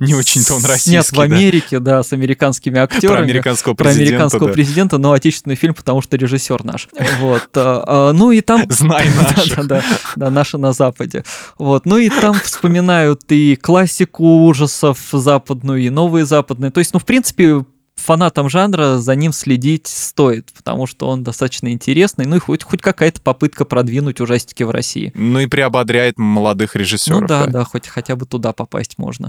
не 0.06 0.14
очень-то 0.14 0.54
он 0.54 0.64
российский. 0.64 0.90
Снят 0.90 1.10
в 1.10 1.20
Америке, 1.20 1.80
да, 1.80 2.02
с 2.02 2.12
американскими 2.12 2.78
актерами. 2.78 3.16
Про 3.16 3.24
американского 3.24 3.74
президента. 3.74 3.98
Про 3.98 4.06
американского 4.06 4.48
президента, 4.52 4.98
но 4.98 5.12
отечественный 5.12 5.56
фильм, 5.56 5.74
потому 5.74 6.00
что 6.00 6.16
режиссер 6.16 6.64
наш. 6.64 6.88
Вот. 7.18 7.48
А, 7.56 7.84
а, 7.86 8.12
ну 8.12 8.30
и 8.30 8.40
там... 8.40 8.64
Знай 8.68 9.08
наш. 9.08 9.48
Да, 9.50 9.62
да, 9.64 9.84
да, 10.14 10.30
наши 10.30 10.56
на 10.56 10.72
Западе. 10.72 11.24
Вот. 11.58 11.84
Ну 11.84 11.98
и 11.98 12.08
там 12.10 12.34
вспоминают 12.34 13.22
и 13.30 13.56
классику 13.56 14.44
ужасов 14.44 14.98
западную, 15.10 15.80
и 15.80 15.90
новые 15.90 16.24
западные. 16.26 16.70
То 16.70 16.78
есть, 16.78 16.92
ну, 16.94 17.00
в 17.00 17.04
принципе, 17.04 17.64
фанатам 18.08 18.48
жанра 18.48 18.96
за 18.96 19.14
ним 19.16 19.32
следить 19.32 19.86
стоит, 19.86 20.50
потому 20.56 20.86
что 20.86 21.08
он 21.08 21.22
достаточно 21.22 21.70
интересный, 21.70 22.24
ну 22.24 22.36
и 22.36 22.38
хоть, 22.38 22.62
хоть 22.62 22.80
какая-то 22.80 23.20
попытка 23.20 23.66
продвинуть 23.66 24.18
ужастики 24.22 24.62
в 24.62 24.70
России. 24.70 25.12
Ну 25.14 25.40
и 25.40 25.46
приободряет 25.46 26.16
молодых 26.16 26.74
режиссеров. 26.74 27.20
Ну 27.20 27.26
да, 27.26 27.44
да, 27.44 27.52
да 27.52 27.64
хоть 27.64 27.86
хотя 27.86 28.16
бы 28.16 28.24
туда 28.24 28.54
попасть 28.54 28.96
можно. 28.96 29.28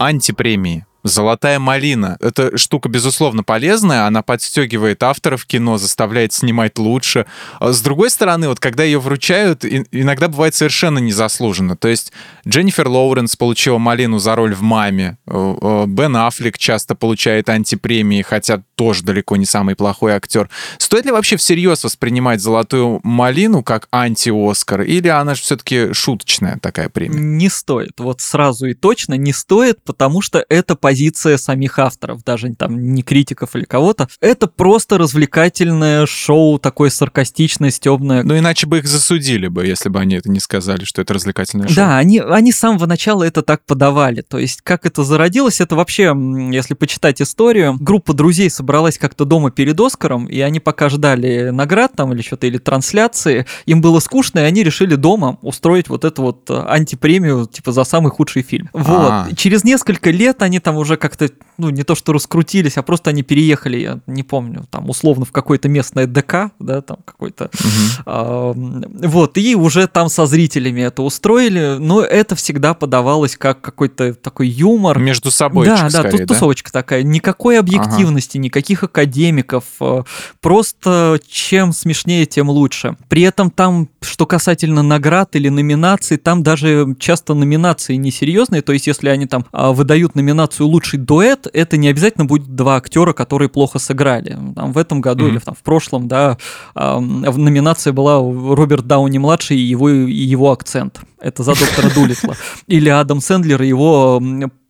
Антипремии. 0.00 0.87
Золотая 1.04 1.58
малина. 1.58 2.16
Эта 2.20 2.56
штука, 2.58 2.88
безусловно, 2.88 3.44
полезная. 3.44 4.06
Она 4.06 4.22
подстегивает 4.22 5.02
авторов 5.02 5.46
кино, 5.46 5.78
заставляет 5.78 6.32
снимать 6.32 6.78
лучше. 6.78 7.26
А 7.60 7.72
с 7.72 7.80
другой 7.80 8.10
стороны, 8.10 8.48
вот 8.48 8.58
когда 8.58 8.82
ее 8.82 8.98
вручают, 8.98 9.64
иногда 9.64 10.28
бывает 10.28 10.54
совершенно 10.54 10.98
незаслуженно. 10.98 11.76
То 11.76 11.88
есть 11.88 12.12
Дженнифер 12.46 12.88
Лоуренс 12.88 13.36
получила 13.36 13.78
малину 13.78 14.18
за 14.18 14.34
роль 14.34 14.54
в 14.54 14.62
«Маме». 14.62 15.18
Э, 15.26 15.54
э, 15.60 15.84
Бен 15.86 16.16
Аффлек 16.16 16.58
часто 16.58 16.94
получает 16.94 17.48
антипремии, 17.48 18.22
хотя 18.22 18.62
тоже 18.74 19.04
далеко 19.04 19.36
не 19.36 19.46
самый 19.46 19.76
плохой 19.76 20.12
актер. 20.12 20.48
Стоит 20.78 21.04
ли 21.04 21.12
вообще 21.12 21.36
всерьез 21.36 21.84
воспринимать 21.84 22.40
«Золотую 22.40 23.00
малину» 23.04 23.62
как 23.62 23.88
анти-Оскар? 23.92 24.82
Или 24.82 25.08
она 25.08 25.34
же 25.34 25.42
все-таки 25.42 25.92
шуточная 25.92 26.58
такая 26.60 26.88
премия? 26.88 27.18
Не 27.18 27.48
стоит. 27.48 27.92
Вот 27.98 28.20
сразу 28.20 28.66
и 28.66 28.74
точно 28.74 29.14
не 29.14 29.32
стоит, 29.32 29.82
потому 29.84 30.22
что 30.22 30.44
это 30.48 30.74
позиция 30.88 31.36
самих 31.36 31.78
авторов, 31.78 32.24
даже 32.24 32.54
там 32.54 32.94
не 32.94 33.02
критиков 33.02 33.54
или 33.54 33.64
кого-то. 33.64 34.08
Это 34.22 34.46
просто 34.46 34.96
развлекательное 34.96 36.06
шоу, 36.06 36.58
такое 36.58 36.88
саркастичное, 36.88 37.70
стебное. 37.70 38.22
Ну, 38.22 38.38
иначе 38.38 38.66
бы 38.66 38.78
их 38.78 38.86
засудили 38.86 39.48
бы, 39.48 39.66
если 39.66 39.90
бы 39.90 40.00
они 40.00 40.14
это 40.16 40.30
не 40.30 40.40
сказали, 40.40 40.84
что 40.84 41.02
это 41.02 41.12
развлекательное 41.12 41.68
шоу. 41.68 41.76
Да, 41.76 41.98
они, 41.98 42.20
они 42.20 42.52
с 42.52 42.58
самого 42.58 42.86
начала 42.86 43.22
это 43.22 43.42
так 43.42 43.66
подавали. 43.66 44.22
То 44.22 44.38
есть, 44.38 44.62
как 44.62 44.86
это 44.86 45.04
зародилось, 45.04 45.60
это 45.60 45.76
вообще, 45.76 46.16
если 46.50 46.72
почитать 46.72 47.20
историю, 47.20 47.76
группа 47.78 48.14
друзей 48.14 48.48
собралась 48.48 48.96
как-то 48.96 49.26
дома 49.26 49.50
перед 49.50 49.78
Оскаром, 49.78 50.24
и 50.24 50.40
они 50.40 50.58
пока 50.58 50.88
ждали 50.88 51.50
наград 51.50 51.92
там 51.96 52.14
или 52.14 52.22
что-то, 52.22 52.46
или 52.46 52.56
трансляции, 52.56 53.44
им 53.66 53.82
было 53.82 54.00
скучно, 54.00 54.38
и 54.38 54.44
они 54.44 54.62
решили 54.62 54.94
дома 54.94 55.36
устроить 55.42 55.90
вот 55.90 56.06
эту 56.06 56.22
вот 56.22 56.50
антипремию, 56.50 57.46
типа, 57.46 57.72
за 57.72 57.84
самый 57.84 58.10
худший 58.10 58.40
фильм. 58.40 58.70
Вот. 58.72 59.10
А. 59.10 59.28
Через 59.36 59.64
несколько 59.64 60.10
лет 60.10 60.40
они 60.40 60.60
там 60.60 60.77
уже 60.78 60.96
как-то, 60.96 61.30
ну, 61.56 61.70
не 61.70 61.82
то 61.82 61.94
что 61.94 62.12
раскрутились, 62.12 62.76
а 62.76 62.82
просто 62.82 63.10
они 63.10 63.22
переехали, 63.22 63.78
я 63.78 63.98
не 64.06 64.22
помню, 64.22 64.66
там, 64.70 64.88
условно, 64.88 65.24
в 65.24 65.32
какое-то 65.32 65.68
местное 65.68 66.06
ДК, 66.06 66.50
да, 66.58 66.80
там 66.80 66.98
какой-то. 67.04 67.44
Угу. 67.44 68.02
А, 68.06 68.52
вот, 68.54 69.38
и 69.38 69.54
уже 69.54 69.86
там 69.86 70.08
со 70.08 70.26
зрителями 70.26 70.82
это 70.82 71.02
устроили, 71.02 71.76
но 71.78 72.02
это 72.02 72.34
всегда 72.36 72.74
подавалось 72.74 73.36
как 73.36 73.60
какой-то 73.60 74.14
такой 74.14 74.48
юмор. 74.48 74.98
Между 74.98 75.30
собой, 75.30 75.66
Да, 75.66 75.88
да, 75.90 76.04
тут 76.04 76.20
да? 76.20 76.26
тусовочка 76.26 76.72
такая. 76.72 77.02
Никакой 77.02 77.58
объективности, 77.58 78.38
ага. 78.38 78.44
никаких 78.44 78.84
академиков, 78.84 79.64
э, 79.80 80.02
просто 80.40 81.20
чем 81.28 81.72
смешнее, 81.72 82.26
тем 82.26 82.50
лучше. 82.50 82.96
При 83.08 83.22
этом 83.22 83.50
там, 83.50 83.88
что 84.00 84.26
касательно 84.26 84.82
наград 84.82 85.34
или 85.36 85.48
номинаций, 85.48 86.16
там 86.16 86.42
даже 86.42 86.94
часто 86.98 87.34
номинации 87.34 87.94
несерьезные, 87.96 88.62
то 88.62 88.72
есть 88.72 88.86
если 88.86 89.08
они 89.08 89.26
там 89.26 89.44
а, 89.52 89.72
выдают 89.72 90.14
номинацию 90.14 90.67
лучший 90.68 90.98
дуэт, 90.98 91.46
это 91.52 91.76
не 91.76 91.88
обязательно 91.88 92.24
будет 92.24 92.54
два 92.54 92.76
актера, 92.76 93.12
которые 93.12 93.48
плохо 93.48 93.78
сыграли. 93.78 94.38
Там, 94.54 94.72
в 94.72 94.78
этом 94.78 95.00
году 95.00 95.26
mm-hmm. 95.26 95.30
или 95.30 95.38
там, 95.38 95.54
в 95.54 95.62
прошлом, 95.62 96.08
да, 96.08 96.38
э, 96.74 96.98
номинация 96.98 97.92
была 97.92 98.18
Роберт 98.18 98.86
Дауни 98.86 99.18
младший 99.18 99.56
и 99.56 99.60
его, 99.60 99.88
и 99.88 100.12
его 100.12 100.52
акцент. 100.52 101.00
Это 101.20 101.42
за 101.42 101.54
доктора 101.54 101.90
Дулитла. 101.90 102.36
Или 102.66 102.88
Адам 102.88 103.20
Сэндлер 103.20 103.62
и 103.62 103.68
его 103.68 104.20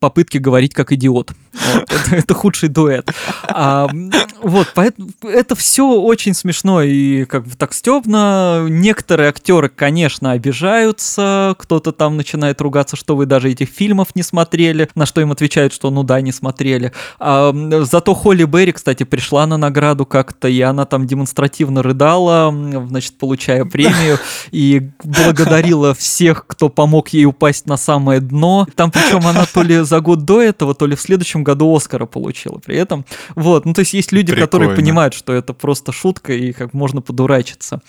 попытки 0.00 0.38
говорить 0.38 0.74
как 0.74 0.92
идиот. 0.92 1.32
Вот, 1.52 1.90
это, 1.90 2.16
это 2.16 2.34
худший 2.34 2.68
дуэт. 2.68 3.10
А, 3.44 3.88
вот, 4.42 4.68
поэтому 4.74 5.10
это 5.22 5.54
все 5.56 5.88
очень 5.88 6.34
смешно 6.34 6.82
и 6.82 7.24
как 7.24 7.44
бы 7.44 7.56
так 7.56 7.74
стебно. 7.74 8.66
Некоторые 8.68 9.28
актеры, 9.30 9.68
конечно, 9.68 10.32
обижаются, 10.32 11.56
кто-то 11.58 11.92
там 11.92 12.16
начинает 12.16 12.60
ругаться, 12.60 12.96
что 12.96 13.16
вы 13.16 13.26
даже 13.26 13.50
этих 13.50 13.68
фильмов 13.68 14.08
не 14.14 14.22
смотрели, 14.22 14.88
на 14.94 15.06
что 15.06 15.20
им 15.20 15.32
отвечают, 15.32 15.72
что 15.72 15.90
ну 15.90 16.02
да, 16.04 16.20
не 16.20 16.32
смотрели. 16.32 16.92
А, 17.18 17.52
зато 17.82 18.14
Холли 18.14 18.44
Берри, 18.44 18.72
кстати, 18.72 19.02
пришла 19.02 19.46
на 19.46 19.56
награду 19.56 20.06
как-то, 20.06 20.48
и 20.48 20.60
она 20.60 20.84
там 20.84 21.06
демонстративно 21.06 21.82
рыдала, 21.82 22.54
значит, 22.88 23.18
получая 23.18 23.64
премию, 23.64 24.18
и 24.52 24.90
благодарила 25.02 25.94
всех, 25.94 26.37
кто 26.46 26.68
помог 26.68 27.08
ей 27.10 27.24
упасть 27.24 27.66
на 27.66 27.76
самое 27.76 28.20
дно. 28.20 28.66
Там 28.74 28.90
причем 28.90 29.26
она 29.26 29.46
то 29.46 29.62
ли 29.62 29.80
за 29.80 30.00
год 30.00 30.24
до 30.24 30.40
этого, 30.40 30.74
то 30.74 30.86
ли 30.86 30.96
в 30.96 31.00
следующем 31.00 31.44
году 31.44 31.74
Оскара 31.74 32.06
получила 32.06 32.58
при 32.58 32.76
этом. 32.76 33.04
Вот, 33.34 33.64
ну 33.64 33.74
то 33.74 33.80
есть 33.80 33.94
есть 33.94 34.12
люди, 34.12 34.32
Прикольно. 34.32 34.46
которые 34.46 34.76
понимают, 34.76 35.14
что 35.14 35.32
это 35.32 35.52
просто 35.52 35.92
шутка 35.92 36.32
и 36.32 36.52
как 36.52 36.72
можно 36.74 37.00
подурачиться. 37.00 37.80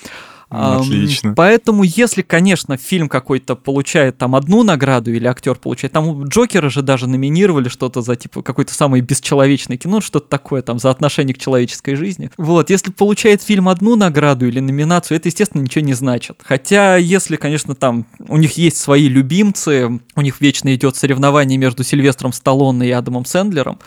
Отлично. 0.50 1.34
Поэтому, 1.36 1.84
если, 1.84 2.22
конечно, 2.24 2.76
фильм 2.78 3.08
какой-то 3.08 3.56
получает 3.56 4.18
там 4.18 4.36
одну 4.36 4.64
награду 4.64 5.14
или 5.14 5.28
актер 5.28 5.56
получает, 5.56 5.94
там 5.94 6.24
Джокера 6.26 6.70
же 6.70 6.82
даже 6.82 7.08
номинировали 7.08 7.70
что-то 7.70 8.02
за 8.02 8.16
типа 8.16 8.42
какой-то 8.42 8.74
самый 8.74 9.02
бесчеловечный 9.02 9.78
кино, 9.78 10.02
что-то 10.02 10.28
такое 10.28 10.62
там 10.62 10.80
за 10.80 10.90
отношение 10.90 11.36
к 11.36 11.38
человеческой 11.38 11.96
жизни. 11.96 12.32
Вот, 12.38 12.70
если 12.72 12.92
получает 12.92 13.44
фильм 13.44 13.70
одну 13.70 13.96
награду 13.96 14.48
или 14.48 14.60
номинацию, 14.60 15.18
это, 15.18 15.30
естественно, 15.30 15.62
ничего 15.62 15.86
не 15.86 15.94
значит. 15.94 16.42
Хотя, 16.44 16.98
если, 16.98 17.36
конечно, 17.36 17.76
там 17.76 18.08
у 18.28 18.38
них 18.38 18.58
есть 18.58 18.78
свои 18.78 19.08
любимцы, 19.08 20.00
у 20.16 20.22
них 20.22 20.42
вечно 20.42 20.74
идет 20.74 20.96
соревнование 20.96 21.58
между 21.60 21.84
Сильвестром 21.84 22.34
Сталлоне 22.34 22.88
и 22.88 22.92
Адамом 22.92 23.26
Сэндлером, 23.26 23.80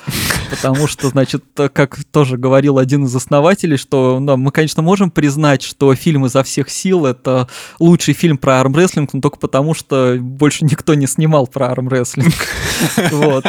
потому 0.51 0.87
что, 0.87 1.09
значит, 1.09 1.45
как 1.55 1.99
тоже 2.13 2.37
говорил 2.37 2.79
один 2.79 3.07
из 3.07 3.17
основателей, 3.17 3.77
что 3.77 4.19
да, 4.21 4.37
мы, 4.37 4.53
конечно, 4.53 4.83
можем 4.83 5.11
признать, 5.11 5.63
что 5.63 5.93
фильмы 5.95 6.29
за 6.29 6.45
всех 6.53 6.71
сил 6.71 7.07
это 7.07 7.49
лучший 7.79 8.15
фильм 8.15 8.39
про 8.39 8.61
армрестлинг, 8.61 9.13
но 9.15 9.21
только 9.21 9.39
потому, 9.39 9.75
что 9.75 10.17
больше 10.21 10.65
никто 10.65 10.95
не 10.95 11.07
снимал 11.07 11.47
про 11.47 11.69
армрестлинг. 11.69 12.35
Вот. 13.13 13.45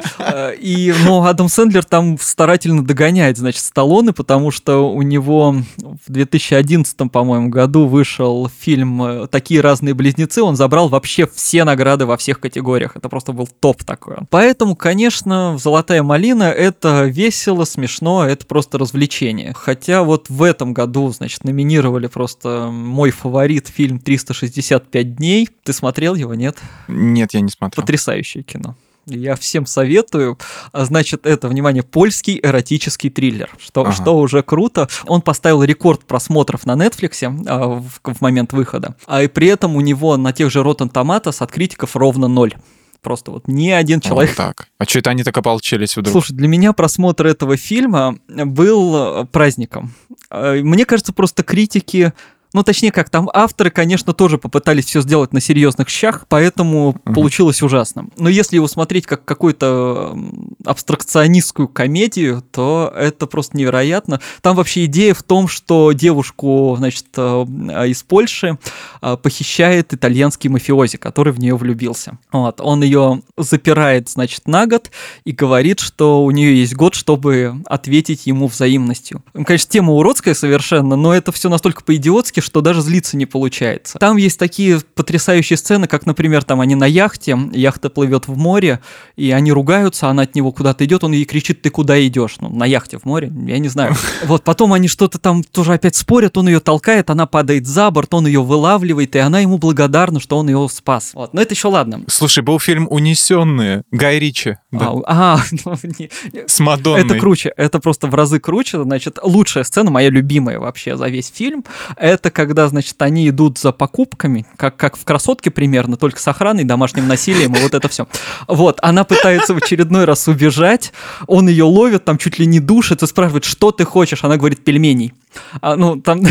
И, 0.59 0.93
но 1.05 1.25
Адам 1.25 1.49
Сэндлер 1.49 1.83
там 1.83 2.17
старательно 2.19 2.83
догоняет, 2.83 3.37
значит, 3.37 3.61
Сталлоне, 3.61 4.13
потому 4.13 4.51
что 4.51 4.89
у 4.91 5.01
него 5.01 5.55
в 5.77 6.11
2011, 6.11 7.11
по-моему, 7.11 7.49
году 7.49 7.87
вышел 7.87 8.49
фильм 8.59 9.27
«Такие 9.29 9.61
разные 9.61 9.93
близнецы», 9.93 10.41
он 10.41 10.55
забрал 10.55 10.89
вообще 10.89 11.27
все 11.27 11.63
награды 11.63 12.05
во 12.05 12.17
всех 12.17 12.39
категориях. 12.39 12.95
Это 12.95 13.09
просто 13.09 13.31
был 13.31 13.47
топ 13.47 13.83
такой. 13.83 14.17
Поэтому, 14.29 14.75
конечно, 14.75 15.57
«Золотая 15.57 16.03
малина»— 16.03 16.43
это 16.43 17.05
весело, 17.05 17.65
смешно, 17.65 18.25
это 18.25 18.45
просто 18.45 18.77
развлечение. 18.77 19.53
Хотя 19.55 20.03
вот 20.03 20.29
в 20.29 20.43
этом 20.43 20.73
году, 20.73 21.09
значит, 21.09 21.43
номинировали 21.43 22.07
просто 22.07 22.69
мой 22.71 23.11
фаворит 23.11 23.67
фильм 23.67 23.97
«365 24.03 25.03
дней». 25.03 25.49
Ты 25.63 25.73
смотрел 25.73 26.15
его, 26.15 26.33
нет? 26.33 26.57
Нет, 26.87 27.33
я 27.33 27.41
не 27.41 27.49
смотрел. 27.49 27.81
Потрясающее 27.81 28.43
кино. 28.43 28.75
Я 29.05 29.35
всем 29.35 29.65
советую. 29.65 30.37
А, 30.71 30.85
значит, 30.85 31.25
это, 31.25 31.47
внимание, 31.47 31.83
польский 31.83 32.39
эротический 32.41 33.09
триллер, 33.09 33.49
что, 33.59 33.81
ага. 33.81 33.91
что 33.91 34.17
уже 34.17 34.43
круто. 34.43 34.87
Он 35.05 35.21
поставил 35.21 35.63
рекорд 35.63 36.05
просмотров 36.05 36.65
на 36.65 36.73
Netflix 36.73 37.23
а, 37.47 37.67
в, 37.67 38.13
в 38.13 38.21
момент 38.21 38.53
выхода, 38.53 38.95
а 39.05 39.23
и 39.23 39.27
при 39.27 39.47
этом 39.47 39.75
у 39.75 39.81
него 39.81 40.15
на 40.17 40.31
тех 40.31 40.51
же 40.51 40.59
Rotten 40.59 40.91
Tomatoes 40.91 41.37
от 41.39 41.51
критиков 41.51 41.95
ровно 41.95 42.27
ноль. 42.27 42.53
Просто 43.01 43.31
вот 43.31 43.49
ни 43.49 43.69
один 43.69 43.99
человек... 43.99 44.37
Вот 44.37 44.37
так. 44.37 44.67
А 44.77 44.85
что 44.85 44.99
это 44.99 45.09
они 45.09 45.23
так 45.23 45.37
ополчились 45.37 45.97
вдруг? 45.97 46.13
Слушай, 46.13 46.37
для 46.37 46.47
меня 46.47 46.71
просмотр 46.71 47.27
этого 47.27 47.57
фильма 47.57 48.17
был 48.29 49.25
праздником. 49.27 49.93
А, 50.29 50.55
мне 50.55 50.85
кажется, 50.85 51.11
просто 51.11 51.43
критики 51.43 52.13
ну, 52.53 52.63
точнее 52.63 52.91
как, 52.91 53.09
там 53.09 53.29
авторы, 53.33 53.71
конечно, 53.71 54.13
тоже 54.13 54.37
попытались 54.37 54.85
все 54.85 55.01
сделать 55.01 55.33
на 55.33 55.41
серьезных 55.41 55.89
щах, 55.89 56.25
поэтому 56.29 56.89
угу. 56.89 57.13
получилось 57.13 57.61
ужасно. 57.63 58.07
Но 58.17 58.29
если 58.29 58.57
его 58.57 58.67
смотреть 58.67 59.07
как 59.07 59.25
какую-то 59.25 60.15
абстракционистскую 60.63 61.67
комедию, 61.67 62.43
то 62.51 62.93
это 62.95 63.25
просто 63.25 63.57
невероятно. 63.57 64.21
Там 64.41 64.55
вообще 64.55 64.85
идея 64.85 65.15
в 65.15 65.23
том, 65.23 65.47
что 65.47 65.91
девушку, 65.93 66.75
значит, 66.77 67.05
э, 67.17 67.45
из 67.87 68.03
Польши 68.03 68.59
э, 69.01 69.17
похищает 69.17 69.93
итальянский 69.93 70.49
мафиози, 70.49 70.97
который 70.97 71.33
в 71.33 71.39
нее 71.39 71.55
влюбился. 71.55 72.19
Вот. 72.31 72.61
Он 72.61 72.83
ее 72.83 73.23
запирает, 73.35 74.09
значит, 74.09 74.47
на 74.47 74.67
год 74.67 74.91
и 75.23 75.31
говорит, 75.31 75.79
что 75.79 76.23
у 76.23 76.29
нее 76.29 76.59
есть 76.59 76.75
год, 76.75 76.93
чтобы 76.93 77.55
ответить 77.65 78.27
ему 78.27 78.47
взаимностью. 78.47 79.23
Конечно, 79.33 79.71
тема 79.71 79.93
уродская 79.93 80.35
совершенно, 80.35 80.95
но 80.95 81.13
это 81.13 81.31
все 81.31 81.49
настолько 81.49 81.83
по-идиотски, 81.83 82.42
что 82.43 82.61
даже 82.61 82.81
злиться 82.81 83.17
не 83.17 83.25
получается. 83.25 83.97
Там 83.99 84.17
есть 84.17 84.37
такие 84.37 84.79
потрясающие 84.95 85.57
сцены, 85.57 85.87
как, 85.87 86.05
например, 86.05 86.43
там 86.43 86.61
они 86.61 86.75
на 86.75 86.85
яхте, 86.85 87.37
яхта 87.53 87.89
плывет 87.89 88.27
в 88.27 88.37
море, 88.37 88.79
и 89.15 89.31
они 89.31 89.51
ругаются, 89.51 90.09
она 90.09 90.23
от 90.23 90.35
него 90.35 90.51
куда-то 90.51 90.85
идет, 90.85 91.03
он 91.03 91.13
ей 91.13 91.25
кричит, 91.25 91.61
ты 91.61 91.69
куда 91.69 92.05
идешь? 92.05 92.35
Ну, 92.39 92.49
на 92.49 92.65
яхте 92.65 92.97
в 92.97 93.05
море, 93.05 93.31
я 93.47 93.59
не 93.59 93.67
знаю. 93.69 93.95
Вот, 94.25 94.43
потом 94.43 94.73
они 94.73 94.87
что-то 94.87 95.19
там 95.19 95.43
тоже 95.43 95.73
опять 95.73 95.95
спорят, 95.95 96.37
он 96.37 96.47
ее 96.47 96.59
толкает, 96.59 97.09
она 97.09 97.25
падает 97.25 97.67
за 97.67 97.91
борт, 97.91 98.13
он 98.13 98.25
ее 98.25 98.41
вылавливает, 98.41 99.15
и 99.15 99.19
она 99.19 99.39
ему 99.41 99.57
благодарна, 99.57 100.19
что 100.19 100.37
он 100.37 100.47
ее 100.47 100.67
спас. 100.71 101.11
Вот, 101.13 101.33
но 101.33 101.41
это 101.41 101.53
еще 101.53 101.67
ладно. 101.67 102.01
Слушай, 102.07 102.41
был 102.43 102.59
фильм 102.59 102.87
«Унесенные» 102.89 103.83
Гай 103.91 104.19
Ричи. 104.19 104.57
Да. 104.71 104.91
А, 105.05 105.35
а 105.35 105.39
ну, 105.65 105.75
не- 105.99 106.09
С 106.47 106.59
Мадонной. 106.59 107.05
это 107.05 107.19
круче, 107.19 107.53
это 107.55 107.79
просто 107.79 108.07
в 108.07 108.15
разы 108.15 108.39
круче. 108.39 108.81
Значит, 108.83 109.19
лучшая 109.21 109.63
сцена, 109.63 109.91
моя 109.91 110.09
любимая 110.09 110.59
вообще 110.59 110.97
за 110.97 111.07
весь 111.07 111.31
фильм, 111.33 111.63
это 111.97 112.31
когда, 112.33 112.67
значит, 112.67 113.01
они 113.01 113.29
идут 113.29 113.57
за 113.57 113.71
покупками, 113.71 114.45
как, 114.57 114.75
как 114.75 114.97
в 114.97 115.03
«Красотке» 115.05 115.51
примерно, 115.51 115.97
только 115.97 116.19
с 116.19 116.27
охраной, 116.27 116.63
домашним 116.63 117.07
насилием 117.07 117.53
и 117.55 117.59
вот 117.59 117.73
это 117.73 117.87
все. 117.87 118.07
Вот, 118.47 118.79
она 118.81 119.03
пытается 119.03 119.53
в 119.53 119.57
очередной 119.57 120.05
раз 120.05 120.27
убежать, 120.27 120.93
он 121.27 121.47
ее 121.47 121.63
ловит, 121.63 122.05
там 122.05 122.17
чуть 122.17 122.39
ли 122.39 122.45
не 122.45 122.59
душит 122.59 123.03
и 123.03 123.07
спрашивает, 123.07 123.45
что 123.45 123.71
ты 123.71 123.85
хочешь? 123.85 124.23
Она 124.23 124.37
говорит, 124.37 124.63
пельменей. 124.63 125.13
А, 125.61 125.75
ну, 125.75 125.99
там, 125.99 126.21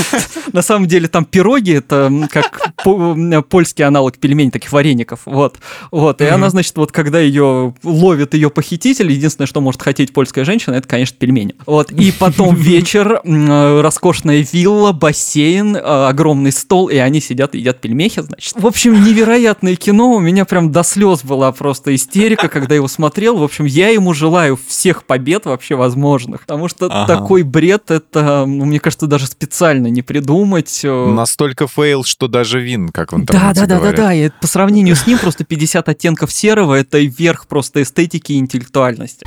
на 0.52 0.62
самом 0.62 0.86
деле, 0.86 1.08
там 1.08 1.24
пироги, 1.24 1.72
это 1.72 2.10
как 2.30 2.69
польский 2.84 3.84
аналог 3.84 4.18
пельменей, 4.18 4.50
таких 4.50 4.72
вареников, 4.72 5.20
вот. 5.24 5.58
Вот, 5.90 6.20
и 6.20 6.24
она, 6.26 6.50
значит, 6.50 6.76
вот 6.76 6.92
когда 6.92 7.20
ее 7.20 7.74
ловит 7.82 8.34
ее 8.34 8.50
похититель, 8.50 9.10
единственное, 9.10 9.46
что 9.46 9.60
может 9.60 9.82
хотеть 9.82 10.12
польская 10.12 10.44
женщина, 10.44 10.74
это, 10.74 10.88
конечно, 10.88 11.16
пельмени. 11.18 11.54
Вот, 11.66 11.90
и 11.92 12.12
потом 12.12 12.54
вечер, 12.56 13.20
э, 13.22 13.80
роскошная 13.80 14.46
вилла, 14.52 14.92
бассейн, 14.92 15.76
э, 15.76 15.80
огромный 15.80 16.52
стол, 16.52 16.88
и 16.88 16.96
они 16.96 17.20
сидят 17.20 17.54
и 17.54 17.58
едят 17.58 17.80
пельмехи, 17.80 18.22
значит. 18.22 18.54
В 18.60 18.66
общем, 18.66 19.02
невероятное 19.04 19.76
кино, 19.76 20.12
у 20.12 20.20
меня 20.20 20.44
прям 20.44 20.72
до 20.72 20.82
слез 20.82 21.22
была 21.24 21.52
просто 21.52 21.94
истерика, 21.94 22.48
когда 22.48 22.74
его 22.74 22.88
смотрел. 22.88 23.36
В 23.36 23.42
общем, 23.42 23.64
я 23.64 23.88
ему 23.88 24.14
желаю 24.14 24.58
всех 24.66 25.04
побед 25.04 25.46
вообще 25.46 25.74
возможных, 25.74 26.40
потому 26.42 26.68
что 26.68 26.86
Ага. 26.90 27.06
такой 27.16 27.42
бред, 27.42 27.90
это, 27.90 28.44
ну, 28.46 28.64
мне 28.64 28.80
кажется, 28.80 29.06
даже 29.06 29.26
специально 29.26 29.88
не 29.88 30.02
придумать. 30.02 30.80
э, 30.84 31.06
Настолько 31.10 31.66
fail, 31.66 32.04
что 32.04 32.28
даже 32.28 32.60
Вин, 32.70 32.90
как 32.90 33.12
в 33.12 33.16
да, 33.16 33.22
интернете 33.22 33.60
да, 33.62 33.66
да, 33.66 33.74
да, 33.74 33.76
говорят. 33.78 33.96
да. 33.96 34.14
И 34.14 34.30
по 34.40 34.46
сравнению 34.46 34.94
с 34.94 35.04
ним 35.04 35.18
просто 35.18 35.42
50 35.44 35.88
оттенков 35.88 36.32
серого 36.32 36.74
это 36.74 36.98
верх 36.98 37.48
просто 37.48 37.82
эстетики 37.82 38.32
и 38.32 38.38
интеллектуальности. 38.38 39.26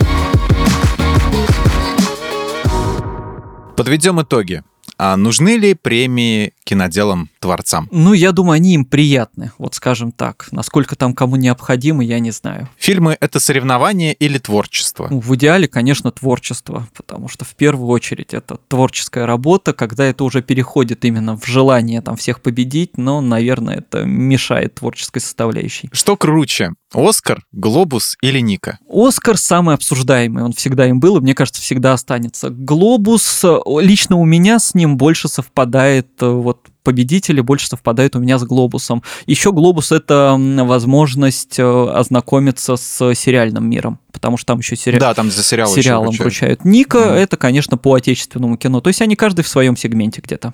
Подведем 3.75 4.21
итоги. 4.21 4.63
А 4.97 5.17
нужны 5.17 5.57
ли 5.57 5.73
премии 5.73 6.53
киноделам-творцам? 7.43 7.89
Ну, 7.91 8.13
я 8.13 8.31
думаю, 8.31 8.55
они 8.55 8.73
им 8.73 8.85
приятны, 8.85 9.51
вот 9.57 9.75
скажем 9.75 10.11
так. 10.11 10.47
Насколько 10.51 10.95
там 10.95 11.13
кому 11.13 11.35
необходимо, 11.35 12.03
я 12.03 12.19
не 12.19 12.31
знаю. 12.31 12.69
Фильмы— 12.77 13.17
это 13.19 13.39
соревнование 13.39 14.13
или 14.13 14.37
творчество? 14.37 15.07
Ну, 15.09 15.19
В 15.19 15.35
идеале, 15.35 15.67
конечно, 15.67 16.11
творчество, 16.11 16.87
потому 16.95 17.27
что 17.27 17.45
в 17.45 17.55
первую 17.55 17.87
очередь 17.89 18.33
это 18.33 18.57
творческая 18.67 19.25
работа, 19.25 19.73
когда 19.73 20.05
это 20.05 20.23
уже 20.23 20.41
переходит 20.41 21.05
именно 21.05 21.37
в 21.37 21.45
желание 21.45 22.01
там 22.01 22.15
всех 22.15 22.41
победить, 22.41 22.97
но, 22.97 23.21
наверное, 23.21 23.77
это 23.77 24.03
мешает 24.03 24.75
творческой 24.75 25.19
составляющей. 25.19 25.89
Что 25.91 26.15
круче, 26.15 26.71
Оскар, 26.93 27.43
Глобус 27.51 28.17
или 28.21 28.39
Ника? 28.39 28.79
Оскар 28.89 29.37
самый 29.37 29.75
обсуждаемый, 29.75 30.43
он 30.43 30.53
всегда 30.53 30.87
им 30.87 30.99
был, 30.99 31.17
и 31.17 31.21
мне 31.21 31.33
кажется, 31.35 31.61
всегда 31.61 31.93
останется. 31.93 32.49
Глобус, 32.49 33.43
лично 33.79 34.17
у 34.17 34.25
меня 34.25 34.59
с 34.59 34.73
ним 34.73 34.97
больше 34.97 35.27
совпадает, 35.27 36.07
э, 36.21 36.27
вот 36.27 36.67
победители 36.83 37.41
больше 37.41 37.67
совпадают 37.67 38.15
у 38.15 38.19
меня 38.19 38.37
с 38.37 38.43
Глобусом. 38.43 39.01
Еще 39.25 39.51
Глобус 39.51 39.91
это 39.91 40.35
возможность 40.39 41.57
э, 41.59 41.63
ознакомиться 41.89 42.75
с 42.75 43.13
сериальным 43.15 43.69
миром, 43.69 43.99
потому 44.11 44.37
что 44.37 44.47
там 44.47 44.59
еще 44.59 44.75
сериал. 44.75 44.99
Да, 44.99 45.13
там 45.13 45.31
за 45.31 45.43
сериал 45.43 45.69
сериалом 45.69 46.07
вручают. 46.07 46.21
вручают. 46.61 46.65
Ника 46.65 46.99
Мгм. 46.99 47.09
это, 47.13 47.37
конечно, 47.37 47.77
по 47.77 47.93
отечественному 47.95 48.57
кино. 48.57 48.81
То 48.81 48.89
есть 48.89 49.01
они 49.01 49.15
каждый 49.15 49.43
в 49.43 49.47
своем 49.47 49.75
сегменте 49.77 50.21
где-то. 50.23 50.53